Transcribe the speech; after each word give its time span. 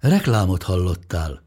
Reklámot 0.00 0.62
hallottál. 0.62 1.42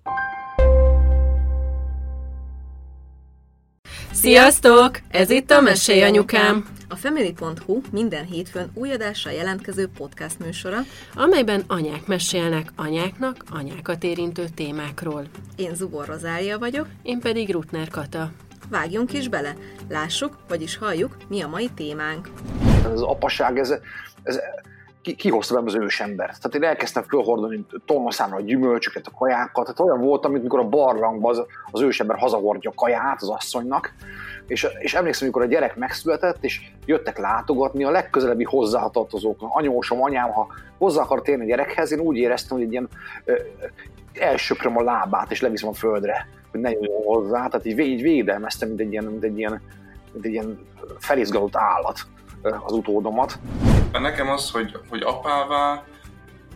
Sziasztok! 4.12 5.00
Ez 5.10 5.30
itt 5.30 5.52
a 5.52 5.62
Mesélj 5.62 6.02
Anyukám, 6.04 6.66
A 6.90 6.96
Family.hu 6.96 7.82
minden 7.92 8.26
hétfőn 8.26 8.72
új 8.74 8.92
adással 8.92 9.32
jelentkező 9.32 9.88
podcast 9.98 10.40
műsora. 10.40 10.78
amelyben 11.16 11.64
anyák 11.68 12.06
mesélnek 12.06 12.72
anyáknak 12.76 13.36
anyákat 13.52 14.04
érintő 14.04 14.46
témákról. 14.56 15.26
Én 15.56 15.76
Zubor 15.76 16.06
Rozália 16.06 16.60
vagyok, 16.60 16.88
Én 17.04 17.20
pedig 17.20 17.52
Rutner 17.52 17.88
Kata. 17.88 18.32
vágjunk 18.70 19.14
is 19.14 19.28
bele, 19.28 19.56
lássuk, 19.90 20.38
vagyis 20.48 20.78
halljuk, 20.78 21.18
mi 21.28 21.42
a 21.42 21.48
mai 21.48 21.70
témánk. 21.76 22.30
ez 22.86 22.92
az 22.92 23.02
apaság, 23.02 23.58
ez, 23.58 23.74
ez 24.24 24.40
ki, 25.02 25.16
kihozta 25.16 25.54
belőle 25.54 25.72
az 25.72 25.84
ősembert. 25.84 26.42
Tehát 26.42 26.56
én 26.56 26.64
elkezdtem 26.64 27.04
fölhordani 27.04 27.66
tonnaszámra 27.86 28.36
a 28.38 28.42
gyümölcsöket, 28.42 29.08
a 29.08 29.18
kajákat, 29.18 29.64
tehát 29.66 29.80
olyan 29.80 30.02
volt, 30.02 30.28
mint 30.28 30.44
mikor 30.44 30.60
a 30.60 30.68
barlangban 30.68 31.32
az, 31.32 31.46
az 31.72 31.82
ősember 31.82 32.18
hazahordja 32.18 32.70
a 32.70 32.74
kaját 32.76 33.22
az 33.22 33.30
asszonynak, 33.30 33.94
és, 34.48 34.68
és 34.80 34.94
emlékszem, 34.94 35.24
amikor 35.24 35.42
a 35.42 35.52
gyerek 35.52 35.76
megszületett, 35.76 36.44
és 36.44 36.62
jöttek 36.86 37.18
látogatni 37.18 37.84
a 37.84 37.92
legközelebbi 37.92 38.44
hozzátartozók, 38.44 39.38
anyósom, 39.40 40.04
anyám, 40.04 40.32
ha 40.32 40.48
hozzá 40.78 41.02
akar 41.02 41.22
térni 41.22 41.44
a 41.44 41.48
gyerekhez, 41.48 41.92
én 41.92 42.00
úgy 42.00 42.18
éreztem, 42.18 42.58
hogy 42.58 42.66
egy 42.66 42.72
ilyen 42.72 42.90
ö, 43.26 43.34
elsöpröm 44.14 44.78
a 44.78 44.84
lábát, 44.84 45.32
és 45.32 45.42
leviszem 45.42 45.70
a 45.70 45.74
földre, 45.74 46.28
hogy 46.52 46.60
ne 46.60 46.70
jöjjön 46.70 47.04
hozzá, 47.04 47.48
tehát 47.48 47.66
így, 47.66 47.80
így 47.80 48.02
védelmeztem, 48.02 48.68
mint 48.68 48.80
egy 48.80 48.92
ilyen, 48.92 49.04
mint 49.04 49.24
egy 49.24 49.38
ilyen, 49.38 49.62
mint 50.14 50.26
egy 50.26 50.32
ilyen 50.32 50.60
felizgalott 51.00 51.56
állat 51.56 52.00
az 52.66 52.74
utódomat. 52.74 53.40
Nekem 54.00 54.30
az, 54.30 54.52
hogy, 54.52 54.78
hogy 54.90 55.02
apává 55.02 55.84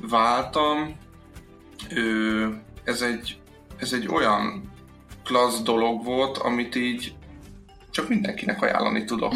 váltam, 0.02 0.97
ö, 1.89 2.47
ez 2.83 3.02
egy, 3.02 3.39
ez 3.78 3.94
egy 3.94 4.08
olyan 4.08 4.73
klassz 5.23 5.61
dolog 5.61 6.03
volt, 6.03 6.38
amit 6.38 6.75
így 6.75 7.16
csak 7.91 8.09
mindenkinek 8.09 8.61
ajánlani 8.61 9.03
tudok. 9.03 9.33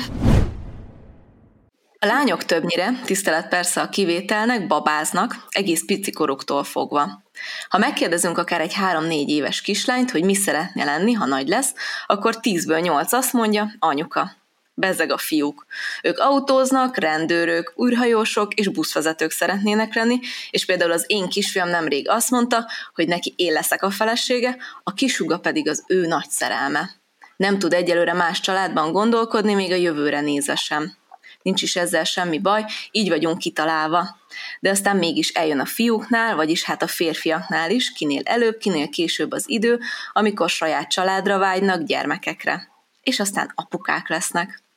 A 2.02 2.06
lányok 2.06 2.44
többnyire, 2.44 2.92
tisztelet 3.06 3.48
persze 3.48 3.82
a 3.82 3.90
kivételnek, 3.90 4.68
babáznak, 4.68 5.46
egész 5.50 5.86
picikoruktól 5.86 6.64
fogva. 6.64 7.24
Ha 7.70 7.78
megkérdezünk 7.78 8.38
akár 8.38 8.62
egy 8.62 8.74
három-négy 8.74 9.30
éves 9.30 9.62
kislányt, 9.62 10.12
hogy 10.12 10.24
mi 10.24 10.36
szeretne 10.36 10.84
lenni, 10.84 11.14
ha 11.14 11.26
nagy 11.26 11.48
lesz, 11.48 11.74
akkor 12.08 12.40
tízből 12.40 12.80
nyolc 12.80 13.14
azt 13.14 13.34
mondja, 13.34 13.72
anyuka. 13.80 14.32
Bezzeg 14.80 15.12
a 15.12 15.18
fiúk. 15.18 15.66
Ők 16.04 16.18
autóznak, 16.18 16.98
rendőrök, 16.98 17.74
űrhajósok 17.86 18.54
és 18.54 18.68
buszvezetők 18.68 19.32
szeretnének 19.32 19.96
lenni, 19.96 20.20
és 20.50 20.66
például 20.66 20.92
az 20.92 21.04
én 21.08 21.30
kisfiam 21.30 21.70
nemrég 21.70 22.10
azt 22.10 22.30
mondta, 22.30 22.70
hogy 22.94 23.08
neki 23.08 23.34
én 23.38 23.54
leszek 23.54 23.84
a 23.84 23.90
felesége, 23.90 24.58
a 24.84 24.94
kisuga 24.94 25.40
pedig 25.40 25.70
az 25.70 25.84
ő 25.88 26.08
nagy 26.08 26.30
szerelme. 26.30 26.90
Nem 27.38 27.60
tud 27.60 27.74
egyelőre 27.74 28.14
más 28.14 28.40
családban 28.40 28.92
gondolkodni, 28.92 29.54
még 29.54 29.72
a 29.72 29.76
jövőre 29.76 30.22
nézve 30.22 30.56
sem. 30.56 30.98
Nincs 31.42 31.62
is 31.62 31.76
ezzel 31.76 32.04
semmi 32.04 32.40
baj, 32.40 32.66
így 32.92 33.10
vagyunk 33.10 33.38
kitalálva. 33.38 34.18
De 34.60 34.70
aztán 34.70 34.98
mégis 34.98 35.30
eljön 35.30 35.60
a 35.60 35.66
fiúknál, 35.66 36.36
vagyis 36.36 36.64
hát 36.64 36.82
a 36.82 36.88
férfiaknál 36.88 37.72
is, 37.72 37.92
kinél 37.92 38.22
előbb, 38.24 38.58
kinél 38.58 38.90
később 38.90 39.32
az 39.32 39.50
idő, 39.50 39.80
amikor 40.14 40.50
saját 40.50 40.90
családra 40.90 41.38
vágynak, 41.38 41.84
gyermekekre. 41.84 42.68
És 43.02 43.20
aztán 43.20 43.52
apukák 43.56 44.10
lesznek. 44.10 44.68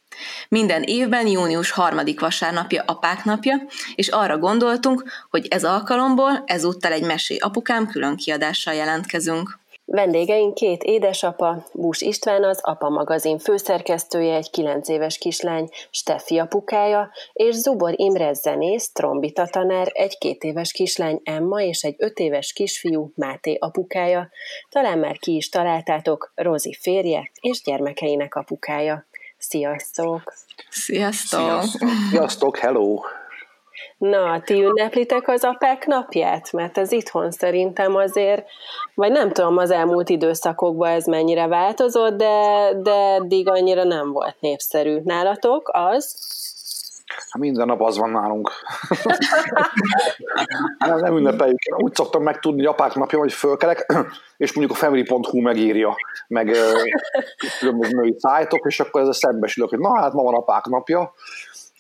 Minden 0.49 0.83
évben 0.83 1.27
június 1.27 1.71
harmadik 1.71 2.21
vasárnapja 2.21 2.83
apák 2.87 3.25
napja, 3.25 3.57
és 3.95 4.09
arra 4.09 4.39
gondoltunk, 4.39 5.05
hogy 5.31 5.47
ez 5.51 5.65
alkalomból 5.65 6.43
ezúttal 6.47 6.93
egy 6.93 7.05
mesé 7.05 7.37
apukám 7.37 7.87
külön 7.87 8.17
kiadással 8.17 8.75
jelentkezünk. 8.75 9.61
Vendégeink 9.85 10.55
két 10.55 10.83
édesapa, 10.83 11.65
Bús 11.73 12.01
István 12.01 12.45
az 12.45 12.61
Apa 12.63 12.89
magazin 12.89 13.39
főszerkesztője, 13.39 14.35
egy 14.35 14.51
9 14.51 14.89
éves 14.89 15.19
kislány, 15.19 15.69
Steffi 15.91 16.39
apukája, 16.39 17.11
és 17.33 17.55
Zubor 17.55 17.93
Imre 17.97 18.33
zenész, 18.33 18.93
trombita 18.93 19.47
tanár, 19.47 19.91
egy 19.93 20.19
két 20.19 20.43
éves 20.43 20.73
kislány 20.73 21.21
Emma 21.25 21.63
és 21.63 21.83
egy 21.83 21.95
öt 21.99 22.19
éves 22.19 22.53
kisfiú 22.53 23.13
Máté 23.15 23.57
apukája. 23.61 24.31
Talán 24.69 24.99
már 24.99 25.19
ki 25.19 25.37
is 25.37 25.49
találtátok, 25.49 26.33
Rozi 26.35 26.77
férje 26.81 27.31
és 27.41 27.63
gyermekeinek 27.63 28.35
apukája. 28.35 29.07
Sziasztok! 29.49 30.35
Sziasztok! 30.71 31.41
Sziasztok! 31.41 31.89
Sziasztok, 32.11 32.57
hello! 32.57 33.01
Na, 33.99 34.41
ti 34.41 34.63
ünneplitek 34.63 35.29
az 35.29 35.45
apák 35.45 35.87
napját? 35.87 36.53
Mert 36.53 36.79
ez 36.79 36.93
itthon 36.93 37.31
szerintem 37.31 37.97
azért, 37.97 38.47
vagy 38.95 39.11
nem 39.13 39.33
tudom 39.33 39.57
az 39.57 39.71
elmúlt 39.71 40.09
időszakokban 40.09 40.91
ez 40.91 41.05
mennyire 41.07 41.47
változott, 41.47 42.17
de, 42.17 42.69
de 42.83 42.95
eddig 42.95 43.49
annyira 43.49 43.85
nem 43.85 44.13
volt 44.13 44.37
népszerű. 44.41 45.01
Nálatok 45.05 45.71
az? 45.73 46.17
Hát 47.17 47.39
minden 47.39 47.67
nap 47.67 47.81
az 47.81 47.99
van 47.99 48.11
nálunk. 48.11 48.51
nem, 50.79 50.99
nem 50.99 51.17
ünnepeljük. 51.17 51.63
Én 51.63 51.75
úgy 51.85 51.95
szoktam 51.95 52.23
megtudni, 52.23 52.67
apák 52.67 52.95
napja, 52.95 53.19
hogy 53.19 53.33
fölkelek, 53.33 53.93
és 54.37 54.53
mondjuk 54.53 54.77
a 54.77 54.81
family.hu 54.81 55.41
megírja, 55.41 55.95
meg 56.29 56.57
különböző 57.59 58.15
szájtok, 58.19 58.67
és 58.67 58.81
akkor 58.81 59.01
ezzel 59.01 59.13
szembesülök, 59.13 59.71
hogy 59.71 59.79
na 59.79 60.01
hát 60.01 60.13
ma 60.13 60.23
van 60.23 60.35
apák 60.35 60.65
napja, 60.65 61.13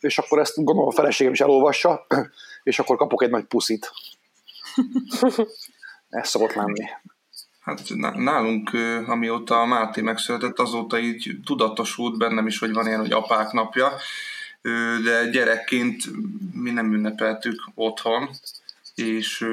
és 0.00 0.19
akkor 0.19 0.38
ezt 0.38 0.56
gondolom 0.56 0.87
a 0.87 0.93
feleségem 0.93 1.32
is 1.32 1.41
elolvassa, 1.41 2.06
és 2.62 2.78
akkor 2.78 2.97
kapok 2.97 3.22
egy 3.22 3.31
nagy 3.31 3.44
puszit. 3.44 3.93
Ez 6.09 6.28
szokott 6.28 6.53
lenni. 6.53 6.84
Hát 7.60 7.81
ná- 7.94 8.16
nálunk, 8.16 8.70
amióta 9.06 9.60
a 9.60 9.64
Máté 9.64 10.00
megszületett, 10.00 10.59
azóta 10.59 10.99
így 10.99 11.31
tudatosult 11.44 12.19
bennem 12.19 12.47
is, 12.47 12.59
hogy 12.59 12.72
van 12.72 12.87
ilyen, 12.87 13.00
hogy 13.00 13.12
apák 13.12 13.53
napja, 13.53 13.93
de 15.04 15.28
gyerekként 15.30 16.02
mi 16.54 16.70
nem 16.70 16.94
ünnepeltük 16.94 17.62
otthon, 17.74 18.30
és 18.94 19.46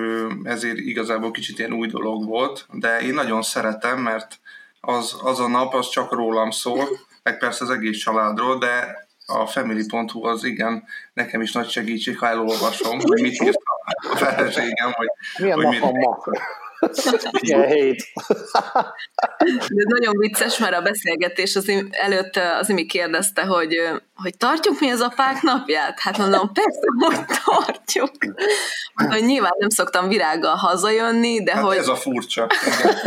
ezért 0.43 0.77
igazából 0.77 1.31
kicsit 1.31 1.59
ilyen 1.59 1.73
új 1.73 1.87
dolog 1.87 2.25
volt, 2.25 2.65
de 2.71 3.01
én 3.01 3.13
nagyon 3.13 3.41
szeretem, 3.41 4.01
mert 4.01 4.39
az, 4.81 5.15
az 5.23 5.39
a 5.39 5.47
nap, 5.47 5.73
az 5.73 5.89
csak 5.89 6.11
rólam 6.11 6.51
szól, 6.51 6.87
meg 7.23 7.37
persze 7.37 7.63
az 7.63 7.69
egész 7.69 7.97
családról, 7.97 8.57
de 8.57 9.07
a 9.25 9.45
family.hu 9.45 10.25
az 10.25 10.43
igen, 10.43 10.83
nekem 11.13 11.41
is 11.41 11.51
nagy 11.51 11.69
segítség, 11.69 12.17
ha 12.17 12.27
elolvasom, 12.27 12.99
hogy 12.99 13.21
mit 13.21 13.41
írt 13.41 13.59
a 14.11 14.15
feleségem, 14.15 14.91
hogy, 14.91 15.07
Milyen 15.37 15.55
hogy 15.55 15.63
nap 15.63 15.73
mit, 15.73 15.81
van 15.81 15.91
ma? 15.93 16.17
Milyen 17.41 17.67
hét? 17.75 18.03
De 19.69 19.83
nagyon 19.87 20.17
vicces, 20.17 20.57
mert 20.57 20.75
a 20.75 20.81
beszélgetés 20.81 21.55
az 21.55 21.67
im- 21.67 21.95
előtt 21.95 22.35
az 22.59 22.69
Imi 22.69 22.85
kérdezte, 22.85 23.45
hogy, 23.45 23.75
hogy 24.15 24.37
tartjuk 24.37 24.79
mi 24.79 24.89
az 24.89 25.01
apák 25.01 25.41
napját? 25.41 25.99
Hát 25.99 26.17
mondom, 26.17 26.51
persze, 26.53 26.87
hogy 26.99 27.25
tartjuk. 27.45 28.11
Hogy 29.09 29.23
nyilván 29.23 29.55
nem 29.57 29.69
szoktam 29.69 30.07
virággal 30.07 30.55
hazajönni, 30.55 31.43
de 31.43 31.53
hát 31.53 31.63
hogy 31.63 31.77
ez 31.77 31.87
a 31.87 31.95
furcsa. 31.95 32.47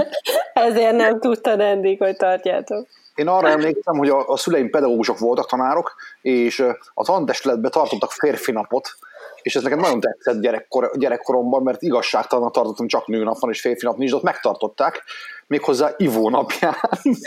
Ezért 0.53 0.97
nem 0.97 1.21
tudtad 1.21 1.61
eddig, 1.61 1.99
hogy 1.99 2.17
tartjátok. 2.17 2.87
Én 3.15 3.29
arra 3.29 3.49
emlékszem, 3.49 3.97
hogy 3.97 4.09
a, 4.09 4.29
a 4.29 4.37
szüleim 4.37 4.71
pedagógusok 4.71 5.19
voltak, 5.19 5.49
tanárok, 5.49 5.95
és 6.23 6.65
a 6.95 7.05
tantestületben 7.05 7.71
tartottak 7.71 8.13
férfi 8.13 8.53
napot, 8.53 8.97
és 9.43 9.57
ez 9.57 9.63
nekem 9.63 9.79
nagyon 9.79 10.01
tetszett 10.01 10.41
gyerekkor, 10.41 10.91
gyerekkoromban, 10.95 11.63
mert 11.63 11.83
igazságtalan 11.83 12.53
tartottam, 12.53 12.87
csak 12.87 13.07
nőnap 13.07 13.39
van, 13.39 13.51
és 13.51 13.61
férfi 13.61 13.89
nincs, 13.97 14.11
de 14.11 14.17
ott 14.17 14.23
megtartották, 14.23 15.03
méghozzá 15.47 15.95
Ivó 15.97 16.31
napján. 16.31 16.75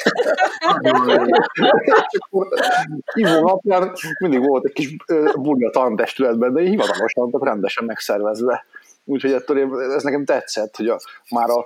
Ivó 3.14 3.40
napján 3.40 3.92
mindig 4.20 4.48
volt 4.48 4.66
egy 4.66 4.74
kis 4.74 4.96
buli 5.36 5.66
a 5.66 5.70
tantestületben, 5.70 6.54
de 6.54 6.62
hivatalosan, 6.62 7.32
tehát 7.32 7.48
rendesen 7.48 7.86
megszervezve. 7.86 8.66
Úgyhogy 9.06 9.32
ettől 9.32 9.58
én, 9.58 9.92
ez 9.96 10.04
nekem 10.04 10.26
tetszett, 10.26 10.76
hogy 10.76 10.88
a, 10.88 11.00
már 11.30 11.50
a 11.50 11.66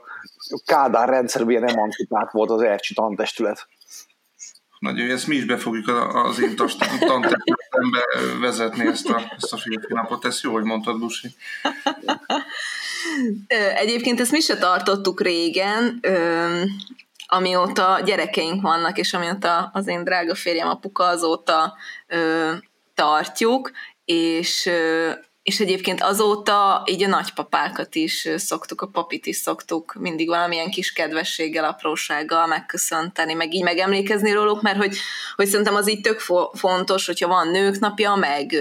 Kádár 0.66 1.10
rendszerben 1.10 1.50
ilyen 1.50 1.70
emancipált 1.70 2.32
volt 2.32 2.50
az 2.50 2.62
Ercsi 2.62 2.94
tantestület. 2.94 3.68
Nagyon, 4.80 5.10
ezt 5.10 5.28
mi 5.28 5.36
is 5.36 5.46
be 5.46 5.58
fogjuk 5.58 5.88
az 6.14 6.40
én 6.40 6.56
tanterületembe 6.56 8.06
vezetni 8.40 8.88
ezt 8.88 9.10
a, 9.10 9.32
ezt 9.38 9.54
a 9.54 9.58
férfi 9.58 9.94
napot. 9.94 10.26
Ezt 10.26 10.42
jó, 10.42 10.52
hogy 10.52 10.64
mondtad, 10.64 11.00
Busi. 11.00 11.28
Egyébként 13.76 14.20
ezt 14.20 14.32
mi 14.32 14.40
se 14.40 14.58
tartottuk 14.58 15.22
régen, 15.22 16.00
amióta 17.28 18.02
gyerekeink 18.06 18.62
vannak, 18.62 18.98
és 18.98 19.14
amióta 19.14 19.70
az 19.74 19.88
én 19.88 20.04
drága 20.04 20.36
férjem 20.36 20.68
apuka 20.68 21.04
azóta 21.04 21.78
tartjuk, 22.94 23.72
és 24.06 24.70
és 25.44 25.60
egyébként 25.60 26.02
azóta 26.02 26.84
így 26.86 27.04
a 27.04 27.08
nagypapákat 27.08 27.96
is 27.96 28.28
szoktuk, 28.36 28.82
a 28.82 28.88
papit 28.88 29.26
is 29.26 29.36
szoktuk 29.36 29.96
mindig 30.00 30.28
valamilyen 30.28 30.70
kis 30.70 30.94
kedvességgel, 30.94 31.64
aprósággal 31.64 32.48
megköszönteni, 32.48 33.34
meg 33.34 33.54
így 33.54 33.64
megemlékezni 33.64 34.32
róluk, 34.32 34.62
mert 34.62 34.78
hogy, 34.78 34.98
hogy 35.36 35.48
szerintem 35.48 35.76
az 35.76 35.90
így 35.90 36.02
tök 36.02 36.20
fontos, 36.54 37.06
hogyha 37.06 37.28
van 37.28 37.48
nők 37.48 37.80
napja, 37.80 38.16
meg, 38.16 38.56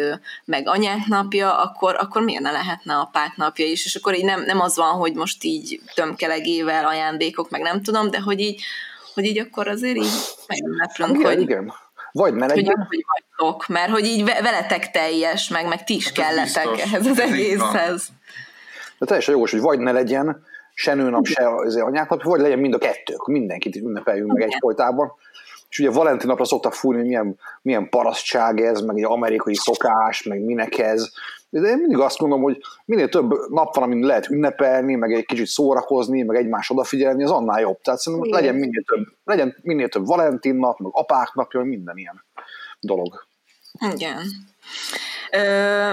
meg 0.45 0.69
anyák 0.69 1.07
napja, 1.07 1.59
akkor, 1.59 1.97
akkor 1.99 2.23
miért 2.23 2.43
ne 2.43 2.51
lehetne 2.51 2.95
apák 2.95 3.37
napja 3.37 3.67
is, 3.67 3.85
és 3.85 3.95
akkor 3.95 4.17
így 4.17 4.25
nem, 4.25 4.45
nem 4.45 4.61
az 4.61 4.77
van, 4.77 4.93
hogy 4.93 5.15
most 5.15 5.45
így 5.45 5.81
tömkelegével 5.95 6.87
ajándékok, 6.87 7.51
meg 7.51 7.61
nem 7.61 7.83
tudom, 7.83 8.11
de 8.11 8.21
hogy 8.21 8.41
így, 8.41 8.63
hogy 9.15 9.25
így 9.25 9.39
akkor 9.39 9.69
azért 9.69 9.97
így 9.97 10.13
megünneplünk, 10.47 11.27
hogy, 11.27 11.41
igen. 11.41 11.73
Vagy 12.19 12.35
ne 12.35 12.47
legyen. 12.47 12.75
Hogy, 12.77 12.87
hogy 12.89 13.05
vagytok, 13.37 13.67
mert 13.67 13.91
hogy 13.91 14.05
így 14.05 14.25
veletek 14.25 14.91
teljes, 14.91 15.49
meg, 15.49 15.69
meg 15.69 15.85
ti 15.85 15.95
is 15.95 16.05
hát 16.05 16.15
kelletek 16.15 16.71
biztos. 16.71 16.93
ehhez 16.93 17.07
az 17.07 17.21
egészhez. 17.21 18.09
De 18.99 19.07
teljesen 19.07 19.35
jogos, 19.35 19.51
hogy 19.51 19.61
vagy 19.61 19.79
ne 19.79 19.93
legyen 19.93 20.47
se 20.75 20.95
nőnap, 20.95 21.27
se 21.27 21.55
az 21.55 21.77
anyáknap, 21.77 22.23
vagy 22.23 22.41
legyen 22.41 22.59
mind 22.59 22.75
a 22.75 22.79
kettő, 22.79 23.15
akkor 23.15 23.35
mindenkit 23.35 23.77
ünnepeljünk 23.77 24.33
meg 24.33 24.43
egyfolytában. 24.43 25.13
És 25.69 25.79
ugye 25.79 25.91
Valentin 25.91 26.29
napra 26.29 26.45
szoktak 26.45 26.75
fúrni, 26.75 26.99
hogy 26.99 27.09
milyen, 27.09 27.39
milyen 27.63 27.89
parasztság 27.89 28.61
ez, 28.61 28.81
meg 28.81 28.97
egy 28.97 29.05
amerikai 29.05 29.55
szokás, 29.55 30.23
meg 30.23 30.41
minek 30.41 30.79
ez. 30.79 31.11
De 31.51 31.69
én 31.69 31.79
mindig 31.79 31.99
azt 31.99 32.21
mondom, 32.21 32.43
hogy 32.43 32.61
minél 32.85 33.09
több 33.09 33.31
nap 33.49 33.75
van, 33.75 33.85
amin 33.85 34.07
lehet 34.07 34.31
ünnepelni, 34.31 34.95
meg 34.95 35.13
egy 35.13 35.25
kicsit 35.25 35.47
szórakozni, 35.47 36.23
meg 36.23 36.37
egymás 36.37 36.71
odafigyelni, 36.71 37.25
az 37.25 37.31
annál 37.31 37.61
jobb. 37.61 37.81
Tehát 37.81 38.01
szerintem 38.01 38.31
legyen 38.31 38.55
minél 38.55 38.83
több, 38.83 39.07
legyen 39.25 39.57
minél 39.63 39.89
több 39.89 40.07
Valentin 40.07 40.55
nap, 40.55 40.79
meg 40.79 40.91
apák 40.95 41.35
napja, 41.35 41.63
minden 41.63 41.97
ilyen 41.97 42.25
dolog. 42.81 43.27
Igen. 43.95 44.19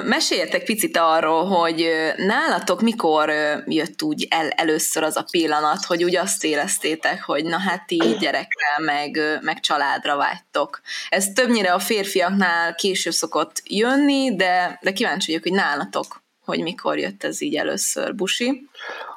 Meséljetek 0.04 0.64
picit 0.64 0.98
arról, 0.98 1.46
hogy 1.46 1.90
nálatok 2.18 2.82
mikor 2.82 3.30
jött 3.66 4.02
úgy 4.02 4.28
el, 4.30 4.50
először 4.50 5.04
az 5.04 5.18
a 5.18 5.26
pillanat, 5.32 5.86
hogy 5.86 6.04
úgy 6.04 6.16
azt 6.16 6.44
éreztétek, 6.44 7.24
hogy 7.24 7.46
na 7.46 7.58
hát 7.58 7.92
így 7.92 8.18
gyerekkel, 8.18 8.80
meg, 8.86 9.20
meg 9.42 9.60
családra 9.60 10.16
vágytok. 10.16 10.82
Ez 11.10 11.28
többnyire 11.34 11.74
a 11.74 11.80
férfiaknál 11.80 12.76
később 12.76 13.14
szokott 13.14 13.62
jönni, 13.64 14.36
de, 14.36 14.80
de 14.82 14.92
kíváncsi 14.92 15.26
vagyok, 15.32 15.44
hogy 15.44 15.66
nálatok, 15.66 16.24
hogy 16.46 16.62
mikor 16.62 16.98
jött 16.98 17.24
ez 17.24 17.42
így 17.42 17.56
először. 17.56 18.16
Busi? 18.16 18.70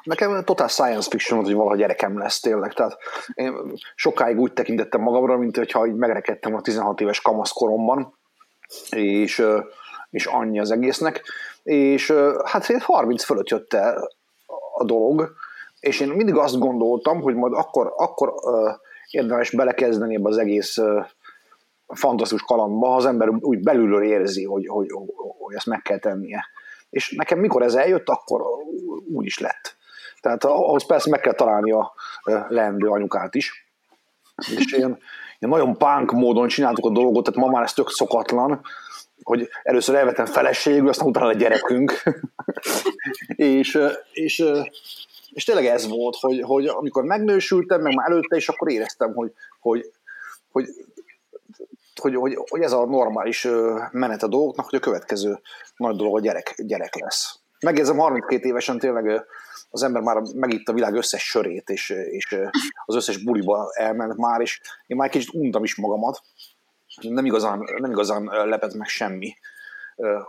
Nekem 0.03 0.43
totál 0.43 0.67
science 0.67 1.09
fiction 1.09 1.37
volt, 1.39 1.51
hogy 1.51 1.59
valaha 1.59 1.75
gyerekem 1.75 2.17
lesz 2.17 2.39
tényleg. 2.39 2.73
Tehát 2.73 2.97
én 3.33 3.53
sokáig 3.95 4.39
úgy 4.39 4.53
tekintettem 4.53 5.01
magamra, 5.01 5.37
mint 5.37 5.57
hogyha 5.57 5.87
így 5.87 5.95
megrekedtem 5.95 6.55
a 6.55 6.61
16 6.61 7.01
éves 7.01 7.21
kamaszkoromban, 7.21 8.18
és 8.89 9.45
és 10.09 10.25
annyi 10.25 10.59
az 10.59 10.71
egésznek. 10.71 11.23
És 11.63 12.13
hát 12.43 12.81
30 12.81 13.23
fölött 13.23 13.49
jött 13.49 13.73
el 13.73 14.11
a 14.77 14.83
dolog, 14.83 15.33
és 15.79 15.99
én 15.99 16.07
mindig 16.07 16.35
azt 16.35 16.59
gondoltam, 16.59 17.21
hogy 17.21 17.35
majd 17.35 17.53
akkor, 17.53 17.93
akkor 17.97 18.33
érdemes 19.09 19.51
belekezdeni 19.51 20.15
ebbe 20.15 20.29
az 20.29 20.37
egész 20.37 20.77
fantasztikus 21.87 22.45
kalandba, 22.45 22.87
ha 22.87 22.95
az 22.95 23.05
ember 23.05 23.29
úgy 23.29 23.59
belülről 23.59 24.03
érzi, 24.03 24.45
hogy, 24.45 24.67
hogy, 24.67 24.87
hogy 25.39 25.55
ezt 25.55 25.65
meg 25.65 25.81
kell 25.81 25.97
tennie. 25.97 26.45
És 26.89 27.11
nekem 27.11 27.39
mikor 27.39 27.61
ez 27.61 27.75
eljött, 27.75 28.09
akkor 28.09 28.41
úgy 29.13 29.25
is 29.25 29.39
lett. 29.39 29.77
Tehát 30.21 30.43
ahhoz 30.43 30.85
persze 30.85 31.09
meg 31.09 31.19
kell 31.19 31.33
találni 31.33 31.71
a 31.71 31.93
leendő 32.47 32.87
anyukát 32.87 33.35
is. 33.35 33.67
És 34.57 34.71
ilyen, 34.71 34.99
ilyen 35.39 35.57
nagyon 35.57 35.77
punk 35.77 36.11
módon 36.11 36.47
csináltuk 36.47 36.85
a 36.85 36.89
dolgot, 36.89 37.23
tehát 37.23 37.39
ma 37.39 37.51
már 37.51 37.63
ez 37.63 37.73
tök 37.73 37.89
szokatlan, 37.89 38.61
hogy 39.23 39.49
először 39.63 39.95
elvetem 39.95 40.25
feleségül, 40.25 40.89
aztán 40.89 41.07
utána 41.07 41.27
a 41.27 41.33
gyerekünk. 41.33 42.03
és, 43.35 43.79
és, 44.11 44.43
és 45.29 45.43
tényleg 45.43 45.65
ez 45.65 45.87
volt, 45.87 46.15
hogy, 46.15 46.41
hogy 46.41 46.65
amikor 46.65 47.03
megnősültem, 47.03 47.81
meg 47.81 47.95
már 47.95 48.11
előtte 48.11 48.35
is, 48.35 48.49
akkor 48.49 48.71
éreztem, 48.71 49.13
hogy, 49.13 49.33
hogy, 49.59 49.91
hogy, 50.51 50.65
hogy, 51.95 52.15
hogy, 52.15 52.37
hogy 52.49 52.61
ez 52.61 52.71
a 52.71 52.85
normális 52.85 53.47
menet 53.91 54.23
a 54.23 54.27
dolgoknak, 54.27 54.69
hogy 54.69 54.79
a 54.79 54.81
következő 54.81 55.39
nagy 55.77 55.95
dolog 55.95 56.15
a 56.15 56.19
gyerek, 56.19 56.55
gyerek 56.57 56.99
lesz. 56.99 57.39
Megjegyzem, 57.59 57.97
32 57.97 58.47
évesen 58.47 58.79
tényleg 58.79 59.25
az 59.69 59.83
ember 59.83 60.01
már 60.01 60.21
megitt 60.35 60.67
a 60.67 60.73
világ 60.73 60.93
összes 60.93 61.23
sörét, 61.23 61.69
és, 61.69 61.89
és 61.89 62.37
az 62.85 62.95
összes 62.95 63.23
buliba 63.23 63.71
elment 63.73 64.17
már, 64.17 64.41
és 64.41 64.61
én 64.85 64.97
már 64.97 65.07
egy 65.07 65.13
kicsit 65.13 65.33
untam 65.33 65.63
is 65.63 65.75
magamat, 65.75 66.21
nem 67.01 67.25
igazán, 67.25 67.63
nem 67.77 67.91
igazán 67.91 68.23
lepett 68.23 68.73
meg 68.73 68.87
semmi 68.87 69.33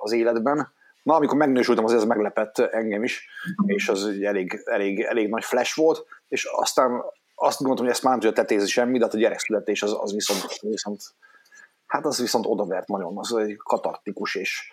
az 0.00 0.12
életben. 0.12 0.72
Na, 1.02 1.14
amikor 1.14 1.37
megnősültem, 1.37 1.84
azért 1.84 2.00
ez 2.00 2.06
meglepett 2.06 2.58
engem 2.58 3.02
is, 3.02 3.28
és 3.66 3.88
az 3.88 4.06
elég, 4.22 4.62
elég, 4.64 5.00
elég 5.00 5.28
nagy 5.28 5.44
flash 5.44 5.76
volt, 5.76 6.06
és 6.28 6.44
aztán 6.44 7.02
azt 7.34 7.58
gondoltam, 7.58 7.84
hogy 7.84 7.94
ezt 7.94 8.02
már 8.02 8.12
nem 8.12 8.20
tudja 8.20 8.42
tetézni 8.42 8.69
semmi, 8.69 8.98
de 8.98 9.04
hát 9.04 9.14
a 9.14 9.19
gyerekszületés 9.19 9.82
az, 9.82 9.96
az 10.00 10.12
viszont, 10.12 10.58
viszont, 10.60 11.02
hát 11.87 12.06
az 12.06 12.20
viszont 12.20 12.46
odavert 12.46 12.88
nagyon, 12.88 13.19
az 13.19 13.34
egy 13.37 13.56
katartikus 13.56 14.34
és, 14.34 14.72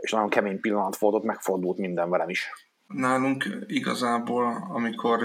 és 0.00 0.10
nagyon 0.10 0.28
kemény 0.28 0.60
pillanat 0.60 0.96
volt, 0.96 1.14
ott 1.14 1.24
megfordult 1.24 1.78
minden 1.78 2.10
velem 2.10 2.28
is. 2.28 2.52
Nálunk 2.86 3.48
igazából, 3.66 4.66
amikor 4.70 5.22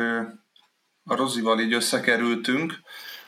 a 1.03 1.15
Rozival 1.15 1.59
így 1.59 1.73
összekerültünk, 1.73 2.73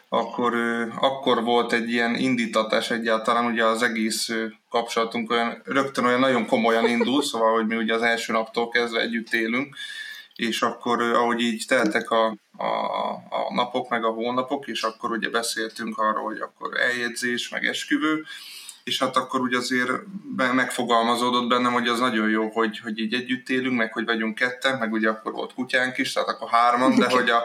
akkor, 0.09 0.53
akkor 0.99 1.43
volt 1.43 1.73
egy 1.73 1.89
ilyen 1.89 2.15
indítatás 2.15 2.91
egyáltalán, 2.91 3.45
ugye 3.45 3.65
az 3.65 3.81
egész 3.81 4.29
kapcsolatunk 4.69 5.31
olyan, 5.31 5.61
rögtön 5.63 6.05
olyan 6.05 6.19
nagyon 6.19 6.45
komolyan 6.45 6.87
indul, 6.87 7.23
szóval, 7.23 7.53
hogy 7.53 7.67
mi 7.67 7.75
ugye 7.75 7.93
az 7.93 8.01
első 8.01 8.33
naptól 8.33 8.69
kezdve 8.69 9.01
együtt 9.01 9.33
élünk, 9.33 9.75
és 10.35 10.61
akkor 10.61 11.01
ahogy 11.01 11.41
így 11.41 11.65
teltek 11.67 12.11
a, 12.11 12.25
a, 12.57 12.65
a 13.29 13.53
napok, 13.53 13.89
meg 13.89 14.03
a 14.03 14.09
hónapok, 14.09 14.67
és 14.67 14.81
akkor 14.81 15.11
ugye 15.11 15.29
beszéltünk 15.29 15.97
arról, 15.97 16.23
hogy 16.23 16.39
akkor 16.39 16.79
eljegyzés, 16.79 17.49
meg 17.49 17.65
esküvő, 17.65 18.25
és 18.83 18.99
hát 18.99 19.15
akkor 19.15 19.39
ugye 19.39 19.57
azért 19.57 19.91
megfogalmazódott 20.35 21.47
bennem, 21.47 21.73
hogy 21.73 21.87
az 21.87 21.99
nagyon 21.99 22.29
jó, 22.29 22.49
hogy, 22.49 22.79
hogy 22.79 22.99
így 22.99 23.13
együtt 23.13 23.49
élünk, 23.49 23.77
meg 23.77 23.93
hogy 23.93 24.05
vagyunk 24.05 24.35
ketten, 24.35 24.77
meg 24.77 24.91
ugye 24.91 25.09
akkor 25.09 25.31
volt 25.31 25.53
kutyánk 25.53 25.97
is, 25.97 26.13
tehát 26.13 26.29
akkor 26.29 26.50
hárman, 26.50 26.95
de 26.95 27.09
hogy 27.09 27.29
a, 27.29 27.43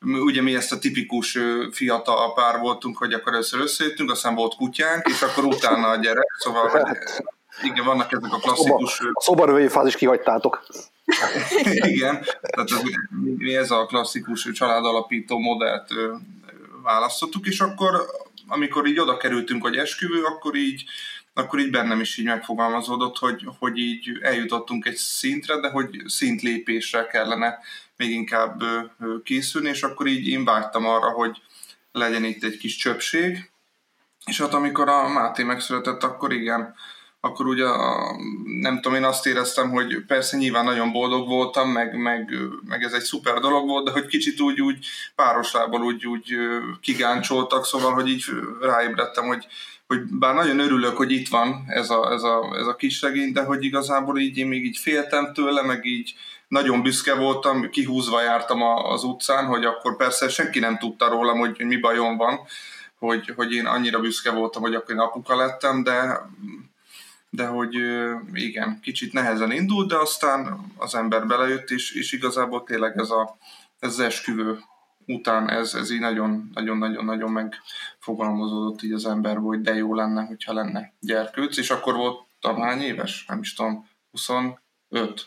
ugye 0.00 0.42
mi 0.42 0.54
ezt 0.54 0.72
a 0.72 0.78
tipikus 0.78 1.38
fiatal 1.70 2.34
pár 2.34 2.58
voltunk, 2.58 2.98
hogy 2.98 3.12
akkor 3.12 3.32
először 3.32 3.60
összejöttünk, 3.60 4.10
aztán 4.10 4.34
volt 4.34 4.54
kutyánk, 4.54 5.06
és 5.08 5.22
akkor 5.22 5.44
utána 5.44 5.88
a 5.88 5.96
gyerek, 5.96 6.34
szóval 6.38 6.68
hát, 6.68 7.22
igen, 7.62 7.84
vannak 7.84 8.12
ezek 8.12 8.32
a 8.32 8.38
klasszikus... 8.38 9.00
A 9.00 9.20
szobarvői 9.20 9.68
fázis 9.68 9.96
kihagytátok. 9.96 10.66
igen, 11.92 12.24
tehát 12.40 12.70
ez, 12.70 12.82
mi 13.36 13.56
ez 13.56 13.70
a 13.70 13.86
klasszikus 13.86 14.48
családalapító 14.52 15.38
modellt 15.38 15.88
választottuk, 16.84 17.46
és 17.46 17.60
akkor 17.60 18.06
amikor 18.46 18.86
így 18.86 18.98
oda 18.98 19.16
kerültünk, 19.16 19.62
hogy 19.62 19.76
esküvő, 19.76 20.22
akkor 20.22 20.56
így 20.56 20.84
akkor 21.36 21.58
így 21.58 21.70
bennem 21.70 22.00
is 22.00 22.16
így 22.16 22.24
megfogalmazódott, 22.24 23.18
hogy, 23.18 23.48
hogy 23.58 23.78
így 23.78 24.18
eljutottunk 24.20 24.86
egy 24.86 24.96
szintre, 24.96 25.60
de 25.60 25.70
hogy 25.70 26.02
szintlépésre 26.06 27.06
kellene 27.06 27.58
még 27.96 28.10
inkább 28.10 28.62
készülni, 29.24 29.68
és 29.68 29.82
akkor 29.82 30.06
így 30.06 30.28
én 30.28 30.44
vágytam 30.44 30.86
arra, 30.86 31.10
hogy 31.10 31.42
legyen 31.92 32.24
itt 32.24 32.44
egy 32.44 32.56
kis 32.56 32.76
csöpség, 32.76 33.50
és 34.26 34.40
hát 34.40 34.54
amikor 34.54 34.88
a 34.88 35.08
Máté 35.08 35.42
megszületett, 35.42 36.02
akkor 36.02 36.32
igen, 36.32 36.74
akkor 37.24 37.46
ugye 37.46 37.66
nem 38.60 38.80
tudom, 38.80 38.98
én 38.98 39.04
azt 39.04 39.26
éreztem, 39.26 39.70
hogy 39.70 40.04
persze 40.06 40.36
nyilván 40.36 40.64
nagyon 40.64 40.92
boldog 40.92 41.28
voltam, 41.28 41.70
meg, 41.70 41.96
meg, 41.96 42.34
meg 42.68 42.82
ez 42.82 42.92
egy 42.92 43.02
szuper 43.02 43.38
dolog 43.38 43.66
volt, 43.66 43.84
de 43.84 43.90
hogy 43.90 44.06
kicsit 44.06 44.40
úgy, 44.40 44.60
úgy 44.60 44.86
pároslából 45.14 45.82
úgy, 45.82 46.06
úgy 46.06 46.36
kigáncsoltak, 46.80 47.64
szóval, 47.64 47.92
hogy 47.92 48.08
így 48.08 48.24
ráébredtem, 48.60 49.24
hogy, 49.24 49.46
hogy 49.86 50.00
bár 50.02 50.34
nagyon 50.34 50.58
örülök, 50.58 50.96
hogy 50.96 51.12
itt 51.12 51.28
van 51.28 51.64
ez 51.66 51.90
a, 51.90 52.12
ez 52.12 52.22
a, 52.22 52.56
ez 52.58 52.66
a 52.66 52.76
kis 52.76 53.02
regény, 53.02 53.32
de 53.32 53.42
hogy 53.42 53.64
igazából 53.64 54.18
így 54.18 54.38
én 54.38 54.46
még 54.46 54.64
így 54.64 54.78
féltem 54.78 55.32
tőle, 55.32 55.62
meg 55.62 55.84
így 55.84 56.14
nagyon 56.48 56.82
büszke 56.82 57.14
voltam, 57.14 57.70
kihúzva 57.70 58.22
jártam 58.22 58.62
az 58.62 59.04
utcán, 59.04 59.46
hogy 59.46 59.64
akkor 59.64 59.96
persze 59.96 60.28
senki 60.28 60.58
nem 60.58 60.78
tudta 60.78 61.08
rólam, 61.08 61.38
hogy, 61.38 61.56
hogy 61.56 61.66
mi 61.66 61.76
bajom 61.76 62.16
van, 62.16 62.40
hogy, 62.98 63.32
hogy 63.36 63.52
én 63.52 63.66
annyira 63.66 64.00
büszke 64.00 64.30
voltam, 64.30 64.62
hogy 64.62 64.74
akkor 64.74 64.94
én 64.94 65.00
apuka 65.00 65.36
lettem, 65.36 65.82
de, 65.82 66.28
de 67.34 67.46
hogy 67.46 67.74
igen, 68.32 68.80
kicsit 68.82 69.12
nehezen 69.12 69.52
indult, 69.52 69.88
de 69.88 69.96
aztán 69.96 70.72
az 70.76 70.94
ember 70.94 71.26
belejött, 71.26 71.70
és, 71.70 71.92
és 71.92 72.12
igazából 72.12 72.64
tényleg 72.64 72.98
ez, 72.98 73.10
a, 73.10 73.36
ez 73.78 73.90
az 73.90 74.00
esküvő 74.00 74.58
után 75.06 75.50
ez, 75.50 75.74
ez 75.74 75.90
így 75.90 76.00
nagyon-nagyon-nagyon 76.00 77.30
megfogalmazódott 77.30 78.82
így 78.82 78.92
az 78.92 79.06
emberből, 79.06 79.46
hogy 79.46 79.60
de 79.60 79.74
jó 79.74 79.94
lenne, 79.94 80.22
hogyha 80.22 80.52
lenne 80.52 80.92
gyerkőc, 81.00 81.56
és 81.56 81.70
akkor 81.70 81.94
voltam 81.94 82.60
hány 82.62 82.80
éves? 82.80 83.24
Nem 83.28 83.38
is 83.38 83.54
tudom, 83.54 83.88
25, 84.10 84.56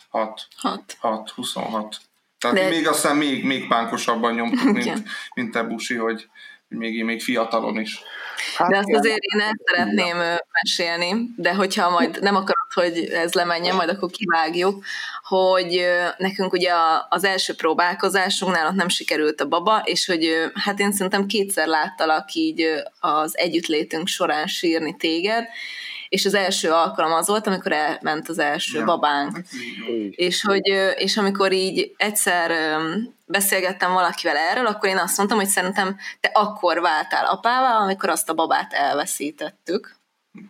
6, 0.10 0.48
6, 0.56 0.98
6 1.00 1.30
26. 1.30 1.98
Tehát 2.40 2.56
de... 2.56 2.70
még 2.70 2.88
aztán 2.88 3.18
még, 3.18 3.46
még 3.46 3.68
pánkosabban 3.68 4.34
nyomtuk, 4.34 4.72
mint, 4.72 5.04
mint 5.36 5.52
te 5.52 5.64
Busi, 5.64 5.96
hogy 5.96 6.30
még, 6.68 7.04
még 7.04 7.22
fiatalon 7.22 7.80
is. 7.80 8.02
Hát 8.56 8.70
de 8.70 8.78
azt 8.78 8.94
azért 8.94 9.24
én 9.34 9.40
el 9.40 9.60
szeretném 9.64 10.18
mesélni, 10.52 11.30
de 11.36 11.54
hogyha 11.54 11.90
majd 11.90 12.22
nem 12.22 12.36
akarod, 12.36 12.74
hogy 12.74 13.10
ez 13.12 13.34
lemenjen, 13.34 13.76
majd 13.76 13.90
akkor 13.90 14.10
kivágjuk, 14.10 14.86
hogy 15.24 15.86
nekünk 16.18 16.54
ugye 16.54 16.72
az 17.10 17.24
első 17.24 17.56
próbálkozásunknál 17.56 18.68
ott 18.68 18.76
nem 18.76 18.88
sikerült 18.88 19.42
a 19.42 19.48
baba, 19.48 19.82
és 19.86 20.06
hogy 20.06 20.52
hát 20.54 20.80
én 20.80 20.92
szerintem 20.92 21.26
kétszer 21.26 21.68
láttalak 21.68 22.34
így 22.34 22.66
az 23.00 23.38
együttlétünk 23.38 24.08
során 24.08 24.48
sírni 24.48 24.96
téged, 24.98 25.46
és 26.10 26.26
az 26.26 26.34
első 26.34 26.72
alkalom 26.72 27.14
az 27.14 27.28
volt, 27.28 27.48
amikor 27.48 27.72
elment 27.72 28.30
az 28.30 28.40
első 28.40 28.78
ja. 28.78 28.86
babánk. 28.86 29.36
Hát 29.36 29.46
és, 30.10 30.42
hogy, 30.42 30.68
és 30.96 31.18
amikor 31.18 31.52
így 31.52 31.94
egyszer 31.98 32.78
beszélgettem 33.26 33.94
valakivel 33.94 34.38
erről, 34.38 34.66
akkor 34.66 34.90
én 34.90 34.98
azt 34.98 35.18
mondtam, 35.18 35.38
hogy 35.38 35.48
szerintem 35.48 35.98
te 36.20 36.32
akkor 36.34 36.82
váltál 36.82 37.26
apává, 37.26 37.76
amikor 37.76 38.10
azt 38.10 38.30
a 38.30 38.34
babát 38.34 38.74
elveszítettük. 38.74 39.96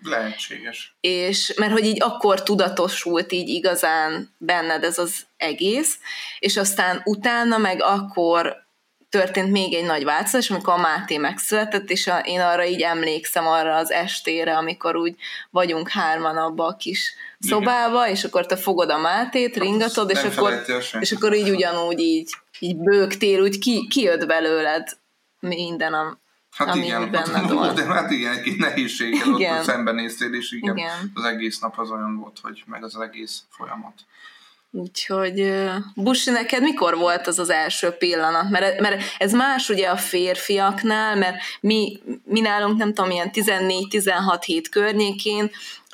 Lehetséges. 0.02 0.96
És 1.00 1.54
mert 1.58 1.72
hogy 1.72 1.86
így 1.86 2.04
akkor 2.04 2.44
tudatosult 2.44 3.32
így 3.32 3.50
igazán 3.50 4.34
benned 4.38 4.84
ez 4.84 4.98
az 4.98 5.26
egész, 5.38 6.00
és 6.40 6.58
aztán 6.58 7.02
utána 7.04 7.58
meg 7.58 7.82
akkor 7.82 8.67
történt 9.10 9.52
még 9.52 9.74
egy 9.74 9.86
nagy 9.86 10.04
változás, 10.04 10.50
amikor 10.50 10.74
a 10.74 10.78
Máté 10.78 11.18
megszületett, 11.18 11.90
és 11.90 12.08
a, 12.08 12.18
én 12.18 12.40
arra 12.40 12.66
így 12.66 12.82
emlékszem 12.82 13.48
arra 13.48 13.76
az 13.76 13.92
estére, 13.92 14.58
amikor 14.58 14.96
úgy 14.96 15.16
vagyunk 15.50 15.90
hárman 15.90 16.38
abba 16.38 16.66
a 16.66 16.76
kis 16.76 17.14
Igen. 17.40 17.58
szobába, 17.58 18.10
és 18.10 18.24
akkor 18.24 18.46
te 18.46 18.56
fogod 18.56 18.90
a 18.90 18.98
Mátét, 18.98 19.58
ringatod, 19.58 20.10
és 20.10 20.24
akkor, 20.24 20.64
és 21.00 21.12
akkor 21.12 21.34
így 21.34 21.50
ugyanúgy 21.50 22.00
így, 22.00 22.30
így 22.60 22.78
bőgtél, 22.78 23.42
úgy 23.42 23.60
ki, 23.60 23.88
kijött 23.90 24.26
belőled 24.26 24.98
minden, 25.40 25.94
a, 25.94 26.18
Hát 26.58 26.68
ami 26.68 26.86
igen, 26.86 27.12
benned 27.12 27.52
volt. 27.52 27.76
De 27.76 27.84
hát 27.84 28.12
igen, 28.12 28.34
egy 28.34 28.58
nehézséggel 28.58 29.28
igen. 29.28 29.58
ott 29.58 29.64
szembenéztél, 29.64 30.34
és 30.34 30.52
igen, 30.52 30.78
igen, 30.78 31.12
az 31.14 31.24
egész 31.24 31.60
nap 31.60 31.80
az 31.80 31.92
olyan 31.92 32.18
volt, 32.18 32.40
hogy 32.42 32.64
meg 32.66 32.84
az 32.84 33.00
egész 33.00 33.44
folyamat. 33.50 33.94
Úgyhogy 34.82 35.54
Busi, 35.96 36.32
neked 36.32 36.62
mikor 36.62 36.98
volt 36.98 37.28
az 37.28 37.40
az 37.40 37.50
első 37.50 37.90
pillanat? 37.90 38.50
Mert, 38.50 38.80
mert 38.80 39.02
ez 39.18 39.32
más 39.34 39.70
ugye 39.70 39.88
a 39.88 39.96
férfiaknál, 39.96 41.16
mert 41.16 41.36
mi, 41.62 42.00
mi 42.24 42.40
nálunk 42.40 42.78
nem 42.78 42.94
tudom, 42.94 43.12
ilyen 43.12 43.30
14-16 43.34 44.42
hét 44.46 44.70
környékén, 44.70 45.50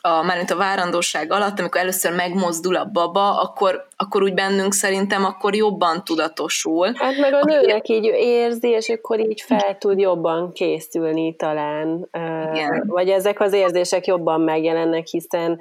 a, 0.06 0.24
mármint 0.24 0.52
a 0.52 0.56
várandóság 0.56 1.32
alatt, 1.32 1.60
amikor 1.60 1.82
először 1.82 2.16
megmozdul 2.16 2.75
a 2.75 2.86
baba, 2.86 3.42
akkor, 3.42 3.88
akkor 3.98 4.24
úgy 4.24 4.34
bennünk 4.34 4.74
szerintem 4.74 5.25
akkor 5.25 5.56
jobban 5.56 6.04
tudatosul. 6.04 6.92
Hát 6.96 7.18
meg 7.18 7.34
a 7.34 7.46
nőnek 7.46 7.90
így 7.90 8.06
érzi, 8.16 8.68
és 8.68 8.90
akkor 8.90 9.20
így 9.20 9.42
fel 9.42 9.78
tud 9.78 10.00
jobban 10.00 10.52
készülni 10.52 11.36
talán. 11.36 12.10
Igen. 12.54 12.84
Vagy 12.88 13.10
ezek 13.10 13.40
az 13.40 13.54
érzések 13.54 14.06
jobban 14.06 14.42
megjelennek, 14.42 15.08
hiszen 15.08 15.60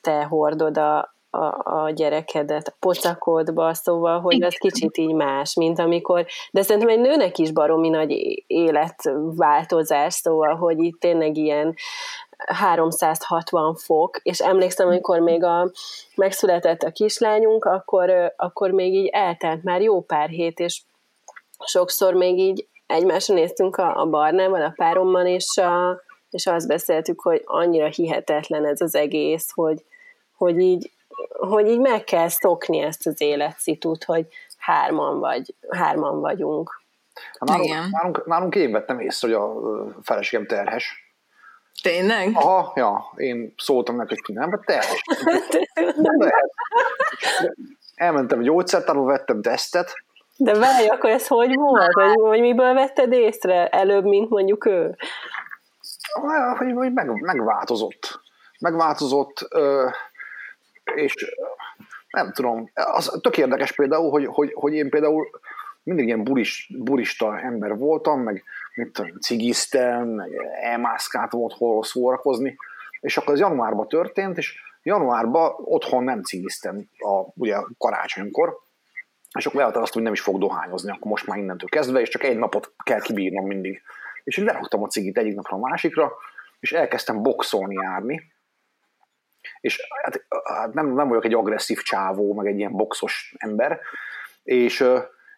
te 0.00 0.22
hordod 0.22 0.78
a, 0.78 1.14
a, 1.30 1.80
a 1.82 1.90
gyerekedet 1.90 2.68
a 2.68 2.74
pocakodba, 2.78 3.74
szóval, 3.74 4.20
hogy 4.20 4.42
az 4.42 4.54
kicsit 4.54 4.96
így 4.96 5.14
más, 5.14 5.54
mint 5.54 5.78
amikor, 5.78 6.26
de 6.50 6.62
szerintem 6.62 6.90
egy 6.90 7.00
nőnek 7.00 7.38
is 7.38 7.52
baromi 7.52 7.88
nagy 7.88 8.42
életváltozás, 8.46 10.14
szóval, 10.14 10.54
hogy 10.54 10.78
itt 10.78 11.00
tényleg 11.00 11.36
ilyen 11.36 11.74
360 12.46 13.74
fok, 13.74 14.20
és 14.22 14.40
emlékszem, 14.40 14.86
amikor 14.86 15.18
még 15.18 15.44
a, 15.44 15.70
megszületett 16.14 16.82
a 16.82 16.90
kislányunk, 16.90 17.64
akkor, 17.64 18.32
akkor 18.36 18.70
még 18.70 18.94
így 18.94 19.06
eltelt 19.06 19.62
már 19.62 19.80
jó 19.80 20.00
pár 20.00 20.28
hét, 20.28 20.58
és 20.58 20.80
sokszor 21.64 22.14
még 22.14 22.38
így 22.38 22.68
egymásra 22.86 23.34
néztünk 23.34 23.76
a, 23.76 24.00
a 24.00 24.06
barnával, 24.06 24.62
a 24.62 24.72
párommal, 24.76 25.26
és, 25.26 25.56
a, 25.56 26.00
és 26.30 26.46
azt 26.46 26.68
beszéltük, 26.68 27.20
hogy 27.20 27.42
annyira 27.44 27.86
hihetetlen 27.86 28.66
ez 28.66 28.80
az 28.80 28.94
egész, 28.94 29.50
hogy, 29.54 29.84
hogy 30.36 30.58
így 30.58 30.90
hogy 31.28 31.68
így 31.68 31.80
meg 31.80 32.04
kell 32.04 32.28
szokni 32.28 32.78
ezt 32.78 33.06
az 33.06 33.20
életszitút, 33.20 34.04
hogy 34.04 34.26
hárman, 34.58 35.18
vagy, 35.18 35.54
hárman 35.68 36.20
vagyunk. 36.20 36.82
Hát 37.38 37.48
nálunk, 37.48 37.68
Igen. 37.68 37.88
Nálunk, 37.90 38.26
nálunk 38.26 38.54
én 38.54 38.72
vettem 38.72 39.00
észre, 39.00 39.28
hogy 39.28 39.36
a 39.36 39.52
feleségem 40.02 40.46
terhes. 40.46 41.08
Tényleg? 41.82 42.30
Aha, 42.34 42.72
ja, 42.74 43.12
én 43.16 43.54
szóltam 43.56 43.96
neki, 43.96 44.14
hogy 44.26 44.34
nem, 44.34 44.48
mert 44.48 44.64
terhes. 44.64 45.02
Elmentem 47.94 48.38
a 48.38 48.42
gyógyszertárba, 48.42 49.04
vettem 49.04 49.42
tesztet. 49.42 49.92
De 50.36 50.58
várj, 50.58 50.86
akkor 50.86 51.10
ez 51.10 51.26
hogy 51.26 51.54
volt? 51.54 51.92
Vagy, 51.92 52.20
vagy 52.20 52.40
miből 52.40 52.74
vetted 52.74 53.12
észre 53.12 53.68
előbb, 53.68 54.04
mint 54.04 54.30
mondjuk 54.30 54.66
ő? 54.66 54.96
Hogy, 56.58 56.72
hogy 56.74 56.92
meg, 56.92 57.20
megváltozott. 57.20 58.20
Megváltozott, 58.60 59.48
és 60.94 61.34
nem 62.10 62.32
tudom, 62.32 62.70
az 62.74 63.18
tök 63.20 63.38
érdekes 63.38 63.72
például, 63.72 64.10
hogy, 64.10 64.26
hogy, 64.26 64.52
hogy 64.54 64.74
én 64.74 64.90
például 64.90 65.30
mindig 65.82 66.06
ilyen 66.06 66.24
buris, 66.24 66.70
burista 66.78 67.40
ember 67.40 67.76
voltam, 67.76 68.20
meg 68.20 68.42
mit 68.74 68.92
tudom, 68.92 69.18
cigiztem, 69.18 70.08
meg 70.08 70.30
elmászkált 70.62 71.32
volt 71.32 71.52
hol 71.52 71.84
szórakozni, 71.84 72.56
és 73.00 73.16
akkor 73.16 73.32
ez 73.32 73.40
januárban 73.40 73.88
történt, 73.88 74.38
és 74.38 74.60
januárban 74.82 75.52
otthon 75.56 76.04
nem 76.04 76.22
cigiztem 76.22 76.88
a, 76.98 77.32
ugye 77.34 77.56
karácsonykor, 77.78 78.58
és 79.38 79.46
akkor 79.46 79.60
elhatároztam, 79.60 80.02
hogy 80.02 80.10
nem 80.10 80.12
is 80.12 80.20
fog 80.20 80.38
dohányozni, 80.38 80.90
akkor 80.90 81.10
most 81.10 81.26
már 81.26 81.38
innentől 81.38 81.68
kezdve, 81.68 82.00
és 82.00 82.08
csak 82.08 82.22
egy 82.22 82.38
napot 82.38 82.72
kell 82.84 83.00
kibírnom 83.00 83.46
mindig. 83.46 83.82
És 84.24 84.36
így 84.36 84.44
leraktam 84.44 84.82
a 84.82 84.86
cigit 84.86 85.18
egyik 85.18 85.34
napra 85.34 85.56
a 85.56 85.60
másikra, 85.60 86.12
és 86.60 86.72
elkezdtem 86.72 87.22
boxolni 87.22 87.74
járni, 87.74 88.29
és 89.60 89.80
hát, 90.02 90.26
hát 90.44 90.74
nem, 90.74 90.94
nem 90.94 91.08
vagyok 91.08 91.24
egy 91.24 91.34
agresszív 91.34 91.78
csávó, 91.78 92.34
meg 92.34 92.46
egy 92.46 92.58
ilyen 92.58 92.72
boxos 92.72 93.34
ember, 93.38 93.80
és, 94.42 94.84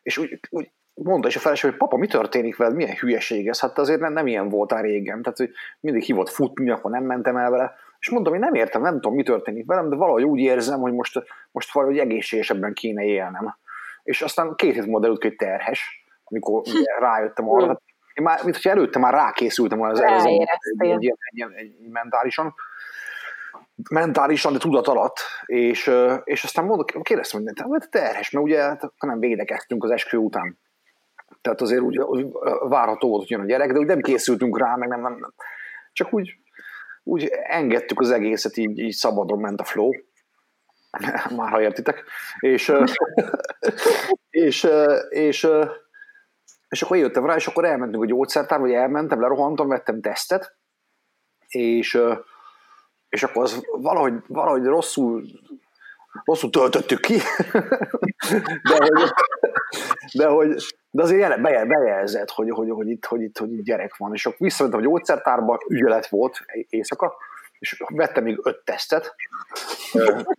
és 0.03 0.19
úgy, 0.19 0.41
úgy 0.51 0.71
mondta 0.95 1.29
is 1.29 1.37
a 1.37 1.41
feleség, 1.41 1.71
hogy 1.71 1.79
papa, 1.79 1.97
mi 1.97 2.07
történik 2.07 2.57
veled, 2.57 2.75
milyen 2.75 2.97
hülyeség 2.97 3.49
ez, 3.49 3.61
hát 3.61 3.79
azért 3.79 4.01
nem, 4.01 4.13
nem 4.13 4.27
ilyen 4.27 4.49
voltál 4.49 4.83
régen, 4.83 5.23
tehát 5.23 5.39
hogy 5.39 5.51
mindig 5.81 6.03
hívott 6.03 6.29
futni, 6.29 6.71
akkor 6.71 6.91
nem 6.91 7.05
mentem 7.05 7.37
el 7.37 7.51
vele, 7.51 7.75
és 7.99 8.11
mondom, 8.11 8.33
hogy 8.33 8.43
nem 8.43 8.55
értem, 8.55 8.83
nem 8.83 8.95
tudom, 8.95 9.15
mi 9.15 9.23
történik 9.23 9.67
velem, 9.67 9.89
de 9.89 9.97
valahogy 9.97 10.23
úgy 10.23 10.41
érzem, 10.41 10.81
hogy 10.81 10.93
most, 10.93 11.23
most 11.51 11.73
valahogy 11.73 11.99
egészségesebben 11.99 12.73
kéne 12.73 13.05
élnem. 13.05 13.57
És 14.03 14.23
aztán 14.23 14.55
két 14.55 14.75
hét 14.75 14.85
múlva 14.85 15.01
derült, 15.01 15.23
hogy 15.23 15.37
terhes, 15.37 16.05
amikor 16.25 16.63
rájöttem 16.99 17.49
arra, 17.49 17.81
én 18.15 18.25
már, 18.25 18.45
mint 18.45 18.57
hogy 18.57 18.71
előtte 18.71 18.99
már 18.99 19.13
rákészültem 19.13 19.79
volna 19.79 19.93
az, 19.93 20.01
egy, 20.01 20.27
egy, 20.27 20.49
egy, 20.79 21.15
egy, 21.31 21.53
egy, 21.55 21.91
mentálisan, 21.91 22.55
mentálisan, 23.91 24.53
de 24.53 24.59
tudat 24.59 24.87
alatt, 24.87 25.17
és, 25.45 25.91
és 26.25 26.45
aztán 26.45 26.65
mondok, 26.65 27.03
kérdeztem, 27.03 27.43
hogy 27.57 27.81
te 27.81 27.87
terhes, 27.99 28.31
mert 28.31 28.47
ugye 28.47 28.61
hát 28.61 28.93
nem 28.99 29.19
védekeztünk 29.19 29.85
az 29.85 29.91
eskü 29.91 30.17
után. 30.17 30.59
Tehát 31.41 31.61
azért 31.61 31.81
úgy, 31.81 32.01
várható 32.69 33.09
volt, 33.09 33.21
hogy 33.21 33.31
jön 33.31 33.41
a 33.41 33.45
gyerek, 33.45 33.73
de 33.73 33.79
úgy 33.79 33.87
nem 33.87 34.01
készültünk 34.01 34.59
rá, 34.59 34.75
meg 34.75 34.89
nem, 34.89 35.01
nem, 35.01 35.17
nem. 35.21 35.35
csak 35.93 36.13
úgy, 36.13 36.37
úgy 37.03 37.31
engedtük 37.43 38.01
az 38.01 38.11
egészet, 38.11 38.57
így, 38.57 38.79
így 38.79 38.93
szabadon 38.93 39.41
ment 39.41 39.61
a 39.61 39.65
flow, 39.65 39.91
már 41.37 41.51
ha 41.51 41.63
értitek, 41.63 42.05
és, 42.39 42.73
és, 44.31 44.69
és, 45.09 45.49
és 46.69 46.83
akkor 46.83 46.97
jöttem 46.97 47.27
rá, 47.27 47.35
és 47.35 47.47
akkor 47.47 47.65
elmentünk 47.65 48.03
a 48.03 48.07
gyógyszertárba, 48.07 48.65
vagy 48.65 48.75
elmentem, 48.75 49.21
lerohantam, 49.21 49.69
vettem 49.69 50.01
tesztet, 50.01 50.57
és 51.49 51.99
és 53.13 53.23
akkor 53.23 53.43
az 53.43 53.67
valahogy, 53.71 54.15
valahogy 54.27 54.65
rosszul, 54.65 55.25
rosszul 56.25 56.51
töltöttük 56.51 57.01
ki, 57.01 57.15
de, 58.69 58.77
hogy, 58.77 59.11
de, 60.13 60.27
hogy, 60.27 60.55
de 60.91 61.03
azért 61.03 61.41
bejelzett, 61.41 62.31
hogy, 62.31 62.51
hogy, 62.51 62.71
hogy, 62.71 62.89
itt, 62.89 63.05
hogy, 63.05 63.23
itt, 63.23 63.39
hogy 63.39 63.53
itt 63.53 63.65
gyerek 63.65 63.97
van, 63.97 64.15
és 64.15 64.27
akkor 64.27 64.39
visszamentem 64.41 64.81
a 64.81 64.83
gyógyszertárba, 64.83 65.61
ügyelet 65.69 66.09
volt 66.09 66.45
éjszaka, 66.69 67.15
és 67.59 67.83
vettem 67.89 68.25
még 68.25 68.41
öt 68.43 68.65
tesztet, 68.65 69.15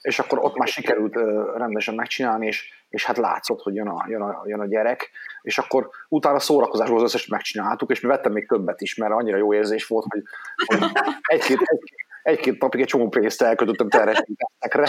és 0.00 0.18
akkor 0.18 0.38
ott 0.38 0.56
már 0.56 0.68
sikerült 0.68 1.14
rendesen 1.56 1.94
megcsinálni, 1.94 2.46
és, 2.46 2.85
és 2.96 3.04
hát 3.04 3.16
látszott, 3.16 3.62
hogy 3.62 3.74
jön 3.74 3.88
a, 3.88 4.04
jön, 4.08 4.22
a, 4.22 4.42
jön 4.44 4.60
a 4.60 4.66
gyerek, 4.66 5.10
és 5.42 5.58
akkor 5.58 5.90
utána 6.08 6.38
szórakozásból 6.38 6.96
az 6.96 7.02
összes 7.02 7.26
megcsináltuk, 7.26 7.90
és 7.90 8.00
mi 8.00 8.08
vettem 8.08 8.32
még 8.32 8.48
többet 8.48 8.80
is, 8.80 8.94
mert 8.94 9.12
annyira 9.12 9.36
jó 9.36 9.54
érzés 9.54 9.86
volt, 9.86 10.04
hogy, 10.08 10.22
hogy 10.66 10.90
egy-két, 11.22 11.58
egy, 11.60 11.94
egy-két 12.22 12.60
napig 12.60 12.80
egy 12.80 12.86
csomó 12.86 13.08
pénzt 13.08 13.42
elkötöttem 13.42 13.88
terhesítettekre, 13.88 14.86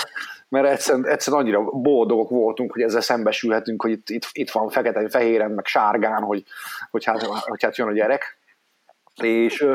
mert 0.50 0.68
egyszerűen, 0.68 1.08
egyszerűen 1.08 1.42
annyira 1.42 1.64
boldogok 1.64 2.30
voltunk, 2.30 2.72
hogy 2.72 2.82
ezzel 2.82 3.02
szembesülhetünk, 3.02 3.82
hogy 3.82 3.92
itt, 3.92 4.10
itt, 4.10 4.28
itt 4.32 4.52
van 4.52 4.70
fekete, 4.70 5.10
fehéren, 5.10 5.52
meg 5.52 5.66
sárgán, 5.66 6.24
hogy, 6.24 6.44
hogy, 6.90 7.06
hát, 7.06 7.22
hogy 7.24 7.64
hát 7.64 7.78
jön 7.78 7.88
a 7.88 7.94
gyerek. 7.94 8.38
És 9.22 9.68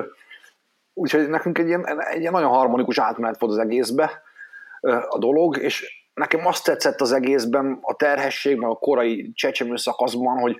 úgyhogy 0.94 1.28
nekünk 1.28 1.58
egy 1.58 1.66
ilyen, 1.66 2.00
egy 2.00 2.20
ilyen 2.20 2.32
nagyon 2.32 2.50
harmonikus 2.50 2.98
átmenet 2.98 3.40
volt 3.40 3.52
az 3.52 3.58
egészbe 3.58 4.22
a 5.08 5.18
dolog, 5.18 5.56
és 5.56 6.01
nekem 6.14 6.46
azt 6.46 6.64
tetszett 6.64 7.00
az 7.00 7.12
egészben, 7.12 7.78
a 7.80 7.94
terhességben, 7.94 8.70
a 8.70 8.74
korai 8.74 9.32
csecsemő 9.34 9.76
szakaszban, 9.76 10.38
hogy, 10.38 10.56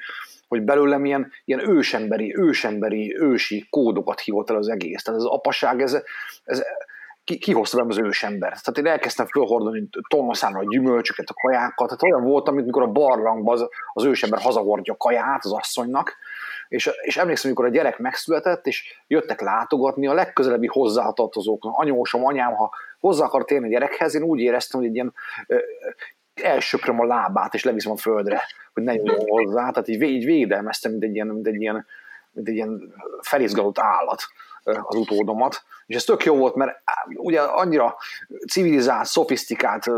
hogy 0.48 0.62
belőlem 0.62 1.04
ilyen, 1.04 1.32
ilyen 1.44 1.68
ősemberi, 1.68 2.36
ősemberi, 2.36 3.16
ősi 3.18 3.66
kódokat 3.70 4.20
hívott 4.20 4.50
el 4.50 4.56
az 4.56 4.68
egész. 4.68 5.02
Tehát 5.02 5.20
az 5.20 5.26
apaság, 5.26 5.82
ez, 5.82 6.02
ez 6.44 6.62
ki, 7.24 7.38
kihozta 7.38 7.76
velem 7.76 7.90
az 7.90 7.98
ősembert. 7.98 8.64
Tehát 8.64 8.78
én 8.78 8.86
elkezdtem 8.86 9.26
fölhordani 9.26 9.88
tonnaszámra 10.08 10.58
a 10.58 10.68
gyümölcsöket, 10.68 11.28
a 11.28 11.34
kajákat. 11.34 11.88
Tehát 11.88 12.02
olyan 12.02 12.24
voltam, 12.24 12.54
mint 12.54 12.66
mikor 12.66 12.82
a 12.82 12.92
barlangban 12.92 13.54
az, 13.54 13.68
az 13.92 14.04
ősember 14.04 14.40
hazahordja 14.40 14.92
a 14.92 14.96
kaját 14.96 15.44
az 15.44 15.52
asszonynak, 15.52 16.16
és, 16.72 16.90
és 17.02 17.16
emlékszem, 17.16 17.50
amikor 17.50 17.64
a 17.64 17.74
gyerek 17.74 17.98
megszületett, 17.98 18.66
és 18.66 18.94
jöttek 19.06 19.40
látogatni 19.40 20.06
a 20.06 20.14
legközelebbi 20.14 20.66
hozzátartozók, 20.66 21.64
anyósom, 21.64 22.24
anyám, 22.24 22.54
ha 22.54 22.70
hozzá 23.00 23.24
akart 23.24 23.50
érni 23.50 23.66
a 23.66 23.70
gyerekhez, 23.70 24.14
én 24.14 24.22
úgy 24.22 24.40
éreztem, 24.40 24.80
hogy 24.80 24.88
egy 24.88 24.94
ilyen 24.94 25.14
ö, 25.46 25.58
elsöpröm 26.34 27.00
a 27.00 27.04
lábát, 27.04 27.54
és 27.54 27.64
leviszem 27.64 27.92
a 27.92 27.96
földre, 27.96 28.42
hogy 28.72 28.82
ne 28.82 28.94
jöjjön 28.94 29.26
hozzá. 29.26 29.70
Tehát 29.70 29.88
így, 29.88 30.02
így 30.02 30.24
védelmeztem, 30.24 30.90
mint 30.90 31.02
egy 31.02 31.14
ilyen, 31.14 31.26
mint 31.26 31.46
egy 31.46 31.60
ilyen, 31.60 31.86
mint 32.30 32.48
egy 32.48 32.54
ilyen 32.54 32.94
felizgalott 33.20 33.78
állat 33.78 34.22
az 34.62 34.96
utódomat. 34.96 35.62
És 35.86 35.94
ez 35.94 36.04
tök 36.04 36.24
jó 36.24 36.36
volt, 36.36 36.54
mert 36.54 36.82
ugye 37.14 37.40
annyira 37.40 37.96
civilizált, 38.50 39.06
szofisztikált 39.06 39.90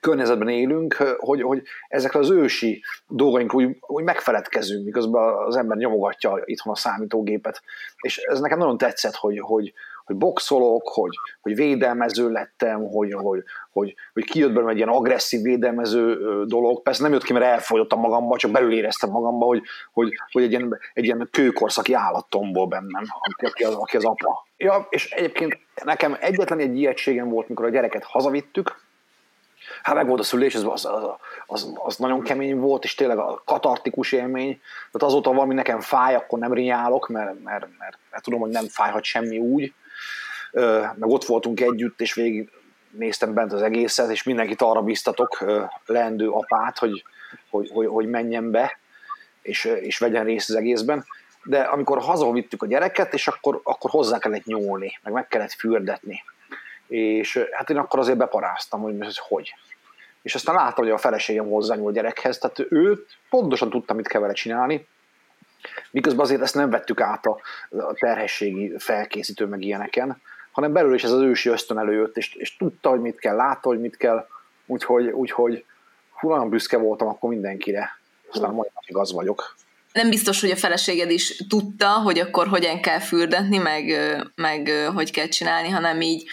környezetben 0.00 0.48
élünk, 0.48 0.94
hogy, 1.18 1.42
hogy 1.42 1.62
ezekre 1.88 2.18
az 2.18 2.30
ősi 2.30 2.82
dolgaink 3.08 3.54
úgy, 3.54 3.76
úgy 3.80 4.04
megfeledkezünk, 4.04 4.84
miközben 4.84 5.22
az 5.46 5.56
ember 5.56 5.76
nyomogatja 5.76 6.42
itthon 6.44 6.72
a 6.72 6.76
számítógépet. 6.76 7.62
És 7.96 8.16
ez 8.16 8.40
nekem 8.40 8.58
nagyon 8.58 8.78
tetszett, 8.78 9.14
hogy, 9.14 9.38
hogy, 9.40 9.72
hogy 10.06 10.16
boxolok, 10.16 10.88
hogy, 10.88 11.10
hogy 11.40 11.54
védelmező 11.54 12.30
lettem, 12.30 12.84
hogy, 12.88 13.12
hogy, 13.12 13.42
hogy, 13.72 13.94
hogy 14.12 14.24
kijött 14.24 14.52
belőle 14.52 14.70
egy 14.70 14.76
ilyen 14.76 14.88
agresszív 14.88 15.42
védelmező 15.42 16.18
dolog. 16.44 16.82
Persze 16.82 17.02
nem 17.02 17.12
jött 17.12 17.22
ki, 17.22 17.32
mert 17.32 17.44
elfolyottam 17.44 18.00
magamba, 18.00 18.36
csak 18.36 18.50
belül 18.50 18.72
éreztem 18.72 19.10
magamba, 19.10 19.44
hogy, 19.44 19.62
hogy, 19.92 20.08
hogy 20.32 20.42
egy, 20.42 20.50
ilyen, 20.50 20.78
egy 20.94 21.04
ilyen 21.04 21.28
kőkorszaki 21.30 21.92
állattomból 21.92 22.66
bennem, 22.66 23.04
aki 23.36 23.64
az, 23.64 23.74
aki 23.74 23.96
az 23.96 24.04
apa. 24.04 24.46
Ja, 24.56 24.86
és 24.90 25.10
egyébként 25.10 25.58
nekem 25.84 26.16
egyetlen 26.20 26.58
egy 26.58 26.76
ijegységem 26.76 27.28
volt, 27.28 27.48
mikor 27.48 27.64
a 27.64 27.70
gyereket 27.70 28.04
hazavittük, 28.04 28.84
hát 29.86 29.94
meg 29.94 30.06
volt 30.06 30.20
a 30.20 30.22
szülés, 30.22 30.54
az, 30.54 30.64
az, 30.64 30.88
az, 31.46 31.72
az, 31.74 31.96
nagyon 31.96 32.22
kemény 32.22 32.58
volt, 32.58 32.84
és 32.84 32.94
tényleg 32.94 33.18
a 33.18 33.42
katartikus 33.44 34.12
élmény. 34.12 34.60
Tehát 34.92 35.08
azóta 35.08 35.32
valami 35.32 35.54
nekem 35.54 35.80
fáj, 35.80 36.14
akkor 36.14 36.38
nem 36.38 36.52
rinyálok, 36.52 37.08
mert, 37.08 37.42
mert, 37.42 37.66
mert, 37.78 37.98
mert 38.10 38.22
tudom, 38.22 38.40
hogy 38.40 38.50
nem 38.50 38.68
fájhat 38.68 39.04
semmi 39.04 39.38
úgy. 39.38 39.72
Meg 40.94 41.08
ott 41.08 41.24
voltunk 41.24 41.60
együtt, 41.60 42.00
és 42.00 42.14
végig 42.14 42.50
néztem 42.90 43.34
bent 43.34 43.52
az 43.52 43.62
egészet, 43.62 44.10
és 44.10 44.22
mindenkit 44.22 44.62
arra 44.62 44.82
biztatok, 44.82 45.44
leendő 45.86 46.28
apát, 46.28 46.78
hogy, 46.78 47.04
hogy, 47.50 47.70
hogy, 47.72 47.86
hogy 47.86 48.06
menjen 48.06 48.50
be, 48.50 48.78
és, 49.42 49.64
és 49.64 49.98
vegyen 49.98 50.24
részt 50.24 50.50
az 50.50 50.56
egészben. 50.56 51.04
De 51.44 51.60
amikor 51.60 51.98
hazavittük 51.98 52.62
a 52.62 52.66
gyereket, 52.66 53.14
és 53.14 53.28
akkor, 53.28 53.60
akkor 53.62 53.90
hozzá 53.90 54.18
kellett 54.18 54.44
nyúlni, 54.44 54.98
meg 55.02 55.12
meg 55.12 55.28
kellett 55.28 55.52
fürdetni. 55.52 56.22
És 56.88 57.46
hát 57.52 57.70
én 57.70 57.76
akkor 57.76 57.98
azért 57.98 58.18
beparáztam, 58.18 58.80
hogy 58.80 59.18
hogy. 59.28 59.54
És 60.26 60.34
aztán 60.34 60.54
láttam, 60.54 60.84
hogy 60.84 60.92
a 60.92 60.98
feleségem 60.98 61.48
hozzányúl 61.48 61.88
a 61.88 61.92
gyerekhez, 61.92 62.38
tehát 62.38 62.66
ő 62.68 63.06
pontosan 63.30 63.70
tudta, 63.70 63.94
mit 63.94 64.08
kell 64.08 64.20
vele 64.20 64.32
csinálni, 64.32 64.86
miközben 65.90 66.24
azért 66.24 66.40
ezt 66.40 66.54
nem 66.54 66.70
vettük 66.70 67.00
át 67.00 67.26
a, 67.26 67.38
a 67.70 67.92
terhességi 67.92 68.74
felkészítő 68.78 69.46
meg 69.46 69.62
ilyeneken, 69.62 70.20
hanem 70.52 70.72
belül 70.72 70.94
is 70.94 71.04
ez 71.04 71.10
az 71.10 71.20
ősi 71.20 71.48
ösztön 71.48 71.78
előjött, 71.78 72.16
és, 72.16 72.34
és 72.34 72.56
tudta, 72.56 72.88
hogy 72.88 73.00
mit 73.00 73.18
kell, 73.18 73.36
látta, 73.36 73.68
hogy 73.68 73.80
mit 73.80 73.96
kell, 73.96 74.26
úgyhogy, 74.66 75.06
úgyhogy 75.06 75.64
hú, 76.10 76.28
nagyon 76.28 76.48
büszke 76.48 76.76
voltam 76.76 77.08
akkor 77.08 77.30
mindenkire. 77.30 77.98
Aztán 78.32 78.52
majd 78.52 78.70
az 78.92 79.12
vagyok. 79.12 79.54
Nem 79.92 80.10
biztos, 80.10 80.40
hogy 80.40 80.50
a 80.50 80.56
feleséged 80.56 81.10
is 81.10 81.46
tudta, 81.48 81.88
hogy 81.88 82.18
akkor 82.18 82.46
hogyan 82.46 82.80
kell 82.80 83.00
fürdetni, 83.00 83.58
meg, 83.58 83.84
meg 84.34 84.68
hogy 84.94 85.10
kell 85.10 85.28
csinálni, 85.28 85.68
hanem 85.68 86.00
így 86.00 86.30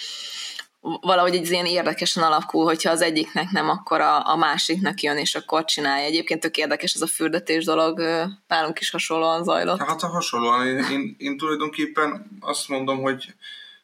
valahogy 1.02 1.36
egy 1.36 1.52
ilyen 1.52 1.65
érdekesen 1.65 2.24
alakul, 2.24 2.63
hogyha 2.63 2.91
az 2.91 3.02
egyiknek 3.02 3.52
nem, 3.52 3.69
akkor 3.69 4.02
a, 4.02 4.30
a 4.30 4.36
másiknak 4.36 5.02
jön, 5.02 5.17
és 5.17 5.36
akkor 5.36 5.65
csinálja. 5.65 6.06
Egyébként 6.06 6.39
tök 6.39 6.58
érdekes 6.58 6.93
ez 6.93 7.02
a 7.02 7.08
fürdetés 7.08 7.65
dolog, 7.65 8.00
nálunk 8.48 8.80
is 8.80 8.89
hasonlóan 8.89 9.43
zajlott. 9.43 9.80
Hát 9.80 10.04
a 10.04 10.08
hasonlóan. 10.08 10.67
Én, 10.67 10.86
én, 10.91 11.15
én 11.17 11.38
tulajdonképpen 11.38 12.38
azt 12.39 12.67
mondom, 12.67 13.02
hogy 13.02 13.34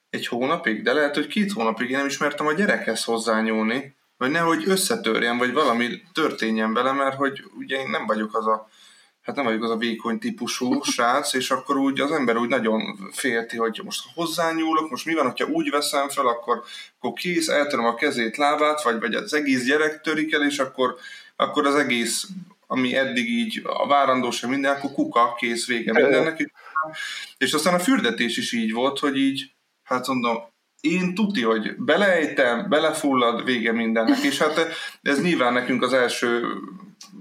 egy 0.10 0.28
hónapig, 0.28 0.84
de 0.84 0.94
lehet, 0.94 1.16
hogy 1.16 1.28
két 1.28 1.52
hónapig 1.52 1.90
én 1.90 1.98
nem 1.98 2.06
ismertem 2.06 2.48
a 2.48 2.54
gyerekhez 2.54 3.04
hozzányúlni, 3.04 3.96
vagy 4.18 4.32
nehogy 4.32 4.64
összetörjen, 4.68 5.38
vagy 5.38 5.54
valami 5.54 6.02
történjen 6.14 6.74
vele, 6.74 6.92
mert 6.92 7.16
hogy 7.16 7.44
ugye 7.58 7.78
én 7.80 7.90
nem 7.90 8.06
vagyok 8.06 8.38
az 8.38 8.48
a 8.48 8.70
hát 9.30 9.38
nem 9.38 9.48
vagyok 9.48 9.64
az 9.64 9.76
a 9.76 9.78
vékony 9.78 10.20
típusú 10.20 10.82
srác, 10.82 11.34
és 11.34 11.52
akkor 11.52 11.78
úgy 11.78 12.00
az 12.00 12.12
ember 12.12 12.38
úgy 12.38 12.50
nagyon 12.50 13.10
félti, 13.12 13.58
hogy 13.58 13.82
most 13.84 14.04
hozzányúlok, 14.14 14.90
most 14.90 15.06
mi 15.06 15.14
van, 15.14 15.26
hogyha 15.26 15.46
úgy 15.46 15.70
veszem 15.70 16.10
fel, 16.10 16.28
akkor, 16.28 16.64
akkor 17.00 17.14
kész, 17.14 17.48
eltöröm 17.48 17.86
a 17.86 17.96
kezét, 17.96 18.38
lábát, 18.38 18.84
vagy, 18.84 19.00
vagy 19.00 19.14
az 19.14 19.34
egész 19.34 19.66
gyerek 19.66 20.02
törik 20.02 20.34
el, 20.34 20.46
és 20.46 20.60
akkor, 20.60 20.96
akkor 21.36 21.66
az 21.66 21.76
egész, 21.76 22.28
ami 22.68 22.96
eddig 22.96 23.30
így 23.30 23.62
a 23.64 23.88
várandóság 23.88 24.50
minden, 24.50 24.76
akkor 24.76 24.92
kuka, 24.92 25.36
kész, 25.38 25.68
vége 25.68 25.94
mindennek. 25.94 26.52
És 27.38 27.54
aztán 27.54 27.74
a 27.74 27.80
fürdetés 27.80 28.38
is 28.38 28.52
így 28.52 28.74
volt, 28.74 29.00
hogy 29.00 29.18
így, 29.18 29.52
hát 29.84 30.08
mondom, 30.08 30.38
én 30.82 31.16
tuti, 31.16 31.42
hogy 31.42 31.76
beleejtem, 31.78 32.70
belefullad, 32.70 33.44
vége 33.44 33.72
mindennek. 33.72 34.24
És 34.24 34.38
hát 34.38 34.68
ez 35.02 35.22
nyilván 35.22 35.54
nekünk 35.54 35.82
az 35.84 35.94
első 35.94 36.48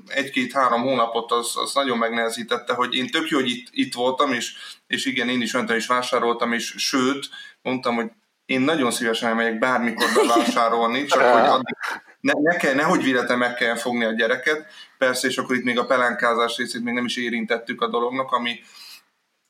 egy-két-három 0.08 0.82
hónapot 0.82 1.32
az, 1.32 1.56
az 1.56 1.74
nagyon 1.74 1.98
megnehezítette, 1.98 2.74
hogy 2.74 2.94
én 2.94 3.06
tök 3.06 3.28
jó, 3.28 3.38
hogy 3.38 3.50
itt, 3.50 3.66
itt 3.70 3.94
voltam, 3.94 4.32
és, 4.32 4.54
és 4.86 5.06
igen, 5.06 5.28
én 5.28 5.40
is 5.40 5.52
mentem 5.52 5.76
és 5.76 5.86
vásároltam, 5.86 6.52
és 6.52 6.74
sőt, 6.76 7.28
mondtam, 7.62 7.94
hogy 7.94 8.10
én 8.44 8.60
nagyon 8.60 8.90
szívesen 8.90 9.28
elmegyek 9.28 9.58
bármikor 9.58 10.06
bevásárolni, 10.14 11.04
csak 11.04 11.22
hogy 11.22 11.48
addig 11.56 11.76
ne, 12.20 12.32
ne 12.42 12.56
kell, 12.56 12.74
nehogy 12.74 13.02
véletlen 13.02 13.38
meg 13.38 13.54
kell 13.54 13.76
fogni 13.76 14.04
a 14.04 14.12
gyereket. 14.12 14.66
Persze, 14.98 15.28
és 15.28 15.38
akkor 15.38 15.56
itt 15.56 15.64
még 15.64 15.78
a 15.78 15.86
pelánkázás 15.86 16.56
részét 16.56 16.82
még 16.82 16.94
nem 16.94 17.04
is 17.04 17.16
érintettük 17.16 17.80
a 17.80 17.88
dolognak, 17.88 18.30
ami, 18.30 18.60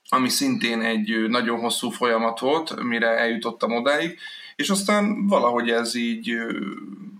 ami 0.09 0.29
szintén 0.29 0.81
egy 0.83 1.29
nagyon 1.29 1.61
hosszú 1.61 1.90
folyamat 1.90 2.38
volt, 2.38 2.83
mire 2.83 3.09
eljutottam 3.09 3.73
odáig, 3.73 4.18
és 4.57 4.71
aztán 4.71 5.27
valahogy 5.27 5.71
ez 5.71 5.94
így 5.94 6.37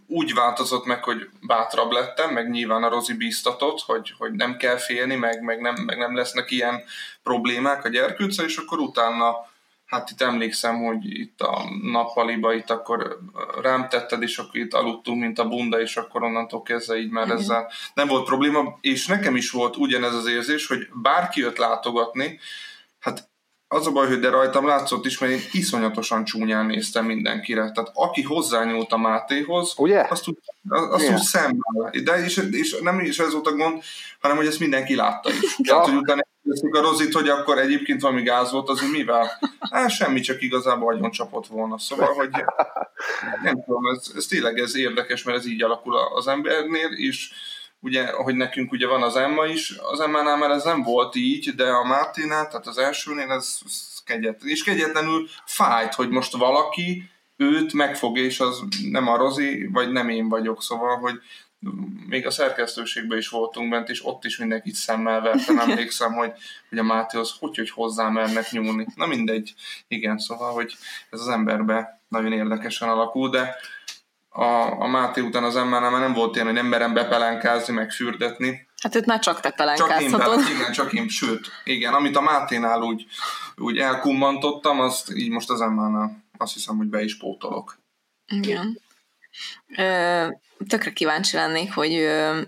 úgy 0.09 0.35
változott 0.35 0.85
meg, 0.85 1.05
hogy 1.05 1.29
bátrabb 1.40 1.90
lettem, 1.90 2.33
meg 2.33 2.51
nyilván 2.51 2.83
a 2.83 2.88
Rozi 2.88 3.14
bíztatott, 3.14 3.81
hogy, 3.81 4.14
hogy 4.18 4.33
nem 4.33 4.57
kell 4.57 4.77
félni, 4.77 5.14
meg, 5.14 5.42
meg, 5.42 5.61
nem, 5.61 5.75
meg 5.87 5.99
nem 5.99 6.16
lesznek 6.16 6.51
ilyen 6.51 6.83
problémák 7.23 7.85
a 7.85 7.88
gyerkőccel, 7.88 8.44
és 8.44 8.57
akkor 8.57 8.79
utána, 8.79 9.35
hát 9.87 10.11
itt 10.11 10.21
emlékszem, 10.21 10.85
hogy 10.85 11.18
itt 11.18 11.40
a 11.40 11.71
nappaliba 11.83 12.53
itt 12.53 12.71
akkor 12.71 13.18
rám 13.62 13.88
tetted, 13.88 14.23
és 14.23 14.38
akkor 14.38 14.57
itt 14.57 14.75
aludtunk, 14.75 15.21
mint 15.21 15.38
a 15.38 15.49
bunda, 15.49 15.81
és 15.81 15.97
akkor 15.97 16.23
onnantól 16.23 16.62
kezdve 16.62 16.99
így 16.99 17.11
már 17.11 17.31
ezzel 17.31 17.71
nem 17.94 18.09
volt 18.09 18.27
probléma, 18.27 18.79
és 18.81 19.07
nekem 19.07 19.37
is 19.37 19.51
volt 19.51 19.77
ugyanez 19.77 20.14
az 20.14 20.27
érzés, 20.27 20.66
hogy 20.66 20.88
bárki 20.92 21.40
jött 21.40 21.57
látogatni, 21.57 22.38
hát 22.99 23.29
az 23.68 23.87
a 23.87 23.90
baj, 23.90 24.07
hogy 24.07 24.18
de 24.18 24.31
rajtam 24.31 24.66
látszott 24.66 25.07
is, 25.07 25.18
mert 25.18 25.33
én 25.33 25.40
iszonyatosan 25.52 26.24
csúnyán 26.24 26.66
néztem 26.66 27.04
mindenkire. 27.04 27.70
Tehát 27.70 27.90
aki 27.94 28.22
hozzányúlt 28.22 28.92
a 28.92 28.96
Mátéhoz, 28.96 29.74
Ugye? 29.76 30.07
azt 30.09 30.28
úgy, 30.28 30.38
azt 30.68 31.11
úgy 31.11 31.16
szemmel. 31.16 31.90
De 32.04 32.24
és, 32.24 32.48
és 32.50 32.78
nem 32.81 33.00
is 33.00 33.18
ez 33.18 33.33
volt 33.33 33.46
a 33.46 33.52
gond, 33.52 33.83
hanem 34.20 34.37
hogy 34.37 34.46
ezt 34.46 34.61
mindenki 34.61 34.94
látta 34.94 35.31
is. 35.31 35.57
Ja. 35.59 35.72
Tehát, 35.72 35.87
hogy 35.87 35.96
utána 35.96 36.22
a 36.70 36.81
rozit, 36.81 37.14
hogy 37.14 37.28
akkor 37.28 37.59
egyébként 37.59 38.00
valami 38.00 38.22
gáz 38.22 38.52
volt, 38.52 38.68
az 38.68 38.81
mivel? 38.92 39.38
Hát 39.70 39.90
semmi, 39.90 40.20
csak 40.20 40.42
igazából 40.42 40.94
agyon 40.94 41.11
csapott 41.11 41.46
volna. 41.46 41.78
Szóval, 41.78 42.12
hogy 42.12 42.31
nem 43.42 43.64
tudom, 43.64 43.87
ez, 43.94 44.12
ez 44.16 44.26
tényleg 44.26 44.59
ez 44.59 44.76
érdekes, 44.76 45.22
mert 45.22 45.38
ez 45.38 45.46
így 45.46 45.62
alakul 45.62 45.96
az 46.14 46.26
embernél, 46.26 46.88
és 46.96 47.31
ugye, 47.80 48.12
hogy 48.12 48.34
nekünk 48.34 48.72
ugye 48.72 48.86
van 48.86 49.02
az 49.02 49.16
Emma 49.16 49.46
is, 49.46 49.74
az 49.78 50.00
Emma-nál 50.00 50.36
már 50.36 50.50
ez 50.50 50.64
nem 50.64 50.82
volt 50.82 51.14
így, 51.14 51.54
de 51.54 51.70
a 51.70 51.84
Mártinál, 51.84 52.48
tehát 52.48 52.66
az 52.66 52.78
elsőnél 52.78 53.30
ez, 53.30 53.58
ez 53.64 54.02
kegyetlen. 54.04 54.50
És 54.50 54.64
kegyetlenül 54.64 55.28
fájt, 55.44 55.94
hogy 55.94 56.08
most 56.08 56.36
valaki 56.36 57.10
őt 57.36 57.72
megfogja, 57.72 58.22
és 58.24 58.40
az 58.40 58.62
nem 58.90 59.08
a 59.08 59.16
Rozi, 59.16 59.66
vagy 59.72 59.92
nem 59.92 60.08
én 60.08 60.28
vagyok, 60.28 60.62
szóval, 60.62 60.96
hogy 60.96 61.20
még 62.06 62.26
a 62.26 62.30
szerkesztőségben 62.30 63.18
is 63.18 63.28
voltunk 63.28 63.70
bent, 63.70 63.88
és 63.88 64.06
ott 64.06 64.24
is 64.24 64.38
mindenkit 64.38 64.74
szemmel 64.74 65.20
vertem. 65.20 65.58
Emlékszem, 65.58 66.12
hogy, 66.12 66.32
hogy 66.68 66.78
a 66.78 66.82
Mátéhoz 66.82 67.36
hogy, 67.38 67.56
hogy 67.56 67.70
hozzá 67.70 68.08
mernek 68.08 68.50
nyúlni. 68.50 68.86
Na 68.94 69.06
mindegy, 69.06 69.54
igen, 69.88 70.18
szóval, 70.18 70.52
hogy 70.52 70.76
ez 71.10 71.20
az 71.20 71.28
emberbe 71.28 72.00
nagyon 72.08 72.32
érdekesen 72.32 72.88
alakul, 72.88 73.30
de 73.30 73.56
a, 74.38 74.81
a 74.81 74.87
Máté 74.87 75.20
után 75.20 75.44
az 75.44 75.57
ember 75.57 75.81
nem 75.83 76.12
volt 76.12 76.35
ilyen, 76.35 76.46
hogy 76.46 76.57
emberen 76.57 76.94
bepelenkázni, 76.94 77.74
meg 77.74 77.90
fürdetni. 77.90 78.66
Hát 78.83 78.94
itt 78.94 79.05
már 79.05 79.18
csak 79.18 79.40
te 79.40 79.51
pelenkázhatod. 79.51 80.35
Csak 80.35 80.48
én, 80.48 80.57
igen, 80.57 80.72
csak 80.72 80.92
én, 80.92 81.09
sőt, 81.09 81.51
igen, 81.64 81.94
amit 81.94 82.16
a 82.16 82.20
Máténál 82.20 82.83
úgy, 82.83 83.07
úgy 83.57 83.79
elkummantottam, 83.79 84.81
azt 84.81 85.11
így 85.14 85.31
most 85.31 85.51
az 85.51 85.61
emmánál 85.61 86.24
azt 86.37 86.53
hiszem, 86.53 86.77
hogy 86.77 86.87
be 86.87 87.03
is 87.03 87.18
pótolok. 87.18 87.79
Igen. 88.27 88.81
Ö, 89.77 90.27
tökre 90.68 90.92
kíváncsi 90.92 91.37
lennék, 91.37 91.74
hogy 91.74 91.94
ö, 91.94 92.40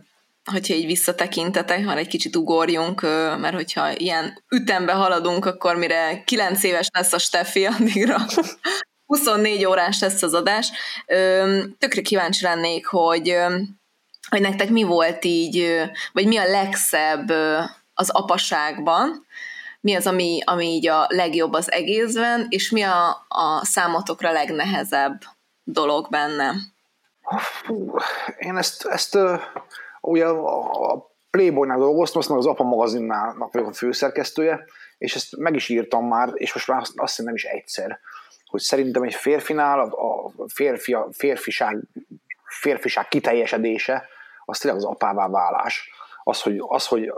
hogyha 0.44 0.74
így 0.74 0.87
visszatekintetek, 0.87 1.85
már 1.85 1.98
egy 1.98 2.09
kicsit 2.09 2.37
ugorjunk, 2.37 3.03
ö, 3.03 3.37
mert 3.37 3.55
hogyha 3.55 3.96
ilyen 3.96 4.42
ütembe 4.50 4.92
haladunk, 4.92 5.44
akkor 5.44 5.76
mire 5.76 6.22
9 6.24 6.62
éves 6.62 6.88
lesz 6.92 7.12
a 7.12 7.18
Steffi, 7.18 7.64
addigra 7.66 8.18
24 9.11 9.64
órás 9.64 10.01
lesz 10.01 10.23
az 10.23 10.35
adás. 10.35 10.73
Tökre 11.79 12.01
kíváncsi 12.03 12.44
lennék, 12.44 12.87
hogy 12.87 13.37
hogy 14.29 14.40
nektek 14.40 14.68
mi 14.68 14.83
volt 14.83 15.25
így, 15.25 15.85
vagy 16.12 16.27
mi 16.27 16.37
a 16.37 16.49
legszebb 16.49 17.31
az 17.94 18.11
apaságban, 18.11 19.27
mi 19.81 19.94
az, 19.94 20.07
ami, 20.07 20.40
ami 20.44 20.66
így 20.66 20.88
a 20.88 21.07
legjobb 21.09 21.53
az 21.53 21.73
egészben, 21.73 22.46
és 22.49 22.70
mi 22.70 22.83
a, 22.83 23.09
a 23.29 23.64
számotokra 23.64 24.33
legnehezebb 24.33 25.20
dolog 25.64 26.09
benne? 26.11 26.55
Én 28.38 28.57
ezt, 28.57 28.87
ezt 28.87 29.18
ugye 30.01 30.27
a 30.27 31.11
Playboy-nál 31.31 31.79
dolgoztam, 31.79 32.20
aztán 32.20 32.37
az 32.37 32.46
apa 32.46 32.64
magazinnál 32.64 33.49
vagyok 33.53 33.68
a 33.68 33.73
főszerkesztője, 33.73 34.64
és 34.99 35.14
ezt 35.14 35.37
meg 35.37 35.55
is 35.55 35.68
írtam 35.68 36.07
már, 36.07 36.31
és 36.35 36.55
most 36.55 36.68
már 36.68 36.81
azt 36.81 36.92
hiszem 36.96 37.25
nem 37.25 37.35
is 37.35 37.44
egyszer, 37.44 38.01
hogy 38.50 38.60
szerintem 38.60 39.02
egy 39.02 39.14
férfinál 39.14 39.80
a 39.80 40.30
férfi, 40.48 40.92
a 40.92 41.08
férfiság, 41.12 41.82
férfiság 42.44 43.08
kiteljesedése, 43.08 44.08
az 44.44 44.58
tényleg 44.58 44.80
az 44.80 44.86
apává 44.86 45.28
válás. 45.28 45.90
Az, 46.24 46.42
hogy, 46.42 46.62
az, 46.66 46.86
hogy 46.86 47.12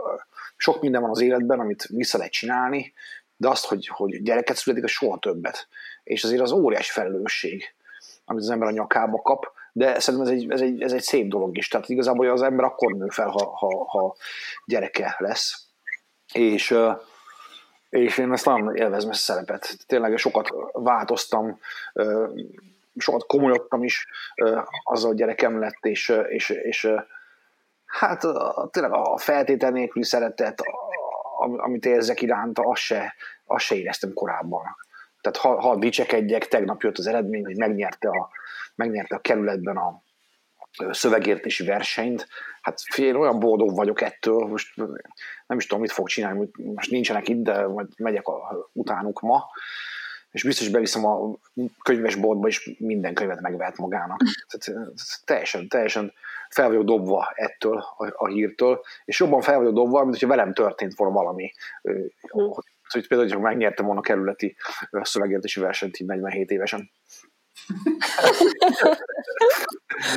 sok 0.57 0.81
minden 0.81 1.01
van 1.01 1.09
az 1.09 1.21
életben, 1.21 1.59
amit 1.59 1.85
vissza 1.89 2.17
lehet 2.17 2.33
csinálni, 2.33 2.93
de 3.37 3.47
azt, 3.49 3.65
hogy, 3.65 3.87
hogy 3.87 4.21
gyereket 4.21 4.55
születik, 4.55 4.83
az 4.83 4.91
soha 4.91 5.17
többet. 5.19 5.67
És 6.03 6.23
azért 6.23 6.41
az 6.41 6.51
óriási 6.51 6.91
felelősség, 6.91 7.73
amit 8.25 8.41
az 8.41 8.49
ember 8.49 8.67
a 8.67 8.71
nyakába 8.71 9.21
kap, 9.21 9.51
de 9.71 9.99
szerintem 9.99 10.33
ez 10.33 10.39
egy, 10.39 10.51
ez 10.51 10.61
egy, 10.61 10.81
ez 10.81 10.91
egy 10.91 11.01
szép 11.01 11.27
dolog 11.27 11.57
is. 11.57 11.67
Tehát 11.67 11.89
igazából 11.89 12.29
az 12.29 12.41
ember 12.41 12.65
akkor 12.65 12.93
nő 12.93 13.07
fel, 13.07 13.27
ha, 13.27 13.55
ha, 13.55 13.85
ha 13.87 14.15
gyereke 14.65 15.15
lesz. 15.19 15.65
És, 16.33 16.75
és 17.93 18.17
én 18.17 18.31
ezt 18.31 18.45
nagyon 18.45 18.75
élvezem 18.75 19.09
ezt 19.09 19.29
a 19.29 19.33
szerepet. 19.33 19.77
Tényleg 19.87 20.17
sokat 20.17 20.49
változtam, 20.71 21.59
sokat 22.97 23.25
komolyodtam 23.25 23.83
is 23.83 24.07
azzal, 24.83 25.07
hogy 25.07 25.17
gyerekem 25.17 25.59
lett, 25.59 25.85
és, 25.85 26.13
és, 26.29 26.49
és 26.49 26.89
hát 27.85 28.23
a, 28.23 28.69
tényleg 28.71 28.91
a 28.93 29.17
feltétel 29.17 29.71
nélküli 29.71 30.05
szeretet, 30.05 30.61
amit 31.57 31.85
érzek 31.85 32.21
iránta, 32.21 32.61
azt 32.61 32.81
se, 32.81 33.13
azt 33.45 33.65
se 33.65 33.75
éreztem 33.75 34.13
korábban. 34.13 34.63
Tehát 35.21 35.37
ha, 35.37 35.61
ha 35.61 35.75
dicsekedjek, 35.75 36.47
tegnap 36.47 36.81
jött 36.81 36.97
az 36.97 37.07
eredmény, 37.07 37.45
hogy 37.45 37.57
megnyerte 37.57 38.09
a, 38.09 38.29
megnyerte 38.75 39.15
a 39.15 39.19
kerületben 39.19 39.77
a 39.77 40.01
szövegértési 40.91 41.65
versenyt, 41.65 42.27
hát 42.61 42.81
fél 42.89 43.17
olyan 43.17 43.39
boldog 43.39 43.75
vagyok 43.75 44.01
ettől, 44.01 44.45
most 44.45 44.75
nem 45.47 45.57
is 45.57 45.65
tudom, 45.65 45.81
mit 45.81 45.91
fog 45.91 46.07
csinálni, 46.07 46.49
most 46.75 46.91
nincsenek 46.91 47.27
itt, 47.27 47.43
de 47.43 47.67
majd 47.67 47.87
megyek 47.97 48.27
a, 48.27 48.69
utánuk 48.73 49.21
ma, 49.21 49.45
és 50.31 50.43
biztos 50.43 50.69
beviszem 50.69 51.05
a 51.05 51.35
könyvesboltba, 51.83 52.47
és 52.47 52.75
minden 52.79 53.13
könyvet 53.13 53.41
megvehet 53.41 53.77
magának. 53.77 54.19
Tehát, 54.47 54.91
teljesen, 55.25 55.67
teljesen 55.67 56.13
fel 56.49 56.67
vagyok 56.67 56.83
dobva 56.83 57.31
ettől 57.35 57.77
a, 57.97 58.13
a 58.13 58.27
hírtől, 58.27 58.81
és 59.05 59.19
jobban 59.19 59.41
fel 59.41 59.57
vagyok 59.57 59.73
dobva, 59.73 60.01
mint 60.01 60.11
hogyha 60.11 60.35
velem 60.35 60.53
történt 60.53 60.95
volna 60.95 61.13
valami. 61.13 61.51
Mm. 61.89 62.49
Hogy 62.87 63.07
például, 63.07 63.29
hogy 63.29 63.41
megnyertem 63.41 63.85
volna 63.85 63.99
a 63.99 64.03
kerületi 64.03 64.55
szövegértési 64.91 65.59
versenyt 65.59 65.99
így 65.99 66.07
47 66.07 66.51
évesen. 66.51 66.91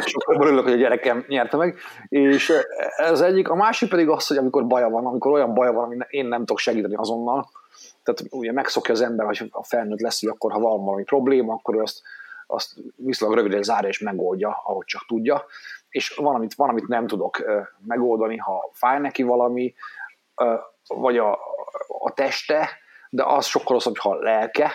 Sokkal 0.05 0.41
örülök, 0.41 0.65
hogy 0.65 0.73
a 0.73 0.77
gyerekem 0.77 1.25
nyerte 1.29 1.57
meg. 1.57 1.79
És 2.09 2.53
ez 2.97 3.21
egyik. 3.21 3.49
A 3.49 3.55
másik 3.55 3.89
pedig 3.89 4.09
az, 4.09 4.27
hogy 4.27 4.37
amikor 4.37 4.67
baja 4.67 4.89
van, 4.89 5.07
amikor 5.07 5.33
olyan 5.33 5.55
baja 5.55 5.73
van, 5.73 5.85
ami 5.85 5.97
én 6.09 6.27
nem 6.27 6.39
tudok 6.39 6.59
segíteni 6.59 6.95
azonnal, 6.95 7.49
tehát 8.03 8.25
ugye 8.31 8.53
megszokja 8.53 8.95
az 8.95 9.01
ember, 9.01 9.27
hogy 9.27 9.49
a 9.51 9.65
felnőtt 9.65 10.01
lesz, 10.01 10.21
hogy 10.21 10.29
akkor 10.29 10.53
ha 10.53 10.59
van 10.59 10.85
valami 10.85 11.05
probléma, 11.05 11.53
akkor 11.53 11.81
azt, 11.81 12.01
azt 12.47 12.75
viszonylag 12.97 13.39
röviden 13.39 13.63
zárja 13.63 13.89
és 13.89 13.99
megoldja, 13.99 14.63
ahogy 14.65 14.85
csak 14.85 15.07
tudja 15.07 15.45
és 15.97 16.15
van 16.17 16.35
amit, 16.35 16.55
van, 16.55 16.69
amit 16.69 16.89
nem 16.89 17.07
tudok 17.07 17.45
megoldani, 17.87 18.37
ha 18.37 18.71
fáj 18.73 19.01
neki 19.01 19.23
valami, 19.23 19.75
vagy 20.87 21.19
a, 21.19 21.33
a 21.89 22.13
teste, 22.15 22.69
de 23.11 23.25
az 23.25 23.47
sokkal 23.47 23.73
rosszabb, 23.73 23.97
ha 23.97 24.11
a 24.11 24.23
lelke, 24.23 24.73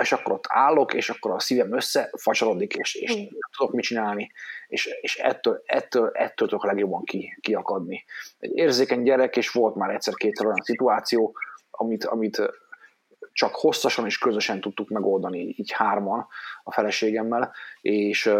és 0.00 0.12
akkor 0.12 0.32
ott 0.32 0.44
állok, 0.48 0.94
és 0.94 1.10
akkor 1.10 1.30
a 1.30 1.40
szívem 1.40 1.76
összefacsorodik, 1.76 2.74
és, 2.74 2.94
és 2.94 3.14
nem 3.14 3.26
tudok 3.56 3.74
mit 3.74 3.84
csinálni, 3.84 4.30
és, 4.66 4.86
és 5.00 5.16
ettől, 5.16 5.62
ettől, 5.64 6.10
ettől 6.12 6.48
tudok 6.48 6.64
legjobban 6.64 7.04
ki, 7.04 7.38
kiakadni. 7.40 8.04
Egy 8.38 8.56
érzékeny 8.56 9.02
gyerek, 9.02 9.36
és 9.36 9.50
volt 9.50 9.74
már 9.74 9.90
egyszer-kétszer 9.90 10.46
olyan 10.46 10.62
szituáció, 10.62 11.36
amit, 11.70 12.04
amit 12.04 12.42
csak 13.32 13.54
hosszasan 13.54 14.06
és 14.06 14.18
közösen 14.18 14.60
tudtuk 14.60 14.88
megoldani, 14.88 15.54
így 15.56 15.72
hárman 15.72 16.26
a 16.62 16.72
feleségemmel, 16.72 17.52
és 17.80 18.32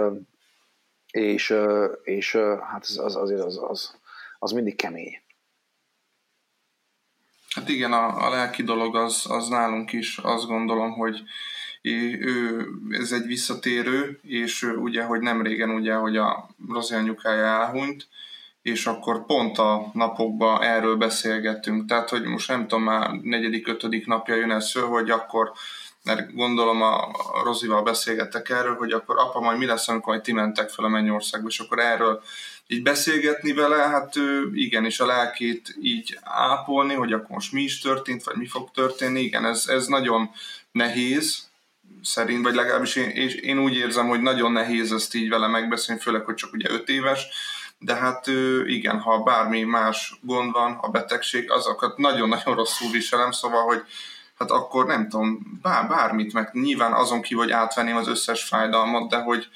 és, 1.14 1.54
és 2.02 2.36
hát 2.70 2.82
az, 2.82 2.98
az, 2.98 3.16
azért 3.16 3.40
az, 3.40 3.60
az, 3.62 3.96
az 4.38 4.50
mindig 4.50 4.76
kemény. 4.76 5.22
Hát 7.54 7.68
igen, 7.68 7.92
a, 7.92 8.26
a 8.26 8.30
lelki 8.30 8.62
dolog 8.62 8.96
az, 8.96 9.24
az 9.28 9.48
nálunk 9.48 9.92
is 9.92 10.18
azt 10.18 10.46
gondolom, 10.46 10.92
hogy 10.92 11.22
ő, 11.82 12.68
ez 12.90 13.12
egy 13.12 13.26
visszatérő, 13.26 14.20
és 14.22 14.62
ugye, 14.62 15.02
hogy 15.02 15.20
nem 15.20 15.42
régen 15.42 15.70
ugye, 15.70 15.94
hogy 15.94 16.16
a 16.16 16.48
Rozi 16.68 16.94
anyukája 16.94 17.44
elhunyt, 17.44 18.08
és 18.62 18.86
akkor 18.86 19.26
pont 19.26 19.58
a 19.58 19.90
napokban 19.92 20.62
erről 20.62 20.96
beszélgettünk. 20.96 21.86
Tehát, 21.86 22.08
hogy 22.08 22.22
most 22.22 22.48
nem 22.48 22.66
tudom, 22.66 22.84
már 22.84 23.10
negyedik, 23.10 23.68
ötödik 23.68 24.06
napja 24.06 24.34
jön 24.34 24.50
ez 24.50 24.70
föl, 24.70 24.86
hogy 24.86 25.10
akkor 25.10 25.52
mert 26.04 26.34
gondolom 26.34 26.82
a, 26.82 27.10
Rozival 27.44 27.82
beszélgettek 27.82 28.48
erről, 28.48 28.76
hogy 28.76 28.92
akkor 28.92 29.18
apa, 29.18 29.40
majd 29.40 29.58
mi 29.58 29.66
lesz, 29.66 29.88
amikor 29.88 30.12
majd 30.12 30.24
ti 30.24 30.32
mentek 30.32 30.68
fel 30.70 30.84
a 30.84 30.88
Mennyországba, 30.88 31.48
és 31.48 31.58
akkor 31.58 31.78
erről 31.78 32.22
így 32.66 32.82
beszélgetni 32.82 33.52
vele, 33.52 33.76
hát 33.76 34.14
igen, 34.52 34.84
és 34.84 35.00
a 35.00 35.06
lelkét 35.06 35.76
így 35.80 36.18
ápolni, 36.22 36.94
hogy 36.94 37.12
akkor 37.12 37.30
most 37.30 37.52
mi 37.52 37.62
is 37.62 37.80
történt, 37.80 38.24
vagy 38.24 38.36
mi 38.36 38.46
fog 38.46 38.70
történni, 38.70 39.20
igen, 39.20 39.44
ez, 39.44 39.64
ez 39.66 39.86
nagyon 39.86 40.30
nehéz, 40.72 41.48
szerint, 42.02 42.44
vagy 42.44 42.54
legalábbis 42.54 42.96
én, 42.96 43.08
és 43.08 43.34
én 43.34 43.58
úgy 43.58 43.76
érzem, 43.76 44.08
hogy 44.08 44.20
nagyon 44.20 44.52
nehéz 44.52 44.92
ezt 44.92 45.14
így 45.14 45.28
vele 45.28 45.46
megbeszélni, 45.46 46.00
főleg, 46.00 46.24
hogy 46.24 46.34
csak 46.34 46.52
ugye 46.52 46.70
öt 46.70 46.88
éves, 46.88 47.26
de 47.78 47.94
hát 47.94 48.26
igen, 48.66 49.00
ha 49.00 49.22
bármi 49.22 49.62
más 49.62 50.18
gond 50.22 50.52
van, 50.52 50.78
a 50.80 50.88
betegség, 50.88 51.50
azokat 51.50 51.96
nagyon-nagyon 51.96 52.54
rosszul 52.54 52.90
viselem, 52.90 53.30
szóval, 53.30 53.62
hogy 53.62 53.82
hát 54.38 54.50
akkor 54.50 54.86
nem 54.86 55.08
tudom, 55.08 55.58
bár, 55.62 55.88
bármit, 55.88 56.32
meg 56.32 56.50
nyilván 56.52 56.92
azon 56.92 57.22
ki, 57.22 57.34
hogy 57.34 57.50
átvenném 57.50 57.96
az 57.96 58.08
összes 58.08 58.44
fájdalmat, 58.44 59.08
de 59.08 59.16
hogy 59.16 59.48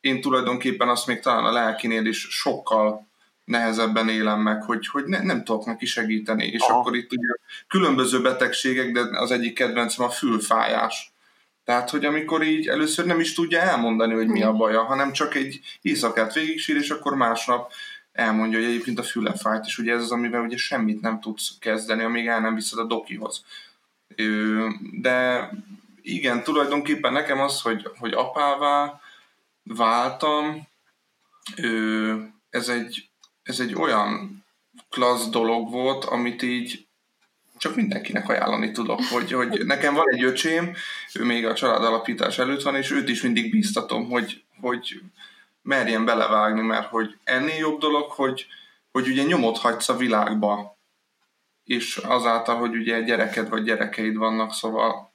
én 0.00 0.20
tulajdonképpen 0.20 0.88
azt 0.88 1.06
még 1.06 1.20
talán 1.20 1.44
a 1.44 1.52
lelkinél 1.52 2.06
is 2.06 2.26
sokkal 2.30 3.08
nehezebben 3.44 4.08
élem 4.08 4.40
meg, 4.40 4.62
hogy, 4.62 4.86
hogy 4.86 5.04
ne, 5.04 5.22
nem 5.22 5.44
tudok 5.44 5.66
neki 5.66 5.86
segíteni, 5.86 6.46
és 6.46 6.60
Aha. 6.60 6.78
akkor 6.78 6.96
itt 6.96 7.12
ugye 7.12 7.28
különböző 7.68 8.22
betegségek, 8.22 8.92
de 8.92 9.00
az 9.00 9.30
egyik 9.30 9.54
kedvencem 9.54 10.04
a 10.04 10.10
fülfájás. 10.10 11.12
Tehát, 11.64 11.90
hogy 11.90 12.04
amikor 12.04 12.42
így 12.42 12.68
először 12.68 13.06
nem 13.06 13.20
is 13.20 13.34
tudja 13.34 13.60
elmondani, 13.60 14.14
hogy 14.14 14.26
mi 14.26 14.42
a 14.42 14.52
baja, 14.52 14.82
hanem 14.82 15.12
csak 15.12 15.34
egy 15.34 15.60
éjszakát 15.82 16.34
végig 16.34 16.58
sír, 16.58 16.76
és 16.76 16.90
akkor 16.90 17.14
másnap 17.14 17.72
elmondja, 18.12 18.58
hogy 18.58 18.68
egyébként 18.68 18.98
a 18.98 19.02
füle 19.02 19.34
fájt, 19.36 19.66
és 19.66 19.78
ugye 19.78 19.92
ez 19.92 20.02
az, 20.02 20.10
amivel 20.10 20.42
ugye 20.42 20.56
semmit 20.56 21.00
nem 21.00 21.20
tudsz 21.20 21.52
kezdeni, 21.60 22.02
amíg 22.02 22.26
el 22.26 22.40
nem 22.40 22.54
viszed 22.54 22.78
a 22.78 22.84
dokihoz. 22.84 23.44
De 25.00 25.50
igen, 26.02 26.42
tulajdonképpen 26.42 27.12
nekem 27.12 27.40
az, 27.40 27.60
hogy, 27.60 27.88
hogy 27.98 28.12
apává 28.12 29.00
váltam, 29.62 30.68
ez 32.50 32.68
egy, 32.68 33.08
ez 33.42 33.60
egy 33.60 33.74
olyan 33.74 34.44
klassz 34.88 35.28
dolog 35.28 35.70
volt, 35.70 36.04
amit 36.04 36.42
így 36.42 36.88
csak 37.58 37.74
mindenkinek 37.74 38.28
ajánlani 38.28 38.70
tudok, 38.70 39.00
hogy, 39.02 39.32
hogy 39.32 39.66
nekem 39.66 39.94
van 39.94 40.10
egy 40.10 40.24
öcsém, 40.24 40.74
ő 41.14 41.24
még 41.24 41.46
a 41.46 41.54
család 41.54 41.84
alapítás 41.84 42.38
előtt 42.38 42.62
van, 42.62 42.76
és 42.76 42.90
őt 42.90 43.08
is 43.08 43.22
mindig 43.22 43.50
bíztatom, 43.50 44.08
hogy, 44.08 44.44
hogy 44.60 45.00
merjen 45.62 46.04
belevágni, 46.04 46.60
mert 46.60 46.88
hogy 46.88 47.18
ennél 47.24 47.58
jobb 47.58 47.80
dolog, 47.80 48.10
hogy, 48.10 48.46
hogy 48.92 49.08
ugye 49.08 49.22
nyomot 49.22 49.58
hagysz 49.58 49.88
a 49.88 49.96
világba, 49.96 50.78
és 51.64 51.96
azáltal, 51.96 52.56
hogy 52.56 52.74
ugye 52.76 53.00
gyereked 53.00 53.48
vagy 53.48 53.62
gyerekeid 53.62 54.16
vannak, 54.16 54.52
szóval 54.52 55.12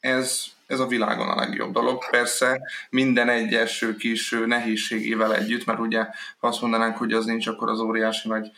ez, 0.00 0.44
ez 0.70 0.80
a 0.80 0.86
világon 0.86 1.28
a 1.28 1.34
legjobb 1.34 1.72
dolog. 1.72 2.10
Persze 2.10 2.60
minden 2.90 3.28
egyes 3.28 3.86
kis 3.98 4.36
nehézségével 4.46 5.34
együtt, 5.34 5.64
mert 5.64 5.78
ugye 5.78 6.06
ha 6.38 6.46
azt 6.46 6.60
mondanánk, 6.60 6.96
hogy 6.96 7.12
az 7.12 7.24
nincs, 7.24 7.46
akkor 7.46 7.68
az 7.68 7.80
óriási 7.80 8.28
nagy 8.28 8.50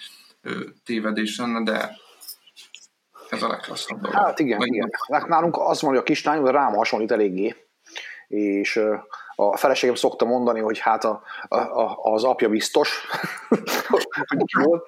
tévedés 0.85 1.39
lenne, 1.39 1.63
de 1.63 1.97
ez 3.31 3.43
a 3.43 3.49
legklasszabb 3.49 4.01
dolog. 4.01 4.17
Hát 4.17 4.39
igen, 4.39 4.59
Meg 4.59 4.69
igen. 4.69 4.91
Hát 5.13 5.27
nálunk 5.27 5.57
azt 5.59 5.83
mondja 5.83 6.01
a 6.01 6.05
kislány, 6.05 6.41
hogy 6.41 6.51
rám 6.51 6.73
hasonlít 6.75 7.11
eléggé, 7.11 7.57
és 8.29 8.81
a 9.51 9.57
feleségem 9.57 9.95
szokta 9.95 10.25
mondani, 10.25 10.61
hogy 10.61 10.79
hát 10.79 11.05
a, 11.05 11.23
a, 11.49 12.13
az 12.13 12.25
apja 12.25 12.49
biztos, 12.49 13.07
hogy 13.89 14.07
ki 14.45 14.63
volt, 14.63 14.87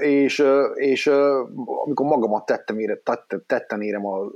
és, 0.00 0.44
és 0.74 1.06
amikor 1.84 2.06
magamat 2.06 2.46
tettem, 2.46 2.78
ére, 2.78 3.00
tettem 3.46 3.80
érem 3.80 4.06
a 4.06 4.30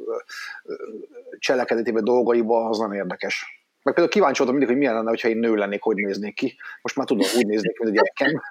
cselekedetébe 1.38 2.00
dolgaiba, 2.00 2.68
az 2.68 2.78
nem 2.78 2.92
érdekes. 2.92 3.56
Meg 3.82 3.94
például 3.94 4.14
kíváncsi 4.14 4.38
voltam 4.38 4.56
mindig, 4.56 4.74
hogy 4.74 4.84
milyen 4.84 4.94
lenne, 4.94 5.18
ha 5.22 5.28
én 5.28 5.38
nő 5.38 5.54
lennék, 5.54 5.82
hogy 5.82 5.96
néznék 5.96 6.34
ki. 6.34 6.56
Most 6.82 6.96
már 6.96 7.06
tudom, 7.06 7.26
úgy 7.36 7.46
néznék, 7.46 7.78
mint 7.78 7.96
a 7.96 8.00
gyerekem. 8.00 8.42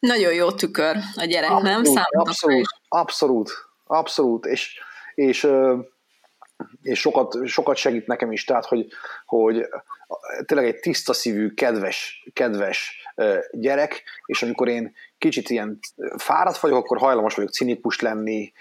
Nagyon 0.00 0.32
jó 0.32 0.52
tükör 0.52 0.96
a 1.16 1.24
gyerek, 1.24 1.50
abszolút, 1.50 1.72
nem? 1.72 1.84
Számomra 1.84 2.20
abszolút, 2.20 2.66
abszolút, 2.88 3.50
abszolút, 3.86 4.46
és, 4.46 4.80
és, 5.14 5.48
és 6.82 7.00
sokat, 7.00 7.46
sokat 7.46 7.76
segít 7.76 8.06
nekem 8.06 8.32
is, 8.32 8.44
tehát, 8.44 8.64
hogy, 8.64 8.86
hogy 9.26 9.68
tényleg 10.44 10.66
egy 10.66 10.80
tiszta 10.80 11.12
szívű, 11.12 11.54
kedves, 11.54 12.28
kedves 12.32 13.06
gyerek, 13.52 14.02
és 14.26 14.42
amikor 14.42 14.68
én 14.68 14.94
kicsit 15.18 15.50
ilyen 15.50 15.78
fáradt 16.16 16.58
vagyok, 16.58 16.78
akkor 16.78 16.98
hajlamos 16.98 17.34
vagyok 17.34 17.50
cinikus 17.50 18.00
lenni, 18.00 18.52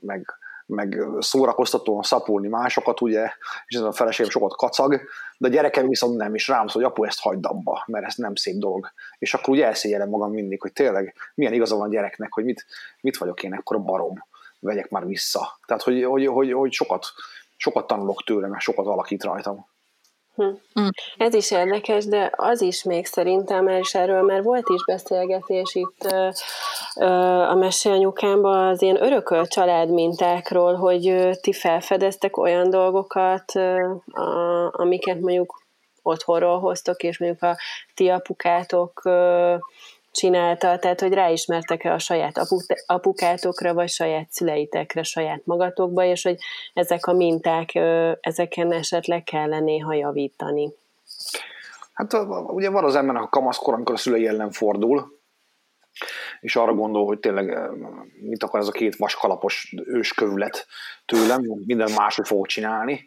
meg 0.00 0.34
meg 0.70 1.06
szórakoztatóan 1.18 2.02
szapulni 2.02 2.48
másokat, 2.48 3.00
ugye, 3.00 3.30
és 3.66 3.76
ez 3.76 3.82
a 3.82 3.92
feleségem 3.92 4.30
sokat 4.30 4.56
kacag, 4.56 5.00
de 5.38 5.48
a 5.48 5.50
gyerekem 5.50 5.88
viszont 5.88 6.16
nem, 6.16 6.34
és 6.34 6.48
rám 6.48 6.66
szól, 6.66 6.82
hogy 6.82 6.90
apu, 6.90 7.04
ezt 7.04 7.20
hagyd 7.20 7.46
abba, 7.46 7.84
mert 7.86 8.06
ez 8.06 8.14
nem 8.14 8.34
szép 8.34 8.56
dolog. 8.56 8.92
És 9.18 9.34
akkor 9.34 9.48
ugye 9.48 9.66
elszégyelem 9.66 10.08
magam 10.08 10.32
mindig, 10.32 10.60
hogy 10.60 10.72
tényleg 10.72 11.14
milyen 11.34 11.52
igaza 11.52 11.76
van 11.76 11.88
a 11.88 11.92
gyereknek, 11.92 12.32
hogy 12.32 12.44
mit, 12.44 12.66
mit 13.00 13.16
vagyok 13.16 13.42
én 13.42 13.52
ekkor 13.52 13.76
a 13.76 13.80
barom, 13.80 14.24
vegyek 14.60 14.90
már 14.90 15.06
vissza. 15.06 15.58
Tehát, 15.66 15.82
hogy, 15.82 16.04
hogy, 16.04 16.26
hogy, 16.26 16.52
hogy 16.52 16.72
sokat, 16.72 17.06
sokat 17.60 17.86
tanulok 17.86 18.22
tőle, 18.22 18.48
mert 18.48 18.62
sokat 18.62 18.86
alakít 18.86 19.24
rajtam. 19.24 19.66
Hm. 20.34 20.88
Ez 21.16 21.34
is 21.34 21.50
érdekes, 21.50 22.04
de 22.04 22.32
az 22.36 22.60
is 22.60 22.82
még 22.82 23.06
szerintem, 23.06 23.68
és 23.68 23.94
erről 23.94 24.22
már 24.22 24.42
volt 24.42 24.68
is 24.68 24.84
beszélgetés 24.84 25.74
itt 25.74 26.04
ö, 26.04 26.28
ö, 27.00 27.06
a 27.42 27.54
meseanyukámban 27.54 28.68
az 28.68 28.82
ilyen 28.82 29.02
örökölt 29.02 29.50
családmintákról, 29.50 30.74
hogy 30.74 31.08
ö, 31.08 31.30
ti 31.40 31.52
felfedeztek 31.52 32.36
olyan 32.36 32.70
dolgokat, 32.70 33.54
ö, 33.54 33.94
a, 34.12 34.70
amiket 34.72 35.20
mondjuk 35.20 35.62
otthonról 36.02 36.58
hoztok, 36.58 37.02
és 37.02 37.18
mondjuk 37.18 37.42
a 37.42 37.56
ti 37.94 38.08
apukátok 38.08 39.00
ö, 39.04 39.54
csinálta, 40.12 40.78
tehát 40.78 41.00
hogy 41.00 41.12
ráismertek-e 41.12 41.92
a 41.92 41.98
saját 41.98 42.40
apukátokra, 42.86 43.74
vagy 43.74 43.88
saját 43.88 44.30
szüleitekre, 44.30 45.02
saját 45.02 45.40
magatokba, 45.44 46.04
és 46.04 46.22
hogy 46.22 46.36
ezek 46.74 47.06
a 47.06 47.12
minták, 47.12 47.74
ezeken 48.20 48.72
esetleg 48.72 49.22
kellene 49.22 49.60
néha 49.60 49.94
javítani. 49.94 50.72
Hát 51.92 52.12
ugye 52.46 52.70
van 52.70 52.84
az 52.84 52.94
embernek 52.94 53.22
a 53.22 53.28
kamaszkor, 53.28 53.74
amikor 53.74 53.94
a 53.94 53.98
szülei 53.98 54.26
ellen 54.26 54.50
fordul, 54.50 55.18
és 56.40 56.56
arra 56.56 56.74
gondol, 56.74 57.06
hogy 57.06 57.18
tényleg 57.18 57.70
mit 58.20 58.42
akar 58.42 58.60
ez 58.60 58.68
a 58.68 58.72
két 58.72 58.96
vaskalapos 58.96 59.74
őskövület 59.84 60.66
tőlem, 61.06 61.40
minden 61.66 61.92
máshogy 61.96 62.26
fogok 62.26 62.46
csinálni, 62.46 63.04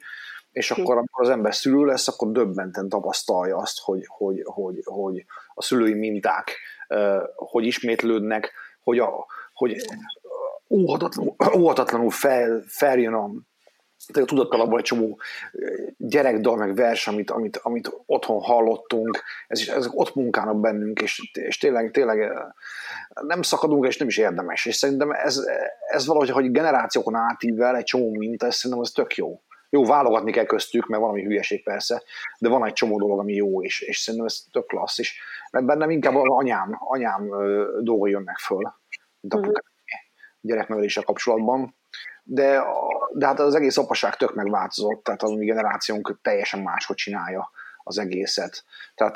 és 0.52 0.72
akkor, 0.72 0.98
amikor 0.98 1.24
az 1.24 1.30
ember 1.30 1.56
szülő 1.56 1.86
lesz, 1.86 2.08
akkor 2.08 2.32
döbbenten 2.32 2.89
tapasztalja 2.89 3.58
azt, 3.58 3.80
hogy, 3.80 4.06
hogy, 4.08 4.42
hogy, 4.44 4.82
hogy 4.84 5.26
a 5.54 5.62
szülői 5.62 5.94
minták 5.94 6.58
hogy 7.36 7.65
ismétlődnek, 7.65 8.52
hogy, 8.82 9.00
a, 9.00 9.26
hogy 9.54 9.76
óhatatlanul, 11.54 12.10
fel, 12.10 12.63
feljön 12.67 13.13
a 13.13 13.30
tényleg 14.12 14.32
tudatalabban 14.32 14.78
egy 14.78 14.84
csomó 14.84 15.19
gyerekdal, 15.98 16.56
meg 16.56 16.76
vers, 16.76 17.08
amit, 17.08 17.32
amit, 17.32 17.58
amit 17.58 17.91
otthon 18.06 18.41
hallottunk, 18.41 19.24
ez 19.48 19.60
is, 19.60 19.67
ezek 19.67 19.91
ott 19.93 20.15
munkálnak 20.15 20.60
bennünk, 20.60 21.02
és, 21.02 21.32
és 21.34 21.58
tényleg, 21.58 21.91
tényleg 21.91 22.32
nem 23.22 23.41
szakadunk, 23.41 23.88
és 23.88 23.98
nem 23.98 24.08
is 24.08 24.17
érdemes. 24.17 24.65
És 24.65 24.76
szerintem 24.76 25.12
ez, 25.12 25.39
ez 25.88 26.06
valahogy, 26.06 26.30
hogy 26.30 26.52
generációkon 26.52 27.15
átível 27.15 27.76
egy 27.76 27.84
csomó 27.84 28.10
minta, 28.10 28.46
ez 28.46 28.56
szerintem 28.56 28.82
ez 28.82 28.91
tök 28.91 29.15
jó. 29.15 29.41
Jó, 29.74 29.86
válogatni 29.86 30.32
kell 30.32 30.46
köztük, 30.46 30.88
mert 30.88 31.02
valami 31.02 31.24
hülyeség 31.24 31.64
persze, 31.64 32.04
de 32.40 32.50
van 32.50 32.66
egy 32.66 32.74
csomó 32.74 33.00
dolog, 33.00 33.20
ami 33.20 33.34
jó, 33.34 33.64
és, 33.64 33.82
és 33.82 33.98
szerintem 33.98 34.26
ez 34.30 34.44
tök 34.52 34.66
klassz, 34.66 35.00
és 35.00 35.20
mert 35.52 35.66
bennem 35.66 35.90
inkább 35.90 36.16
az 36.16 36.24
anyám, 36.26 36.78
anyám 36.80 37.30
dolgai 37.80 38.12
jönnek 38.12 38.38
föl, 38.38 38.74
mint 39.20 39.34
a 39.34 39.64
gyerekneveléssel 40.42 41.04
kapcsolatban. 41.04 41.76
De, 42.24 42.64
de 43.14 43.26
hát 43.26 43.40
az 43.40 43.56
egész 43.56 43.78
apaság 43.78 44.16
tök 44.16 44.34
megváltozott, 44.34 45.04
tehát 45.04 45.22
a 45.22 45.36
mi 45.36 45.46
generációnk 45.46 46.20
teljesen 46.22 46.62
máshogy 46.62 46.96
csinálja 46.96 47.52
az 47.84 47.98
egészet. 47.98 48.64
Tehát, 48.96 49.14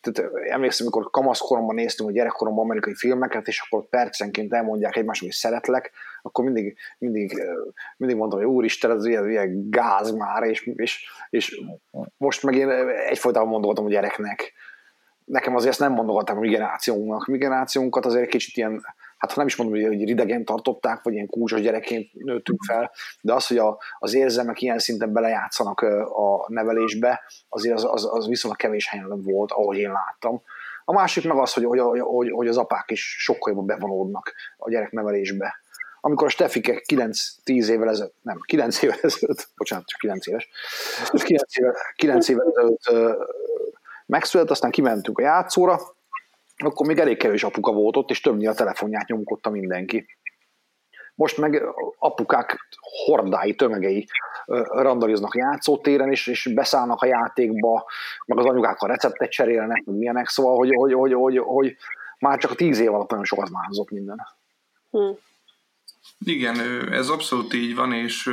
tehát 0.00 0.30
emlékszem, 0.48 0.86
amikor 0.86 1.10
kamaszkoromban 1.10 1.74
néztünk 1.74 2.08
a 2.08 2.12
gyerekkoromban 2.12 2.64
amerikai 2.64 2.94
filmeket, 2.94 3.46
és 3.46 3.60
akkor 3.60 3.88
percenként 3.88 4.52
elmondják 4.52 4.96
egymást, 4.96 5.20
hogy 5.20 5.30
szeretlek, 5.30 5.92
akkor 6.26 6.44
mindig, 6.44 6.76
mindig, 6.98 7.42
mindig 7.96 8.16
mondtam, 8.16 8.40
hogy 8.40 8.48
úristen, 8.48 8.90
ez 8.90 9.06
ilyen, 9.06 9.30
ilyen 9.30 9.70
gáz 9.70 10.10
már, 10.10 10.42
és, 10.42 10.70
és, 10.74 11.06
és 11.30 11.60
most 12.16 12.42
meg 12.42 12.54
én 12.54 12.68
egyfolytában 13.08 13.48
mondogatom 13.48 13.84
a 13.84 13.88
gyereknek, 13.88 14.52
nekem 15.26 15.54
azért 15.54 15.70
ezt 15.70 15.80
nem 15.80 15.92
mondogatták 15.92 16.36
a 16.36 16.40
mi 16.40 16.48
generációnknak. 16.48 17.26
Mi 17.26 17.38
generációnkat 17.38 18.06
azért 18.06 18.28
kicsit 18.28 18.56
ilyen, 18.56 18.82
hát 19.18 19.30
ha 19.30 19.36
nem 19.36 19.46
is 19.46 19.56
mondom, 19.56 19.86
hogy 19.86 20.04
ridegen 20.04 20.44
tartották, 20.44 21.02
vagy 21.02 21.12
ilyen 21.12 21.26
kúcsos 21.26 21.60
gyerekként 21.60 22.12
nőttünk 22.12 22.62
fel, 22.62 22.90
de 23.20 23.34
az, 23.34 23.46
hogy 23.46 23.58
a, 23.58 23.78
az 23.98 24.14
érzelmek 24.14 24.60
ilyen 24.60 24.78
szinten 24.78 25.12
belejátszanak 25.12 25.80
a 25.80 26.46
nevelésbe, 26.48 27.22
azért 27.48 27.74
az, 27.74 27.84
az, 27.84 28.08
az 28.12 28.28
viszonylag 28.28 28.58
kevés 28.58 28.88
helyen 28.88 29.22
volt, 29.22 29.52
ahogy 29.52 29.78
én 29.78 29.92
láttam. 29.92 30.42
A 30.84 30.92
másik 30.92 31.24
meg 31.24 31.36
az, 31.36 31.52
hogy, 31.52 31.64
hogy, 31.64 32.00
hogy, 32.00 32.30
hogy 32.30 32.48
az 32.48 32.56
apák 32.56 32.90
is 32.90 33.16
sokkal 33.18 33.52
jobban 33.52 33.66
bevonódnak 33.66 34.34
a 34.56 34.70
gyereknevelésbe. 34.70 35.54
Amikor 36.06 36.26
a 36.26 36.30
Stefike 36.30 36.82
9-10 36.92 37.12
évvel 37.44 37.88
ezelőtt, 37.88 38.14
nem, 38.22 38.38
9 38.46 38.82
évvel 38.82 38.98
ezelőtt, 39.02 39.48
bocsánat, 39.56 39.86
csak 39.86 40.00
9 40.00 40.26
éves, 40.26 40.48
9 41.12 41.58
évvel, 41.58 41.74
9 41.96 42.28
évvel 42.28 42.46
ezelőtt 42.48 42.80
megszületett, 44.06 44.52
aztán 44.52 44.70
kimentünk 44.70 45.18
a 45.18 45.22
játszóra, 45.22 45.80
akkor 46.56 46.86
még 46.86 46.98
elég 46.98 47.16
kevés 47.16 47.44
apuka 47.44 47.72
volt 47.72 47.96
ott, 47.96 48.10
és 48.10 48.20
többnyire 48.20 48.50
a 48.50 48.54
telefonját 48.54 49.08
nyomkodta 49.08 49.50
mindenki. 49.50 50.06
Most 51.14 51.38
meg 51.38 51.62
apukák 51.98 52.58
hordái, 53.06 53.54
tömegei 53.54 54.08
randaliznak 54.66 55.34
a 55.34 55.38
játszótéren, 55.38 56.10
és, 56.10 56.26
és 56.26 56.50
beszállnak 56.54 57.02
a 57.02 57.06
játékba, 57.06 57.86
meg 58.26 58.38
az 58.38 58.44
anyukák 58.44 58.80
a 58.80 58.86
receptet 58.86 59.30
cserélnek, 59.30 59.84
meg 59.84 59.96
milyenek, 59.96 60.28
szóval, 60.28 60.56
hogy, 60.56 60.74
hogy, 60.74 60.92
hogy, 60.92 61.12
hogy, 61.12 61.38
hogy 61.38 61.76
már 62.18 62.38
csak 62.38 62.50
a 62.50 62.54
tíz 62.54 62.78
év 62.78 62.94
alatt 62.94 63.10
nagyon 63.10 63.24
sokat 63.24 63.48
változott 63.48 63.90
minden. 63.90 64.26
Hm. 64.90 65.10
Igen, 66.24 66.60
ez 66.92 67.08
abszolút 67.08 67.54
így 67.54 67.74
van, 67.74 67.92
és 67.92 68.30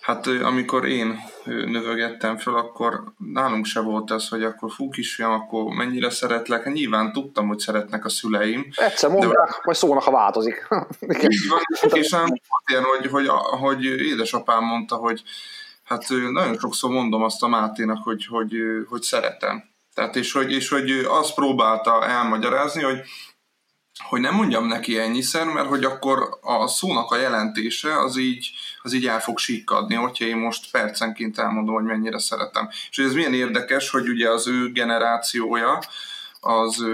Hát 0.00 0.26
amikor 0.26 0.88
én 0.88 1.20
növögettem 1.44 2.36
fel, 2.36 2.54
akkor 2.54 3.04
nálunk 3.32 3.64
se 3.64 3.80
volt 3.80 4.10
ez, 4.10 4.28
hogy 4.28 4.44
akkor 4.44 4.72
fú 4.72 4.88
kisfiam, 4.88 5.32
akkor 5.32 5.64
mennyire 5.74 6.10
szeretlek. 6.10 6.64
Hát 6.64 6.74
nyilván 6.74 7.12
tudtam, 7.12 7.48
hogy 7.48 7.58
szeretnek 7.58 8.04
a 8.04 8.08
szüleim. 8.08 8.66
Egyszer 8.74 9.10
mondják, 9.10 9.32
de... 9.32 9.56
majd 9.64 9.76
szólnak, 9.76 10.02
ha 10.02 10.10
változik. 10.10 10.54
Így 11.00 11.48
van, 11.48 11.60
és 11.92 12.10
nem 12.10 12.26
volt 12.26 12.84
hogy, 12.84 13.10
hogy, 13.10 13.28
hogy 13.60 13.84
édesapám 13.84 14.64
mondta, 14.64 14.96
hogy 14.96 15.22
hát 15.84 16.04
nagyon 16.32 16.58
sokszor 16.58 16.90
mondom 16.90 17.22
azt 17.22 17.42
a 17.42 17.48
Máténak, 17.48 18.04
hogy, 18.04 18.26
hogy, 18.26 18.52
hogy 18.88 19.02
szeretem. 19.02 19.64
Tehát 19.94 20.16
és 20.16 20.32
hogy, 20.32 20.52
és 20.52 20.68
hogy 20.68 20.90
azt 21.08 21.34
próbálta 21.34 22.06
elmagyarázni, 22.06 22.82
hogy 22.82 23.00
hogy 23.98 24.20
nem 24.20 24.34
mondjam 24.34 24.66
neki 24.66 24.98
ennyiszer, 24.98 25.46
mert 25.46 25.68
hogy 25.68 25.84
akkor 25.84 26.38
a 26.40 26.66
szónak 26.66 27.10
a 27.10 27.16
jelentése 27.16 27.98
az 27.98 28.16
így, 28.16 28.50
az 28.82 28.92
így 28.92 29.06
el 29.06 29.20
fog 29.20 29.38
sikkadni, 29.38 29.94
hogyha 29.94 30.24
én 30.24 30.36
most 30.36 30.70
percenként 30.70 31.38
elmondom, 31.38 31.74
hogy 31.74 31.84
mennyire 31.84 32.18
szeretem. 32.18 32.68
És 32.90 32.98
ez 32.98 33.14
milyen 33.14 33.34
érdekes, 33.34 33.90
hogy 33.90 34.08
ugye 34.08 34.30
az 34.30 34.46
ő 34.46 34.72
generációja, 34.72 35.78
az, 36.40 36.84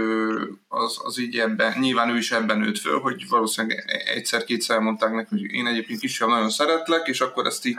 az, 0.69 0.99
az 1.03 1.19
így 1.19 1.39
ebben, 1.39 1.75
nyilván 1.79 2.09
ő 2.09 2.17
is 2.17 2.33
ebben 2.33 2.59
nőtt 2.59 2.79
föl, 2.79 3.01
hogy 3.01 3.29
valószínűleg 3.29 3.85
egyszer-kétszer 4.15 4.79
mondták 4.79 5.13
neki, 5.13 5.29
hogy 5.31 5.53
én 5.53 5.67
egyébként 5.67 6.01
kisebb 6.01 6.29
nagyon 6.29 6.51
szeretlek, 6.51 7.09
és 7.09 7.21
akkor 7.21 7.47
ezt 7.47 7.67
így, 7.67 7.77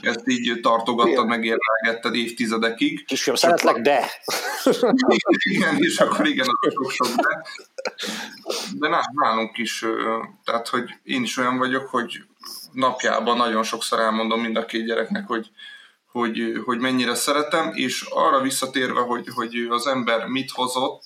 ezt 0.00 0.28
így 0.28 0.60
tartogattad, 0.60 1.26
megérlegetted 1.26 2.14
évtizedekig. 2.14 3.04
Kisfiam, 3.04 3.36
szeretlek, 3.36 3.76
de... 3.76 4.10
igen, 5.50 5.76
és 5.78 5.98
akkor 5.98 6.26
igen, 6.26 6.46
az 6.48 6.72
sok-sok 6.72 7.06
de. 7.06 7.46
De 8.72 9.04
nálunk 9.12 9.58
is, 9.58 9.84
tehát, 10.44 10.68
hogy 10.68 10.90
én 11.02 11.22
is 11.22 11.36
olyan 11.36 11.58
vagyok, 11.58 11.88
hogy 11.88 12.24
napjában 12.72 13.36
nagyon 13.36 13.62
sokszor 13.62 13.98
elmondom 13.98 14.40
mind 14.40 14.56
a 14.56 14.64
két 14.64 14.84
gyereknek, 14.86 15.26
hogy, 15.26 15.50
hogy, 16.10 16.60
hogy 16.64 16.78
mennyire 16.78 17.14
szeretem, 17.14 17.70
és 17.74 18.06
arra 18.10 18.40
visszatérve, 18.40 19.00
hogy, 19.00 19.28
hogy 19.34 19.66
az 19.70 19.86
ember 19.86 20.26
mit 20.26 20.50
hozott 20.50 21.02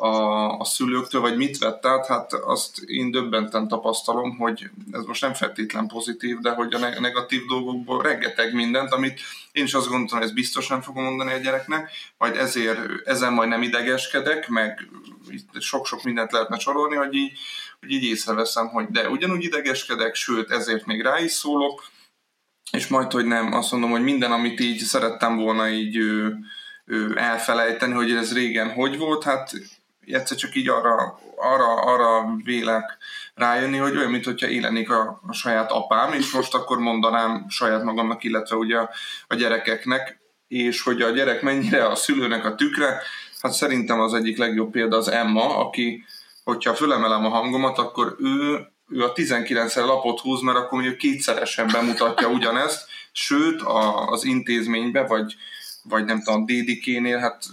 a, 0.00 0.58
a 0.58 0.64
szülőktől, 0.64 1.20
vagy 1.20 1.36
mit 1.36 1.58
vett 1.58 1.86
át, 1.86 2.06
hát 2.06 2.32
azt 2.32 2.78
én 2.78 3.10
döbbenten 3.10 3.68
tapasztalom, 3.68 4.36
hogy 4.36 4.70
ez 4.92 5.04
most 5.04 5.20
nem 5.20 5.34
feltétlen 5.34 5.86
pozitív, 5.86 6.38
de 6.38 6.50
hogy 6.50 6.74
a 6.74 7.00
negatív 7.00 7.44
dolgokból 7.44 8.02
rengeteg 8.02 8.54
mindent, 8.54 8.92
amit 8.92 9.20
én 9.52 9.64
is 9.64 9.74
azt 9.74 9.88
gondolom, 9.88 10.08
hogy 10.08 10.22
ezt 10.22 10.34
biztos 10.34 10.68
nem 10.68 10.80
fogom 10.80 11.04
mondani 11.04 11.32
a 11.32 11.36
gyereknek, 11.36 11.90
majd 12.18 12.36
ezért 12.36 13.06
ezen 13.06 13.32
majd 13.32 13.48
nem 13.48 13.62
idegeskedek, 13.62 14.48
meg 14.48 14.88
sok-sok 15.58 16.02
mindent 16.02 16.32
lehetne 16.32 16.58
sorolni, 16.58 16.96
hogy 16.96 17.14
így, 17.14 17.38
hogy 17.80 17.90
így 17.90 18.04
észreveszem, 18.04 18.68
hogy 18.68 18.86
de 18.86 19.08
ugyanúgy 19.08 19.44
idegeskedek, 19.44 20.14
sőt 20.14 20.50
ezért 20.50 20.86
még 20.86 21.02
rá 21.02 21.18
is 21.20 21.32
szólok, 21.32 21.84
és 22.70 22.86
majd, 22.86 23.12
hogy 23.12 23.26
nem, 23.26 23.52
azt 23.52 23.72
mondom, 23.72 23.90
hogy 23.90 24.02
minden, 24.02 24.32
amit 24.32 24.60
így 24.60 24.78
szerettem 24.78 25.36
volna 25.36 25.68
így 25.68 25.96
ő, 25.96 26.38
ő 26.84 27.16
elfelejteni, 27.16 27.92
hogy 27.92 28.12
ez 28.12 28.34
régen 28.34 28.72
hogy 28.72 28.98
volt, 28.98 29.24
hát 29.24 29.52
egyszer 30.06 30.36
csak 30.36 30.54
így 30.54 30.68
arra, 30.68 31.20
arra, 31.36 31.74
arra 31.74 32.36
vélek 32.44 32.98
rájönni, 33.34 33.76
hogy 33.76 33.96
olyan, 33.96 34.10
mintha 34.10 34.48
élenik 34.48 34.90
a, 34.90 35.20
a 35.26 35.32
saját 35.32 35.70
apám, 35.70 36.12
és 36.12 36.32
most 36.32 36.54
akkor 36.54 36.78
mondanám 36.78 37.46
saját 37.48 37.82
magamnak, 37.82 38.24
illetve 38.24 38.56
ugye 38.56 38.76
a, 38.76 38.90
a 39.26 39.34
gyerekeknek, 39.34 40.20
és 40.48 40.82
hogy 40.82 41.02
a 41.02 41.10
gyerek 41.10 41.42
mennyire 41.42 41.86
a 41.86 41.94
szülőnek 41.94 42.44
a 42.44 42.54
tükre, 42.54 43.02
hát 43.42 43.52
szerintem 43.52 44.00
az 44.00 44.14
egyik 44.14 44.38
legjobb 44.38 44.70
példa 44.70 44.96
az 44.96 45.08
Emma, 45.08 45.56
aki, 45.56 46.04
hogyha 46.44 46.74
fölemelem 46.74 47.24
a 47.24 47.28
hangomat, 47.28 47.78
akkor 47.78 48.16
ő 48.18 48.68
ő 48.90 49.04
a 49.04 49.12
19-szer 49.12 49.86
lapot 49.86 50.20
húz, 50.20 50.40
mert 50.40 50.58
akkor 50.58 50.72
mondjuk 50.72 50.96
kétszeresen 50.98 51.68
bemutatja 51.72 52.28
ugyanezt, 52.28 52.86
sőt 53.12 53.62
a, 53.62 54.08
az 54.08 54.24
intézménybe, 54.24 55.06
vagy, 55.06 55.34
vagy 55.82 56.04
nem 56.04 56.22
tudom, 56.22 56.42
a 56.42 56.44
dédikénél, 56.44 57.18
hát 57.18 57.44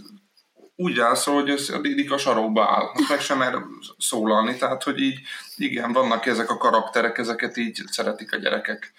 úgy 0.75 0.95
rászól, 0.95 1.33
hogy 1.33 1.49
ez 1.49 1.69
a 1.69 1.81
dédik 1.81 2.11
a 2.11 2.17
sarokba 2.17 2.63
áll, 2.63 2.91
hát 2.93 3.09
meg 3.09 3.19
sem 3.19 3.37
mer 3.37 3.57
szólalni, 3.97 4.55
tehát 4.55 4.83
hogy 4.83 5.01
így 5.01 5.19
igen, 5.55 5.91
vannak 5.91 6.25
ezek 6.25 6.49
a 6.49 6.57
karakterek, 6.57 7.17
ezeket 7.17 7.57
így 7.57 7.81
szeretik 7.85 8.33
a 8.33 8.37
gyerekek 8.37 8.93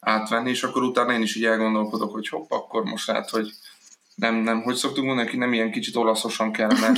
átvenni, 0.00 0.50
és 0.50 0.62
akkor 0.62 0.82
utána 0.82 1.12
én 1.12 1.22
is 1.22 1.36
így 1.36 1.44
elgondolkodok, 1.44 2.12
hogy 2.12 2.28
hopp, 2.28 2.50
akkor 2.50 2.84
most 2.84 3.06
lehet, 3.06 3.30
hogy 3.30 3.50
nem, 4.14 4.34
nem, 4.34 4.62
hogy 4.62 4.74
szoktunk 4.74 5.06
mondani, 5.06 5.36
nem 5.36 5.52
ilyen 5.52 5.70
kicsit 5.70 5.96
olaszosan 5.96 6.52
kellene 6.52 6.92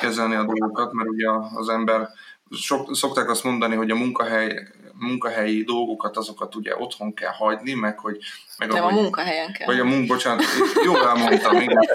kezelni 0.00 0.34
a 0.34 0.44
dolgokat, 0.44 0.92
mert 0.92 1.08
ugye 1.08 1.28
az 1.54 1.68
ember 1.68 2.08
sok, 2.50 2.96
szokták 2.96 3.30
azt 3.30 3.44
mondani, 3.44 3.74
hogy 3.74 3.90
a 3.90 3.94
munkahely, 3.94 4.68
munkahelyi 4.98 5.62
dolgokat, 5.62 6.16
azokat 6.16 6.54
ugye 6.54 6.76
otthon 6.76 7.14
kell 7.14 7.32
hagyni, 7.32 7.74
meg 7.74 7.98
hogy... 7.98 8.18
Meg 8.58 8.68
Nem, 8.68 8.82
ahogy, 8.82 8.98
a 8.98 9.00
munkahelyen 9.00 9.52
kell. 9.52 9.66
Vagy 9.66 9.80
a 9.80 9.84
munk, 9.84 10.06
bocsánat, 10.06 10.44
jól 10.84 11.08
elmondtam, 11.08 11.56
igen, 11.56 11.76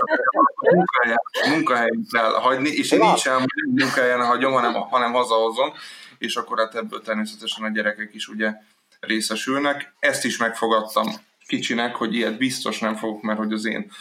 a 0.56 0.76
munkahelyen, 0.76 1.20
a 1.44 1.50
munkahelyen 1.50 2.06
kell 2.12 2.32
hagyni, 2.32 2.70
és 2.70 2.92
én 2.92 3.04
így 3.04 3.18
sem 3.18 3.46
munkahelyen 3.66 4.26
hagyom, 4.26 4.54
hanem, 4.54 4.74
hanem 4.74 5.14
hazahozom, 5.14 5.74
és 6.18 6.36
akkor 6.36 6.58
hát 6.58 6.76
ebből 6.76 7.02
természetesen 7.02 7.66
a 7.66 7.70
gyerekek 7.70 8.14
is 8.14 8.28
ugye 8.28 8.54
részesülnek. 9.00 9.94
Ezt 10.00 10.26
is 10.26 10.38
megfogadtam 10.38 11.08
kicsinek, 11.48 11.96
hogy 11.96 12.16
ilyet 12.16 12.38
biztos 12.38 12.80
nem 12.80 12.96
fogok, 12.96 13.22
mert 13.22 13.38
hogy 13.38 13.54
az 13.54 13.66
én 13.66 13.92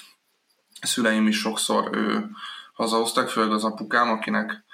szüleim 0.82 1.26
is 1.26 1.38
sokszor 1.38 1.90
ő, 1.92 2.30
hazahoztak, 2.72 3.28
főleg 3.28 3.52
az 3.52 3.64
apukám, 3.64 4.10
akinek 4.10 4.64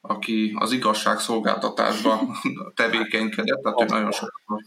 aki 0.00 0.56
az 0.58 0.72
igazságszolgáltatásban 0.72 2.36
tevékenykedett, 2.74 3.62
tehát 3.62 3.80
ő 3.80 3.84
nagyon 3.84 4.12
sokszor, 4.12 4.60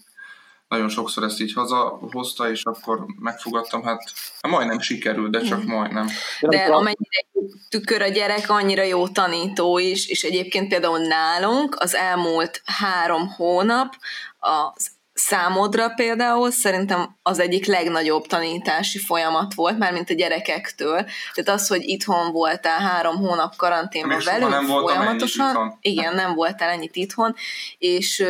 nagyon 0.67 0.89
sokszor 0.89 1.23
ezt 1.23 1.41
így 1.41 1.53
hazahozta, 1.53 2.51
és 2.51 2.63
akkor 2.63 3.05
megfogadtam, 3.19 3.83
hát 3.83 4.11
majdnem 4.47 4.79
sikerült, 4.79 5.31
de 5.31 5.41
csak 5.41 5.63
majdnem. 5.63 6.07
De 6.39 6.63
amennyire 6.63 7.25
tükör 7.69 8.01
a 8.01 8.07
gyerek, 8.07 8.49
annyira 8.49 8.83
jó 8.83 9.07
tanító 9.07 9.77
is, 9.77 10.07
és 10.07 10.23
egyébként 10.23 10.67
például 10.67 10.99
nálunk 10.99 11.75
az 11.79 11.95
elmúlt 11.95 12.61
három 12.65 13.27
hónap 13.27 13.95
az 14.39 14.91
számodra 15.19 15.89
például 15.89 16.51
szerintem 16.51 17.17
az 17.21 17.39
egyik 17.39 17.65
legnagyobb 17.65 18.25
tanítási 18.25 18.99
folyamat 18.99 19.53
volt, 19.53 19.77
már 19.77 19.91
mint 19.91 20.09
a 20.09 20.13
gyerekektől. 20.13 21.05
Tehát 21.33 21.59
az, 21.59 21.67
hogy 21.67 21.81
itthon 21.83 22.31
voltál 22.31 22.79
három 22.79 23.15
hónap 23.15 23.55
karanténban 23.55 24.21
velünk 24.25 24.49
nem 24.49 24.65
folyamatosan, 24.65 25.77
igen, 25.81 26.15
nem 26.15 26.33
voltál 26.33 26.69
ennyit 26.69 26.95
itthon, 26.95 27.35
és, 27.77 28.25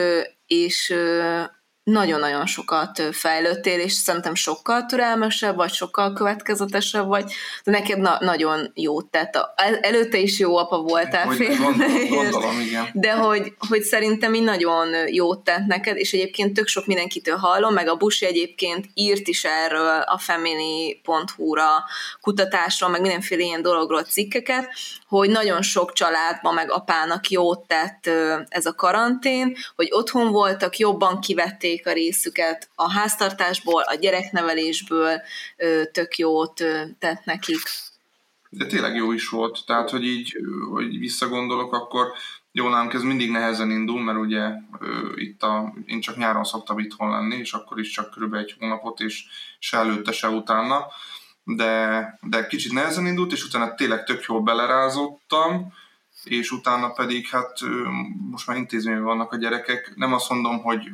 és 0.47 0.93
nagyon-nagyon 1.91 2.45
sokat 2.45 3.03
fejlődtél, 3.11 3.79
és 3.79 3.93
szerintem 3.93 4.35
sokkal 4.35 4.85
türelmesebb, 4.85 5.55
vagy 5.55 5.71
sokkal 5.73 6.13
következetesebb 6.13 7.07
vagy, 7.07 7.31
de 7.63 7.71
neked 7.71 7.99
na- 7.99 8.17
nagyon 8.19 8.71
jó 8.73 9.01
tett. 9.01 9.35
El- 9.55 9.79
előtte 9.81 10.17
is 10.17 10.39
jó 10.39 10.57
apa 10.57 10.77
voltál 10.77 11.25
hogy, 11.25 11.35
fél. 11.35 11.57
Gondolom, 11.57 12.07
gondolom, 12.21 12.59
igen. 12.59 12.89
De 12.93 13.11
hogy, 13.11 13.53
hogy 13.67 13.81
szerintem 13.81 14.33
így 14.33 14.43
nagyon 14.43 14.87
jót 15.07 15.43
tett 15.43 15.65
neked, 15.65 15.97
és 15.97 16.13
egyébként 16.13 16.53
tök 16.53 16.67
sok 16.67 16.85
mindenkitől 16.85 17.35
hallom, 17.35 17.73
meg 17.73 17.87
a 17.87 17.95
Busi 17.95 18.25
egyébként 18.25 18.85
írt 18.93 19.27
is 19.27 19.43
erről 19.43 20.01
a 20.01 20.17
family.hu-ra 20.17 21.69
kutatásról, 22.21 22.89
meg 22.89 23.01
mindenféle 23.01 23.43
ilyen 23.43 23.61
dologról 23.61 24.03
cikkeket, 24.03 24.67
hogy 25.07 25.29
nagyon 25.29 25.61
sok 25.61 25.93
családban, 25.93 26.53
meg 26.53 26.71
apának 26.71 27.29
jót 27.29 27.67
tett 27.67 28.09
ez 28.47 28.65
a 28.65 28.73
karantén, 28.73 29.55
hogy 29.75 29.87
otthon 29.91 30.31
voltak, 30.31 30.77
jobban 30.77 31.19
kivették 31.19 31.78
a 31.85 31.93
részüket 31.93 32.69
a 32.75 32.91
háztartásból, 32.91 33.81
a 33.81 33.95
gyereknevelésből, 33.95 35.21
tök 35.91 36.17
jót 36.17 36.63
tett 36.99 37.25
nekik. 37.25 37.61
De 38.49 38.65
tényleg 38.65 38.95
jó 38.95 39.11
is 39.11 39.29
volt, 39.29 39.59
tehát 39.65 39.89
hogy 39.89 40.05
így, 40.05 40.35
hogy 40.71 40.99
visszagondolok, 40.99 41.73
akkor 41.73 42.07
jó, 42.51 42.69
nálunk 42.69 42.93
ez 42.93 43.01
mindig 43.01 43.31
nehezen 43.31 43.71
indul, 43.71 44.01
mert 44.03 44.17
ugye 44.17 44.49
itt 45.15 45.43
a, 45.43 45.73
én 45.85 46.01
csak 46.01 46.17
nyáron 46.17 46.43
szoktam 46.43 46.79
itthon 46.79 47.09
lenni, 47.09 47.35
és 47.35 47.53
akkor 47.53 47.79
is 47.79 47.89
csak 47.89 48.13
kb. 48.15 48.33
egy 48.33 48.55
hónapot, 48.59 48.99
és 48.99 49.25
se 49.59 49.77
előtte, 49.77 50.11
se 50.11 50.27
utána, 50.27 50.85
de, 51.43 52.03
de 52.21 52.47
kicsit 52.47 52.71
nehezen 52.71 53.05
indult, 53.05 53.31
és 53.31 53.45
utána 53.45 53.75
tényleg 53.75 54.03
tök 54.03 54.23
jól 54.23 54.41
belerázottam, 54.41 55.73
és 56.29 56.51
utána 56.51 56.89
pedig 56.89 57.27
hát 57.27 57.59
most 58.31 58.47
már 58.47 58.57
intézményben 58.57 59.03
vannak 59.03 59.31
a 59.31 59.37
gyerekek. 59.37 59.93
Nem 59.95 60.13
azt 60.13 60.29
mondom, 60.29 60.61
hogy 60.61 60.91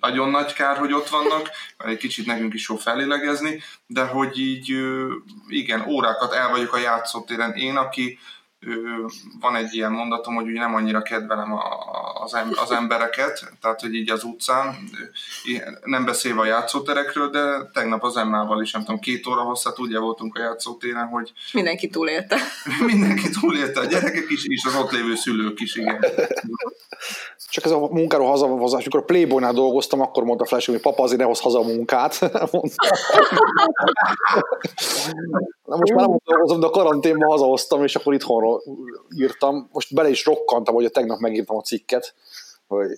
nagyon 0.00 0.30
nagy 0.30 0.52
kár, 0.52 0.76
hogy 0.76 0.92
ott 0.92 1.08
vannak, 1.08 1.50
mert 1.78 1.90
egy 1.90 1.98
kicsit 1.98 2.26
nekünk 2.26 2.54
is 2.54 2.68
jó 2.68 2.76
felélegezni, 2.76 3.62
de 3.86 4.04
hogy 4.04 4.38
így 4.38 4.76
igen, 5.48 5.84
órákat 5.88 6.32
el 6.32 6.50
vagyok 6.50 6.72
a 6.74 6.78
játszótéren. 6.78 7.52
Én, 7.52 7.76
aki 7.76 8.18
van 9.40 9.56
egy 9.56 9.74
ilyen 9.74 9.92
mondatom, 9.92 10.34
hogy 10.34 10.46
ugye 10.46 10.60
nem 10.60 10.74
annyira 10.74 11.02
kedvelem 11.02 11.52
az, 12.22 12.36
az 12.62 12.70
embereket, 12.70 13.52
tehát 13.60 13.80
hogy 13.80 13.94
így 13.94 14.10
az 14.10 14.24
utcán, 14.24 14.76
nem 15.84 16.04
beszélve 16.04 16.40
a 16.40 16.44
játszóterekről, 16.44 17.30
de 17.30 17.70
tegnap 17.72 18.04
az 18.04 18.16
Emmával 18.16 18.62
is, 18.62 18.72
nem 18.72 18.84
tudom, 18.84 19.00
két 19.00 19.26
óra 19.26 19.42
hosszat 19.42 19.78
ugye 19.78 19.98
voltunk 19.98 20.36
a 20.36 20.42
játszótéren, 20.42 21.06
hogy... 21.06 21.32
Mindenki 21.52 21.88
túlélte. 21.88 22.36
mindenki 22.92 23.30
túlélte, 23.40 23.80
a 23.80 23.84
gyerekek 23.84 24.30
is, 24.30 24.44
és 24.46 24.64
az 24.64 24.74
ott 24.74 24.90
lévő 24.90 25.14
szülők 25.14 25.60
is, 25.60 25.74
igen. 25.76 26.04
Csak 27.52 27.64
ez 27.64 27.70
a 27.70 27.78
munkáról 27.78 28.28
hazavozás, 28.28 28.80
amikor 28.80 29.00
a 29.00 29.04
Playboy-nál 29.04 29.52
dolgoztam, 29.52 30.00
akkor 30.00 30.24
mondta 30.24 30.44
Flash, 30.44 30.70
hogy 30.70 30.80
papa 30.80 31.02
azért 31.02 31.20
ne 31.20 31.26
hoz 31.26 31.40
haza 31.40 31.58
a 31.58 31.62
munkát. 31.62 32.20
Na 35.64 35.76
most 35.76 35.92
már 35.92 36.06
nem 36.06 36.16
dolgozom, 36.24 36.60
de 36.60 36.66
a 36.66 36.70
karanténban 36.70 37.30
hazahoztam, 37.30 37.82
és 37.82 37.96
akkor 37.96 38.14
itthonról 38.14 38.62
írtam. 39.16 39.68
Most 39.72 39.94
bele 39.94 40.08
is 40.08 40.24
rokkantam, 40.24 40.74
hogy 40.74 40.84
a 40.84 40.90
tegnap 40.90 41.18
megírtam 41.18 41.56
a 41.56 41.60
cikket, 41.60 42.14
hogy 42.66 42.90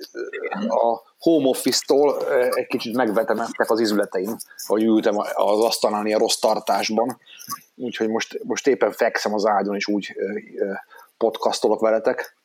a 0.69 1.03
home 1.19 1.49
office-tól 1.49 2.29
egy 2.51 2.67
kicsit 2.67 2.97
megvetemedtek 2.97 3.71
az 3.71 3.81
izületeim, 3.81 4.37
hogy 4.67 4.83
ültem 4.83 5.19
az 5.35 5.61
asztalán 5.61 6.07
ilyen 6.07 6.19
rossz 6.19 6.39
tartásban. 6.39 7.19
Úgyhogy 7.77 8.09
most, 8.09 8.41
most 8.45 8.67
éppen 8.67 8.93
fekszem 8.93 9.35
az 9.35 9.47
ágyon, 9.47 9.75
és 9.75 9.87
úgy 9.87 10.17
podcastolok 11.17 11.81
veletek. 11.81 12.37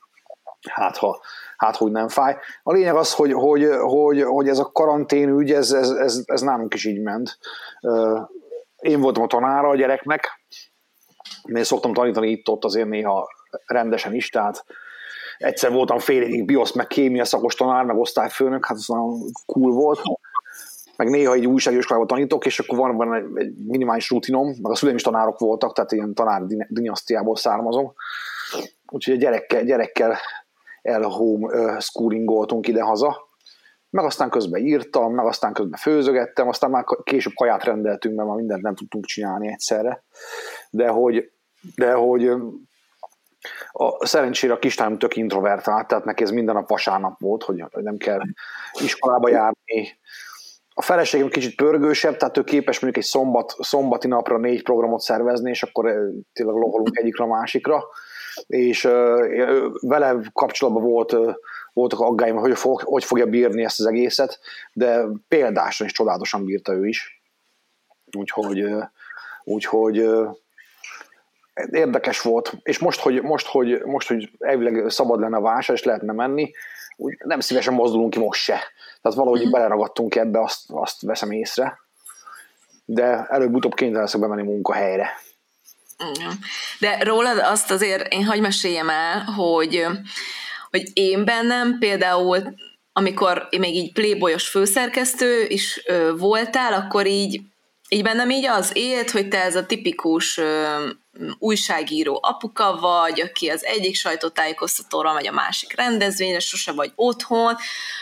Hát 0.69 0.97
ha, 0.97 1.21
hát 1.59 1.75
hogy 1.75 1.91
nem 1.91 2.07
fáj. 2.07 2.37
A 2.63 2.73
lényeg 2.73 2.95
az, 2.95 3.13
hogy, 3.13 3.33
hogy, 3.33 3.67
hogy, 3.81 4.23
hogy 4.23 4.47
ez 4.47 4.60
a 4.60 4.71
karantén 4.71 5.29
ügy, 5.29 5.51
ez, 5.51 5.71
ez, 5.71 5.89
ez, 5.89 6.23
ez 6.25 6.41
nálunk 6.41 6.73
is 6.73 6.85
így 6.85 7.01
ment. 7.01 7.37
Én 8.79 9.01
voltam 9.01 9.23
a 9.23 9.27
tanára 9.27 9.69
a 9.69 9.75
gyereknek, 9.75 10.41
én 11.43 11.63
szoktam 11.63 11.93
tanítani 11.93 12.29
itt-ott 12.29 12.65
azért 12.65 12.89
néha 12.89 13.27
rendesen 13.65 14.13
is, 14.13 14.29
tehát 14.29 14.65
egyszer 15.37 15.71
voltam 15.71 15.99
fél 15.99 16.21
évig 16.21 16.45
biosz, 16.45 16.73
meg 16.73 16.87
kémia 16.87 17.25
szakos 17.25 17.55
tanár, 17.55 17.85
meg 17.85 17.97
osztályfőnök, 17.97 18.65
hát 18.65 18.77
ez 18.77 18.87
nagyon 18.87 19.19
cool 19.45 19.71
volt. 19.71 20.01
Meg 20.95 21.10
néha 21.10 21.33
egy 21.33 21.45
újságíróskolában 21.45 22.07
tanítok, 22.07 22.45
és 22.45 22.60
akkor 22.60 22.77
van, 22.77 22.95
van 22.95 23.13
egy, 23.13 23.25
egy 23.35 23.53
minimális 23.67 24.10
rutinom, 24.10 24.47
meg 24.62 24.71
a 24.71 24.75
szüleim 24.75 24.97
is 24.97 25.03
tanárok 25.03 25.39
voltak, 25.39 25.73
tehát 25.73 25.91
ilyen 25.91 26.13
tanár 26.13 26.41
dinasztiából 26.67 27.35
származom. 27.35 27.93
Úgyhogy 28.91 29.13
a 29.13 29.17
gyerekkel, 29.17 29.63
gyerekkel 29.63 30.17
el 30.82 31.02
home 31.02 31.80
schoolingoltunk 31.80 32.67
ide-haza, 32.67 33.27
meg 33.90 34.06
aztán 34.06 34.30
közben 34.30 34.62
írtam, 34.62 35.13
meg 35.13 35.25
aztán 35.25 35.54
közben 35.54 35.80
főzögettem, 35.80 36.48
aztán 36.48 36.69
már 36.69 36.84
később 37.04 37.34
kaját 37.34 37.63
rendeltünk, 37.63 38.15
mert 38.15 38.27
már 38.27 38.38
mindent 38.38 38.62
nem 38.62 38.75
tudtunk 38.75 39.06
csinálni 39.06 39.48
egyszerre. 39.48 40.04
De 40.69 40.88
hogy, 40.88 41.32
de 41.75 41.94
hogy 41.94 42.27
a, 43.71 44.06
szerencsére 44.06 44.54
a 44.54 44.60
kislányom 44.60 44.98
tök 44.98 45.15
introvertált, 45.15 45.88
tehát 45.88 46.06
neki 46.06 46.23
ez 46.23 46.32
minden 46.32 46.56
nap 46.56 46.69
vasárnap 46.69 47.19
volt, 47.19 47.44
hogy 47.44 47.63
nem 47.71 47.98
kell 47.98 48.19
iskolába 48.82 49.30
járni. 49.30 50.00
A 50.73 50.82
feleségem 50.82 51.30
kicsit 51.30 51.56
pörgősebb, 51.56 52.17
tehát 52.17 52.38
ő 52.38 52.44
képes 52.44 52.80
mondjuk 52.80 53.04
egy 53.04 53.10
szombat, 53.10 53.56
szombati 53.60 54.08
napra 54.08 54.38
négy 54.38 54.63
programot 54.63 55.00
szervezni, 55.00 55.50
és 55.50 55.63
akkor 55.63 55.84
tényleg 56.34 56.56
loholunk 56.56 56.98
egyikre 56.98 57.23
a 57.23 57.27
másikra. 57.27 57.84
És 58.48 58.81
vele 59.79 60.15
kapcsolatban 60.33 60.83
volt, 60.83 61.15
voltak 61.73 62.00
aggáim, 62.00 62.35
hogy 62.35 62.58
fog, 62.58 62.81
hogy 62.81 63.04
fogja 63.04 63.25
bírni 63.25 63.63
ezt 63.63 63.79
az 63.79 63.85
egészet, 63.85 64.40
de 64.73 65.06
példásan 65.27 65.87
és 65.87 65.94
csodálatosan 65.94 66.46
bírta 66.46 66.73
ő 66.73 66.87
is. 66.87 67.21
Úgyhogy, 68.17 68.65
úgyhogy 69.44 70.10
érdekes 71.71 72.21
volt, 72.21 72.54
és 72.63 72.79
most, 72.79 73.00
hogy, 73.00 73.21
most, 73.21 73.48
hogy, 73.48 73.81
most, 73.85 74.08
hogy 74.08 74.31
elvileg 74.40 74.90
szabad 74.90 75.19
lenne 75.19 75.37
a 75.37 75.42
vásár, 75.42 75.75
és 75.75 75.83
lehetne 75.83 76.13
menni, 76.13 76.52
úgy 77.00 77.17
nem 77.23 77.40
szívesen 77.40 77.73
mozdulunk 77.73 78.10
ki 78.10 78.19
most 78.19 78.42
se. 78.42 78.62
Tehát 79.02 79.17
valahogy 79.17 79.48
mm. 79.48 79.52
beleragadtunk 79.52 80.15
ebbe, 80.15 80.42
azt, 80.42 80.63
azt 80.67 81.02
veszem 81.02 81.31
észre. 81.31 81.79
De 82.85 83.25
előbb-utóbb 83.29 83.73
kénytelen 83.73 84.04
leszek 84.04 84.21
bemenni 84.21 84.44
munkahelyre. 84.44 85.10
De 86.79 87.04
rólad 87.04 87.37
azt 87.37 87.71
azért 87.71 88.13
én 88.13 88.25
hagy 88.25 88.39
meséljem 88.39 88.89
el, 88.89 89.23
hogy, 89.23 89.85
hogy 90.69 90.89
én 90.93 91.25
bennem 91.25 91.77
például, 91.79 92.54
amikor 92.93 93.47
még 93.58 93.75
így 93.75 93.93
playboyos 93.93 94.47
főszerkesztő 94.47 95.45
is 95.47 95.81
voltál, 96.17 96.73
akkor 96.73 97.08
így 97.08 97.41
így 97.91 98.04
bennem 98.04 98.29
így 98.29 98.45
az 98.45 98.71
élt, 98.73 99.12
hogy 99.12 99.27
te 99.27 99.43
ez 99.43 99.56
a 99.56 99.65
tipikus 99.65 100.39
újságíró 101.39 102.19
apuka 102.21 102.77
vagy, 102.79 103.21
aki 103.21 103.50
az 103.50 103.65
egyik 103.65 103.95
sajtótájékoztatóra 103.95 105.13
megy 105.13 105.27
a 105.27 105.31
másik 105.31 105.75
rendezvényre, 105.75 106.39
sose 106.39 106.71
vagy 106.71 106.91
otthon, 106.95 107.56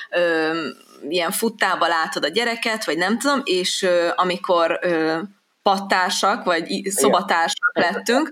ö, 0.09 0.67
ilyen 1.09 1.31
futtába 1.31 1.87
látod 1.87 2.23
a 2.23 2.27
gyereket, 2.27 2.85
vagy 2.85 2.97
nem 2.97 3.19
tudom, 3.19 3.41
és 3.43 3.81
ö, 3.81 4.09
amikor 4.15 4.79
ö, 4.81 5.19
pattársak, 5.67 6.43
vagy 6.43 6.81
szobatársak 6.85 7.77
lettünk, 7.77 8.29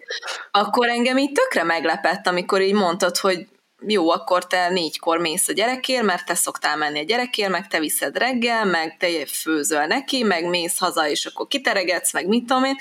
akkor 0.51 0.87
engem 0.87 1.17
így 1.17 1.31
tökre 1.31 1.63
meglepett, 1.63 2.27
amikor 2.27 2.61
így 2.61 2.73
mondtad, 2.73 3.17
hogy 3.17 3.47
jó, 3.87 4.09
akkor 4.09 4.47
te 4.47 4.69
négykor 4.69 5.17
mész 5.17 5.47
a 5.47 5.53
gyerekért, 5.53 6.03
mert 6.03 6.25
te 6.25 6.35
szoktál 6.35 6.77
menni 6.77 6.99
a 6.99 7.03
gyerekért, 7.03 7.49
meg 7.49 7.67
te 7.67 7.79
viszed 7.79 8.17
reggel, 8.17 8.65
meg 8.65 8.97
te 8.97 9.07
főzöl 9.25 9.85
neki, 9.85 10.23
meg 10.23 10.49
mész 10.49 10.79
haza, 10.79 11.07
és 11.07 11.25
akkor 11.25 11.47
kiteregetsz, 11.47 12.13
meg 12.13 12.27
mit 12.27 12.45
tudom 12.45 12.63
én, 12.63 12.75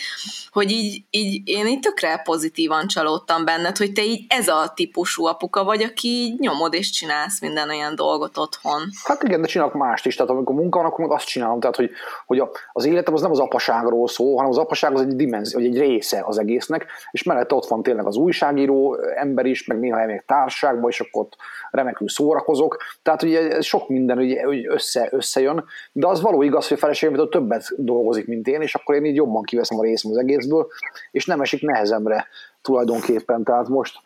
hogy 0.50 0.70
így, 0.70 1.04
így 1.10 1.48
én 1.48 1.66
így 1.66 1.80
tökre 1.80 2.20
pozitívan 2.24 2.86
csalódtam 2.86 3.44
benned, 3.44 3.76
hogy 3.76 3.92
te 3.92 4.04
így 4.04 4.24
ez 4.28 4.48
a 4.48 4.72
típusú 4.74 5.24
apuka 5.24 5.64
vagy, 5.64 5.82
aki 5.82 6.08
így 6.08 6.38
nyomod 6.38 6.74
és 6.74 6.90
csinálsz 6.90 7.40
minden 7.40 7.68
olyan 7.68 7.94
dolgot 7.94 8.38
otthon. 8.38 8.80
Hát 9.04 9.22
igen, 9.22 9.40
de 9.40 9.46
csinálok 9.46 9.74
mást 9.74 10.06
is, 10.06 10.14
tehát 10.14 10.30
amikor 10.30 10.54
munka 10.54 10.78
van, 10.78 10.86
akkor 10.86 11.06
meg 11.06 11.16
azt 11.16 11.26
csinálom, 11.26 11.60
tehát 11.60 11.76
hogy, 11.76 11.90
hogy 12.26 12.42
az 12.72 12.84
életem 12.84 13.14
az 13.14 13.20
nem 13.20 13.30
az 13.30 13.38
apaságról 13.38 14.08
szól, 14.08 14.36
hanem 14.36 14.50
az 14.50 14.58
apaság 14.58 14.94
az 14.94 15.00
egy 15.00 15.16
dimenzió, 15.16 15.60
egy 15.60 15.78
része 15.78 16.22
az 16.26 16.38
egésznek, 16.38 16.86
és 17.10 17.22
mellette 17.22 17.54
ott 17.54 17.66
van 17.66 17.82
tényleg 17.82 18.06
az 18.06 18.16
újságíró 18.16 18.96
ember 19.16 19.46
is, 19.46 19.66
meg 19.66 19.78
néha 19.78 20.06
még 20.06 20.22
társaságban, 20.26 20.90
és 20.94 21.00
akkor 21.00 21.22
ott 21.22 21.36
remekül 21.70 22.08
szórakozok. 22.08 22.76
Tehát 23.02 23.22
ugye 23.22 23.60
sok 23.60 23.88
minden 23.88 24.18
ugye, 24.18 24.42
össze, 24.68 25.08
összejön, 25.10 25.64
de 25.92 26.06
az 26.06 26.20
való 26.20 26.42
igaz, 26.42 26.68
hogy 26.68 26.76
a 26.76 26.80
feleségem 26.80 27.28
többet 27.28 27.64
dolgozik, 27.76 28.26
mint 28.26 28.46
én, 28.46 28.60
és 28.60 28.74
akkor 28.74 28.94
én 28.94 29.04
így 29.04 29.14
jobban 29.14 29.42
kiveszem 29.42 29.78
a 29.78 29.82
részem 29.82 30.10
az 30.10 30.16
egészből, 30.16 30.68
és 31.10 31.26
nem 31.26 31.40
esik 31.40 31.62
nehezemre 31.62 32.26
tulajdonképpen. 32.62 33.44
Tehát 33.44 33.68
most, 33.68 33.98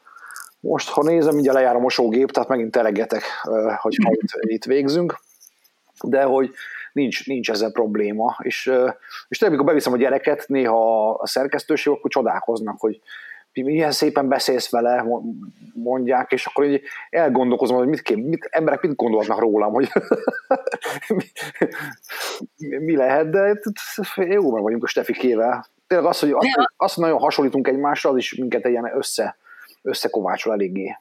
most 0.61 0.89
ha 0.89 1.03
nézem, 1.03 1.37
ugye 1.37 1.53
lejár 1.53 1.77
a 1.77 1.81
mosógép, 1.81 2.31
tehát 2.31 2.49
megint 2.49 2.71
teregetek, 2.71 3.23
hogy 3.81 3.95
itt, 3.99 4.31
itt 4.41 4.65
végzünk, 4.65 5.19
de 6.03 6.23
hogy 6.23 6.51
nincs, 6.93 7.27
nincs 7.27 7.51
ezzel 7.51 7.73
probléma. 7.73 8.37
És, 8.43 8.73
és 9.29 9.39
tényleg, 9.39 9.59
amikor 9.59 9.65
beviszem 9.65 9.93
a 9.93 9.97
gyereket, 9.97 10.45
néha 10.47 11.11
a 11.11 11.27
szerkesztőség, 11.27 11.93
akkor 11.93 12.11
csodálkoznak, 12.11 12.81
hogy 12.81 13.01
milyen 13.63 13.91
szépen 13.91 14.29
beszélsz 14.29 14.71
vele, 14.71 15.05
mondják, 15.75 16.33
és 16.33 16.47
akkor 16.47 16.65
így 16.65 16.83
elgondolkozom, 17.11 17.77
hogy 17.77 17.87
mit, 17.87 18.03
kéne, 18.03 18.29
mit 18.29 18.49
emberek 18.51 18.83
mit 18.83 18.97
gondolnak 18.97 19.39
rólam, 19.39 19.73
hogy 19.73 19.91
mi 22.87 22.97
lehet, 22.97 23.31
de 23.31 23.61
jó 24.15 24.53
meg 24.53 24.63
vagyunk 24.63 24.85
a 24.85 24.87
Stefikével. 24.87 25.67
Tényleg 25.87 26.09
az, 26.09 26.19
hogy 26.19 26.31
azt, 26.31 26.49
azt 26.77 26.97
nagyon 26.97 27.19
hasonlítunk 27.19 27.69
egymásra, 27.69 28.11
az 28.11 28.17
is 28.17 28.35
minket 28.35 28.65
egy 28.65 28.71
ilyen 28.71 28.97
össze, 28.97 29.37
összekovácsol 29.83 30.53
eléggé. 30.53 30.97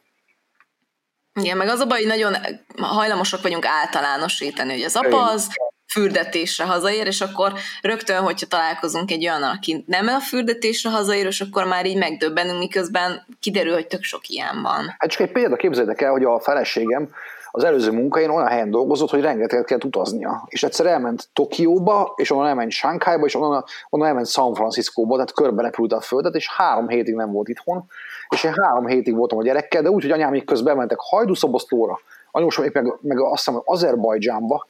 Igen, 1.34 1.58
meg 1.58 1.68
az 1.68 1.80
a 1.80 1.86
baj, 1.86 1.98
hogy 1.98 2.08
nagyon 2.08 2.36
hajlamosak 2.78 3.42
vagyunk 3.42 3.66
általánosítani, 3.66 4.72
hogy 4.72 4.82
az 4.82 4.96
apa 4.96 5.24
az 5.24 5.50
fürdetésre 5.88 6.66
hazaér, 6.66 7.08
és 7.08 7.22
akkor 7.22 7.54
rögtön, 7.82 8.22
hogyha 8.22 8.48
találkozunk 8.48 9.12
egy 9.12 9.28
olyan, 9.28 9.44
aki 9.44 9.84
nem 9.88 10.08
a 10.08 10.20
fürdetésre 10.20 10.90
hazaér, 10.90 11.26
és 11.26 11.42
akkor 11.42 11.66
már 11.66 11.86
így 11.86 11.98
megdöbbenünk, 11.98 12.60
miközben 12.60 13.26
kiderül, 13.40 13.74
hogy 13.74 13.88
tök 13.88 14.04
sok 14.04 14.28
ilyen 14.28 14.62
van. 14.62 14.96
Hát 14.98 15.10
csak 15.10 15.22
egy 15.22 15.32
példa 15.32 15.56
képzeljétek 15.56 16.02
el, 16.02 16.12
hogy 16.12 16.24
a 16.24 16.40
feleségem 16.40 17.10
az 17.52 17.64
előző 17.64 17.92
munkain 17.92 18.30
olyan 18.30 18.48
helyen 18.48 18.72
dolgozott, 18.72 19.10
hogy 19.10 19.22
rengeteget 19.22 19.66
kellett 19.66 19.84
utaznia. 19.84 20.44
És 20.48 20.64
egyszer 20.64 20.86
elment 20.86 21.30
Tokióba, 21.34 22.14
és 22.16 22.32
onnan 22.32 22.48
elment 22.48 22.72
Sánkhájba, 22.72 23.26
és 23.26 23.36
onnan, 23.36 23.64
onnan 23.90 24.08
elment 24.08 24.28
San 24.28 24.54
Franciscóba, 24.54 25.14
tehát 25.14 25.34
körbe 25.34 25.62
repült 25.62 25.94
a 25.94 26.02
földet, 26.02 26.36
és 26.36 26.50
három 26.56 26.88
hétig 26.88 27.16
nem 27.16 27.32
volt 27.32 27.48
itthon. 27.48 27.86
És 28.30 28.44
én 28.44 28.54
három 28.62 28.88
hétig 28.88 29.16
voltam 29.16 29.38
a 29.38 29.44
gyerekkel, 29.44 29.82
de 29.82 29.90
úgy, 29.90 30.02
hogy 30.02 30.12
anyám 30.12 30.32
még 30.32 30.46
közben 30.46 30.78
mentek 30.78 30.98
hajdúszoboszlóra, 31.00 32.00
anyósom 32.32 32.66
épp 32.66 32.74
meg, 32.74 32.94
meg 33.02 33.20
azt 33.20 33.46
hiszem, 33.46 33.62
Azerbajdzsánba, 33.66 34.66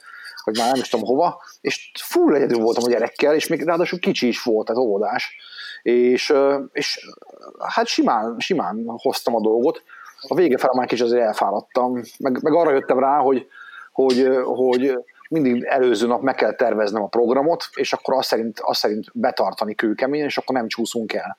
vagy 0.47 0.57
már 0.57 0.71
nem 0.71 0.81
is 0.81 0.89
tudom 0.89 1.05
hova, 1.05 1.41
és 1.61 1.91
full 2.03 2.35
egyedül 2.35 2.59
voltam 2.59 2.83
a 2.83 2.89
gyerekkel, 2.89 3.35
és 3.35 3.47
még 3.47 3.63
ráadásul 3.63 3.99
kicsi 3.99 4.27
is 4.27 4.43
volt, 4.43 4.65
tehát 4.65 4.81
óvodás, 4.81 5.35
és, 5.81 6.33
és 6.71 7.09
hát 7.67 7.85
simán, 7.85 8.35
simán 8.39 8.83
hoztam 8.85 9.35
a 9.35 9.41
dolgot. 9.41 9.83
A 10.27 10.35
vége 10.35 10.57
fel 10.57 10.73
már 10.73 10.87
kicsit 10.87 11.05
azért 11.05 11.23
elfáradtam, 11.23 12.01
meg, 12.19 12.43
meg 12.43 12.53
arra 12.53 12.71
jöttem 12.71 12.99
rá, 12.99 13.17
hogy, 13.17 13.47
hogy, 13.91 14.29
hogy 14.43 14.97
mindig 15.29 15.63
előző 15.63 16.07
nap 16.07 16.21
meg 16.21 16.35
kell 16.35 16.53
terveznem 16.53 17.03
a 17.03 17.07
programot, 17.07 17.69
és 17.73 17.93
akkor 17.93 18.13
azt 18.13 18.27
szerint, 18.27 18.59
azt 18.59 18.79
szerint 18.79 19.05
betartani 19.13 19.75
kőkeményen, 19.75 20.27
és 20.27 20.37
akkor 20.37 20.55
nem 20.55 20.67
csúszunk 20.67 21.13
el. 21.13 21.37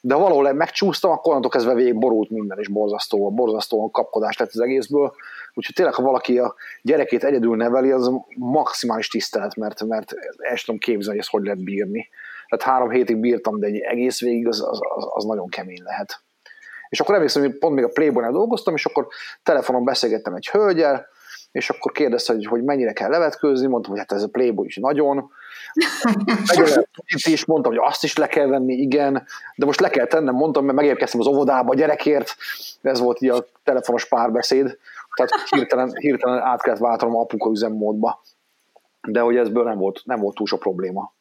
De 0.00 0.14
valahol 0.14 0.52
megcsúsztam, 0.52 1.10
akkor 1.10 1.28
onnantól 1.28 1.50
kezdve 1.50 1.74
végig 1.74 1.98
borult 1.98 2.30
minden, 2.30 2.58
és 2.58 2.68
borzasztó, 2.68 3.30
borzasztó 3.30 3.90
kapkodás 3.90 4.36
lett 4.36 4.48
az 4.48 4.60
egészből. 4.60 5.14
Úgyhogy 5.54 5.74
tényleg, 5.74 5.94
ha 5.94 6.02
valaki 6.02 6.38
a 6.38 6.54
gyerekét 6.82 7.24
egyedül 7.24 7.56
neveli, 7.56 7.90
az 7.90 8.10
maximális 8.36 9.08
tisztelet, 9.08 9.56
mert, 9.56 9.84
mert 9.84 10.12
el 10.36 10.56
tudom 10.56 10.80
képzelni, 10.80 11.10
hogy 11.10 11.18
ezt 11.18 11.30
hogy 11.30 11.42
lehet 11.42 11.64
bírni. 11.64 12.08
Tehát 12.48 12.74
három 12.74 12.90
hétig 12.90 13.16
bírtam, 13.16 13.58
de 13.58 13.66
egy 13.66 13.78
egész 13.78 14.20
végig 14.20 14.48
az, 14.48 14.60
az, 14.60 14.78
az, 14.94 15.06
az 15.10 15.24
nagyon 15.24 15.48
kemény 15.48 15.82
lehet. 15.82 16.22
És 16.88 17.00
akkor 17.00 17.14
emlékszem, 17.14 17.42
hogy 17.42 17.58
pont 17.58 17.74
még 17.74 17.84
a 17.84 17.88
Playboy-nál 17.88 18.32
dolgoztam, 18.32 18.74
és 18.74 18.84
akkor 18.84 19.06
telefonon 19.42 19.84
beszélgettem 19.84 20.34
egy 20.34 20.48
hölgyel, 20.48 21.06
és 21.58 21.70
akkor 21.70 21.92
kérdezte, 21.92 22.32
hogy, 22.32 22.46
hogy 22.46 22.62
mennyire 22.62 22.92
kell 22.92 23.10
levetkőzni, 23.10 23.66
mondtam, 23.66 23.90
hogy 23.90 24.00
hát 24.00 24.12
ez 24.12 24.22
a 24.22 24.28
Playboy 24.28 24.66
is 24.66 24.76
nagyon, 24.76 25.30
is 27.30 27.44
mondtam, 27.44 27.72
hogy 27.72 27.82
azt 27.84 28.04
is 28.04 28.16
le 28.16 28.26
kell 28.26 28.46
venni, 28.46 28.74
igen, 28.74 29.26
de 29.56 29.66
most 29.66 29.80
le 29.80 29.88
kell 29.88 30.06
tennem, 30.06 30.34
mondtam, 30.34 30.64
mert 30.64 30.76
megérkeztem 30.76 31.20
az 31.20 31.26
óvodába 31.26 31.70
a 31.70 31.74
gyerekért, 31.74 32.36
ez 32.82 33.00
volt 33.00 33.22
így 33.22 33.30
a 33.30 33.46
telefonos 33.64 34.08
párbeszéd, 34.08 34.78
tehát 35.14 35.48
hirtelen, 35.48 35.92
hirtelen 35.94 36.42
át 36.42 36.62
kellett 36.62 36.80
váltanom 36.80 37.16
apuka 37.16 37.50
üzemmódba. 37.50 38.22
De 39.08 39.20
hogy 39.20 39.36
ezből 39.36 39.64
nem 39.64 39.78
volt, 39.78 40.02
nem 40.04 40.20
volt 40.20 40.34
túl 40.34 40.46
sok 40.46 40.58
probléma. 40.58 41.12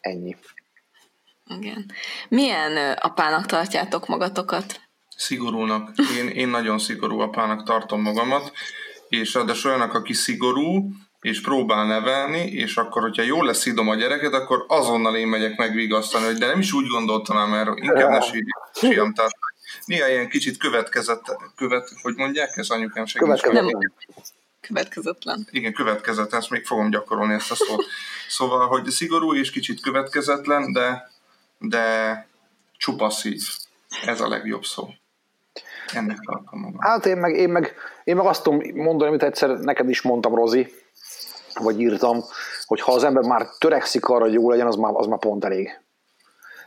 Ennyi. 0.00 0.36
Igen. 1.46 1.86
Milyen 2.28 2.92
apának 2.92 3.46
tartjátok 3.46 4.06
magatokat? 4.06 4.87
Szigorúnak. 5.18 5.90
Én, 6.18 6.28
én 6.28 6.48
nagyon 6.48 6.78
szigorú 6.78 7.18
apának 7.18 7.62
tartom 7.62 8.02
magamat, 8.02 8.52
és 9.08 9.32
de 9.32 9.52
olyanak, 9.64 9.94
aki 9.94 10.12
szigorú, 10.12 10.90
és 11.20 11.40
próbál 11.40 11.86
nevelni, 11.86 12.38
és 12.38 12.76
akkor, 12.76 13.02
hogyha 13.02 13.22
jól 13.22 13.46
lesz 13.46 13.66
idom 13.66 13.88
a 13.88 13.94
gyereket, 13.94 14.32
akkor 14.32 14.64
azonnal 14.68 15.16
én 15.16 15.26
megyek 15.26 15.56
megvigasztani, 15.56 16.24
hogy 16.24 16.36
de 16.36 16.46
nem 16.46 16.58
is 16.58 16.72
úgy 16.72 16.86
gondoltam 16.86 17.36
már, 17.36 17.48
mert 17.48 17.78
inkább 17.78 18.10
ne 18.10 18.20
sírjam. 18.74 19.14
Tehát 19.14 19.30
néha 19.84 20.08
ilyen 20.08 20.28
kicsit 20.28 20.56
következett, 20.56 21.36
követ, 21.56 21.88
hogy 22.02 22.14
mondják, 22.16 22.56
ez 22.56 22.68
anyukám 22.68 23.06
segít. 23.06 23.40
Következetlen. 24.60 25.46
Igen, 25.50 25.72
következetlen, 25.72 26.40
ezt 26.40 26.50
még 26.50 26.66
fogom 26.66 26.90
gyakorolni 26.90 27.34
ezt 27.34 27.50
a 27.50 27.54
szót. 27.54 27.84
Szóval, 28.28 28.66
hogy 28.66 28.90
szigorú 28.90 29.34
és 29.34 29.50
kicsit 29.50 29.80
következetlen, 29.80 30.72
de, 30.72 31.10
de 31.58 32.26
csupa 32.76 33.10
szív. 33.10 33.42
Ez 34.04 34.20
a 34.20 34.28
legjobb 34.28 34.64
szó. 34.64 34.88
Ennek 35.94 36.18
tartom 36.18 36.60
magam. 36.60 36.80
Hát 36.80 37.06
én 37.06 37.16
meg, 37.16 37.36
én, 37.36 37.48
meg, 37.48 37.74
én 38.04 38.16
meg 38.16 38.26
azt 38.26 38.42
tudom 38.42 38.60
mondani, 38.74 39.08
amit 39.08 39.22
egyszer 39.22 39.50
neked 39.50 39.88
is 39.88 40.02
mondtam, 40.02 40.34
Rozi, 40.34 40.72
vagy 41.54 41.80
írtam, 41.80 42.24
hogy 42.66 42.80
ha 42.80 42.92
az 42.92 43.04
ember 43.04 43.22
már 43.22 43.48
törekszik 43.58 44.06
arra, 44.06 44.24
hogy 44.24 44.32
jó 44.32 44.50
legyen, 44.50 44.66
az 44.66 44.76
már, 44.76 44.92
az 44.94 45.06
már 45.06 45.18
pont 45.18 45.44
elég. 45.44 45.80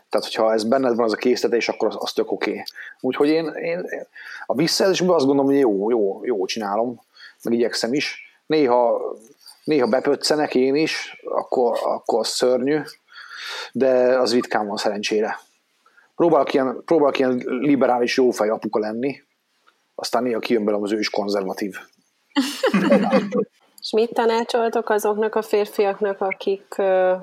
Tehát, 0.09 0.25
hogyha 0.25 0.53
ez 0.53 0.63
benned 0.63 0.95
van 0.95 1.05
az 1.05 1.13
a 1.13 1.15
készítetés, 1.15 1.69
akkor 1.69 1.87
az, 1.87 1.95
az 1.99 2.11
tök 2.11 2.31
oké. 2.31 2.51
Okay. 2.51 2.63
Úgyhogy 2.99 3.27
én, 3.27 3.45
én 3.45 3.85
a 4.45 4.55
visszajelzésben 4.55 5.15
azt 5.15 5.25
gondolom, 5.25 5.51
hogy 5.51 5.59
jó, 5.59 5.89
jó, 5.89 6.25
jó 6.25 6.45
csinálom, 6.45 7.01
meg 7.43 7.53
igyekszem 7.53 7.93
is. 7.93 8.19
Néha, 8.45 9.01
néha 9.63 9.87
bepötszenek 9.87 10.55
én 10.55 10.75
is, 10.75 11.21
akkor, 11.23 11.79
akkor 11.83 12.19
az 12.19 12.27
szörnyű, 12.27 12.79
de 13.71 14.17
az 14.19 14.33
ritkán 14.33 14.67
van 14.67 14.77
szerencsére. 14.77 15.39
Próbálok 16.21 16.53
ilyen, 16.53 16.81
próbálok 16.85 17.19
ilyen 17.19 17.43
liberális 17.45 18.17
jófej 18.17 18.49
apuka 18.49 18.79
lenni, 18.79 19.21
aztán 19.95 20.23
néha 20.23 20.39
kijön 20.39 20.63
belőlem 20.63 20.83
az 20.83 20.91
ő 20.91 20.99
is 20.99 21.09
konzervatív. 21.09 21.75
És 23.79 23.91
mit 23.91 24.13
tanácsoltok 24.13 24.89
azoknak 24.89 25.35
a 25.35 25.41
férfiaknak, 25.41 26.21
akik 26.21 26.75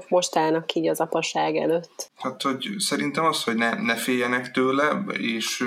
most 0.09 0.37
állnak 0.37 0.75
így 0.75 0.89
az 0.89 1.01
apaság 1.01 1.57
előtt? 1.57 2.11
Hát, 2.17 2.43
hogy 2.43 2.69
szerintem 2.79 3.25
az, 3.25 3.45
hogy 3.45 3.55
ne, 3.55 3.75
ne 3.75 3.95
féljenek 3.95 4.51
tőle, 4.51 5.05
és 5.19 5.65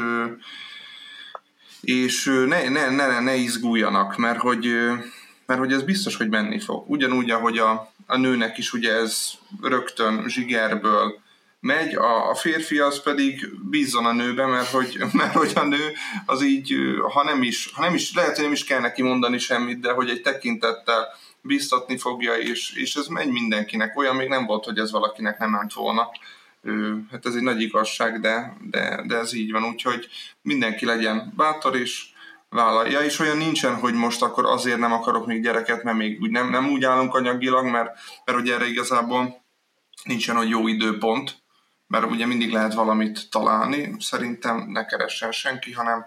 és 1.81 2.43
ne, 2.47 2.69
ne, 2.69 2.89
ne, 2.89 3.19
ne 3.19 3.35
izguljanak, 3.35 4.17
mert 4.17 4.39
hogy, 4.39 4.65
mert 5.45 5.59
hogy 5.59 5.71
ez 5.71 5.83
biztos, 5.83 6.17
hogy 6.17 6.29
menni 6.29 6.59
fog. 6.59 6.89
Ugyanúgy, 6.89 7.29
ahogy 7.29 7.57
a, 7.57 7.91
a 8.05 8.17
nőnek 8.17 8.57
is 8.57 8.73
ugye 8.73 8.93
ez 8.93 9.31
rögtön 9.61 10.27
zsigerből 10.27 11.20
megy, 11.61 11.95
a, 11.95 12.29
a 12.29 12.35
férfi 12.35 12.79
az 12.79 13.01
pedig 13.03 13.49
bízzon 13.69 14.05
a 14.05 14.13
nőbe, 14.13 14.45
mert 14.45 14.69
hogy, 14.69 14.97
mert 15.13 15.33
hogy 15.33 15.51
a 15.55 15.63
nő 15.63 15.93
az 16.25 16.43
így, 16.43 16.75
ha 17.13 17.23
nem 17.23 17.43
is, 17.43 17.71
ha 17.73 17.81
nem 17.81 17.93
is, 17.93 18.13
lehet, 18.13 18.35
hogy 18.35 18.43
nem 18.43 18.53
is 18.53 18.63
kell 18.63 18.79
neki 18.79 19.01
mondani 19.01 19.37
semmit, 19.37 19.79
de 19.79 19.91
hogy 19.91 20.09
egy 20.09 20.21
tekintettel 20.21 21.07
biztatni 21.41 21.97
fogja, 21.97 22.33
és, 22.33 22.73
és 22.75 22.95
ez 22.95 23.07
megy 23.07 23.31
mindenkinek. 23.31 23.97
Olyan 23.97 24.15
még 24.15 24.27
nem 24.27 24.45
volt, 24.45 24.65
hogy 24.65 24.77
ez 24.77 24.91
valakinek 24.91 25.37
nem 25.37 25.49
ment 25.49 25.73
volna. 25.73 26.09
Hát 27.11 27.25
ez 27.25 27.35
egy 27.35 27.41
nagy 27.41 27.61
igazság, 27.61 28.19
de, 28.19 28.57
de, 28.69 29.03
de 29.07 29.17
ez 29.17 29.33
így 29.33 29.51
van, 29.51 29.63
úgyhogy 29.63 30.07
mindenki 30.41 30.85
legyen 30.85 31.33
bátor, 31.35 31.75
és 31.75 32.05
vállalja, 32.49 32.99
és 32.99 33.19
olyan 33.19 33.37
nincsen, 33.37 33.75
hogy 33.75 33.93
most 33.93 34.21
akkor 34.21 34.45
azért 34.45 34.77
nem 34.79 34.91
akarok 34.91 35.25
még 35.25 35.41
gyereket, 35.41 35.83
mert 35.83 35.97
még 35.97 36.21
úgy 36.21 36.31
nem, 36.31 36.49
nem 36.49 36.69
úgy 36.69 36.83
állunk 36.83 37.15
anyagilag, 37.15 37.65
mert, 37.65 37.89
mert 38.25 38.37
hogy 38.37 38.49
erre 38.49 38.67
igazából 38.67 39.41
nincsen, 40.03 40.35
hogy 40.35 40.49
jó 40.49 40.67
időpont, 40.67 41.40
mert 41.91 42.11
ugye 42.11 42.25
mindig 42.25 42.51
lehet 42.51 42.73
valamit 42.73 43.29
találni, 43.29 43.95
szerintem 43.99 44.65
ne 44.67 44.85
keressen 44.85 45.31
senki, 45.31 45.71
hanem 45.71 46.05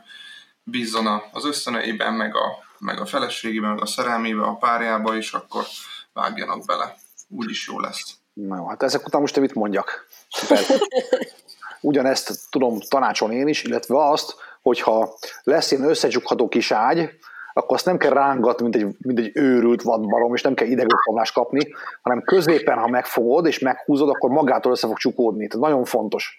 bízzon 0.62 1.22
az 1.32 1.44
ösztöneiben, 1.44 2.14
meg 2.14 2.36
a, 2.36 2.64
meg 2.78 3.00
a 3.00 3.06
feleségében, 3.06 3.70
meg 3.70 3.82
a 3.82 3.86
szerelmébe, 3.86 4.42
a 4.42 4.56
párjába, 4.56 5.16
és 5.16 5.32
akkor 5.32 5.64
vágjanak 6.12 6.64
bele. 6.64 6.96
Úgy 7.28 7.50
is 7.50 7.66
jó 7.66 7.80
lesz. 7.80 8.16
Na 8.32 8.56
jó, 8.56 8.68
hát 8.68 8.82
ezek 8.82 9.06
után 9.06 9.20
most 9.20 9.34
te 9.34 9.40
mit 9.40 9.54
mondjak? 9.54 10.06
Ugyanezt 11.80 12.50
tudom 12.50 12.80
tanácsolni 12.80 13.34
én 13.34 13.48
is, 13.48 13.62
illetve 13.62 14.06
azt, 14.06 14.34
hogyha 14.62 15.18
lesz 15.42 15.70
ilyen 15.70 15.88
összecsukható 15.88 16.48
kis 16.48 16.70
ágy, 16.70 17.18
akkor 17.54 17.76
azt 17.76 17.86
nem 17.86 17.96
kell 17.96 18.12
rángatni, 18.12 18.62
mint 18.62 18.76
egy, 18.76 18.96
mint 18.98 19.18
egy 19.18 19.30
őrült 19.34 19.82
vadbarom, 19.82 20.34
és 20.34 20.42
nem 20.42 20.54
kell 20.54 20.68
idegokkamlást 20.68 21.34
kapni, 21.34 21.74
hanem 22.02 22.22
középen, 22.22 22.78
ha 22.78 22.88
megfogod 22.88 23.46
és 23.46 23.58
meghúzod, 23.58 24.08
akkor 24.08 24.30
magától 24.30 24.72
össze 24.72 24.86
fog 24.86 24.96
csukódni. 24.96 25.46
Tehát 25.46 25.66
nagyon 25.66 25.84
fontos. 25.84 26.38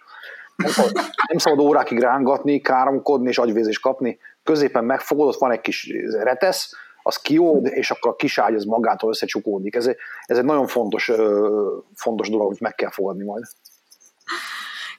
Nem 0.56 0.72
szabad, 0.72 0.92
nem 1.28 1.38
szabad 1.38 1.66
órákig 1.66 2.00
rángatni, 2.00 2.62
káromkodni 2.62 3.28
és 3.28 3.38
agyvézést 3.38 3.82
kapni. 3.82 4.20
Középen 4.44 4.84
megfogod, 4.84 5.28
ott 5.28 5.40
van 5.40 5.52
egy 5.52 5.62
kis 5.62 5.94
retesz, 6.24 6.74
az 7.04 7.18
kiód, 7.18 7.66
és 7.66 7.92
akkor 7.92 8.12
a 8.12 8.16
kiságy 8.16 8.56
az 8.56 8.64
magától 8.64 9.10
összecsukódik. 9.10 9.76
Ez, 9.76 9.88
ez 10.26 10.38
egy 10.38 10.44
nagyon 10.44 10.68
fontos, 10.68 11.12
fontos 11.96 12.30
dolog, 12.30 12.46
amit 12.46 12.60
meg 12.60 12.76
kell 12.76 12.90
fogadni 12.90 13.24
majd. 13.24 13.44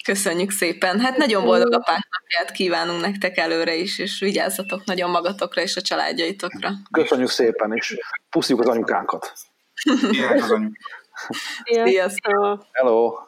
Köszönjük 0.07 0.51
szépen. 0.51 1.01
Hát 1.01 1.17
nagyon 1.17 1.45
boldog 1.45 1.73
apák 1.73 2.09
napját 2.11 2.57
kívánunk 2.57 3.01
nektek 3.01 3.37
előre 3.37 3.75
is, 3.75 3.99
és 3.99 4.19
vigyázzatok 4.19 4.85
nagyon 4.85 5.11
magatokra 5.11 5.63
és 5.63 5.77
a 5.77 5.81
családjaitokra. 5.81 6.71
Köszönjük 6.91 7.29
szépen, 7.29 7.73
és 7.73 7.97
pusztjuk 8.31 8.61
az 8.61 8.67
anyukánkat. 8.67 9.33
Sziasztok! 11.85 12.67
Hello! 12.73 13.26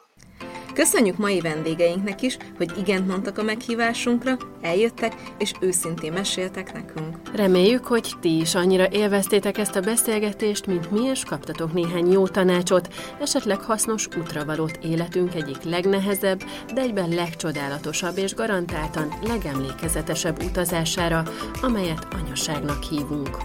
Köszönjük 0.79 1.17
mai 1.17 1.39
vendégeinknek 1.39 2.21
is, 2.21 2.37
hogy 2.57 2.71
igent 2.77 3.07
mondtak 3.07 3.37
a 3.37 3.43
meghívásunkra, 3.43 4.37
eljöttek 4.61 5.15
és 5.37 5.51
őszintén 5.59 6.13
meséltek 6.13 6.73
nekünk. 6.73 7.17
Reméljük, 7.35 7.85
hogy 7.85 8.13
ti 8.21 8.39
is 8.39 8.55
annyira 8.55 8.87
élveztétek 8.91 9.57
ezt 9.57 9.75
a 9.75 9.81
beszélgetést, 9.81 10.65
mint 10.65 10.91
mi, 10.91 11.03
és 11.03 11.23
kaptatok 11.23 11.73
néhány 11.73 12.11
jó 12.11 12.27
tanácsot, 12.27 12.93
esetleg 13.21 13.61
hasznos 13.61 14.07
útravalót 14.17 14.79
életünk 14.83 15.35
egyik 15.35 15.63
legnehezebb, 15.63 16.43
de 16.73 16.81
egyben 16.81 17.09
legcsodálatosabb 17.09 18.17
és 18.17 18.33
garantáltan 18.33 19.13
legemlékezetesebb 19.27 20.43
utazására, 20.43 21.23
amelyet 21.61 22.07
anyaságnak 22.23 22.83
hívunk. 22.83 23.37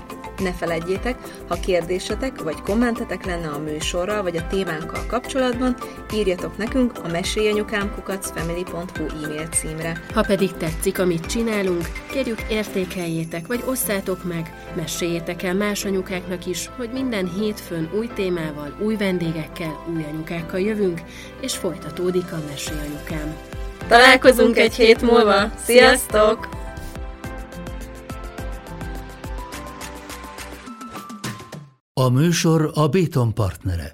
Ne 0.42 0.52
feledjétek, 0.52 1.18
ha 1.48 1.54
kérdésetek 1.54 2.42
vagy 2.42 2.60
kommentetek 2.60 3.24
lenne 3.24 3.48
a 3.48 3.58
műsorral 3.58 4.22
vagy 4.22 4.36
a 4.36 4.46
témánkkal 4.46 5.06
kapcsolatban, 5.06 5.76
írjatok 6.14 6.56
nekünk 6.56 6.92
a 7.04 7.08
mesélyanyukámkukacfamily.hu 7.24 9.24
e-mail 9.24 9.46
címre. 9.46 10.00
Ha 10.14 10.22
pedig 10.22 10.52
tetszik, 10.52 10.98
amit 10.98 11.26
csinálunk, 11.26 11.88
kérjük 12.10 12.38
értékeljétek 12.50 13.46
vagy 13.46 13.62
osszátok 13.66 14.24
meg, 14.24 14.72
meséljétek 14.76 15.42
el 15.42 15.54
más 15.54 15.84
anyukáknak 15.84 16.46
is, 16.46 16.70
hogy 16.76 16.90
minden 16.92 17.30
hétfőn 17.38 17.90
új 17.98 18.08
témával, 18.14 18.76
új 18.80 18.96
vendégekkel, 18.96 19.84
új 19.94 20.04
anyukákkal 20.12 20.60
jövünk, 20.60 21.00
és 21.40 21.56
folytatódik 21.56 22.32
a 22.32 22.42
Mesélyanyukám. 22.50 23.36
Találkozunk 23.88 24.58
egy 24.58 24.74
hét 24.74 25.02
múlva! 25.02 25.50
Sziasztok! 25.64 26.48
A 31.92 32.08
műsor 32.08 32.70
a 32.74 32.88
Béton 32.88 33.34
partnere. 33.34 33.90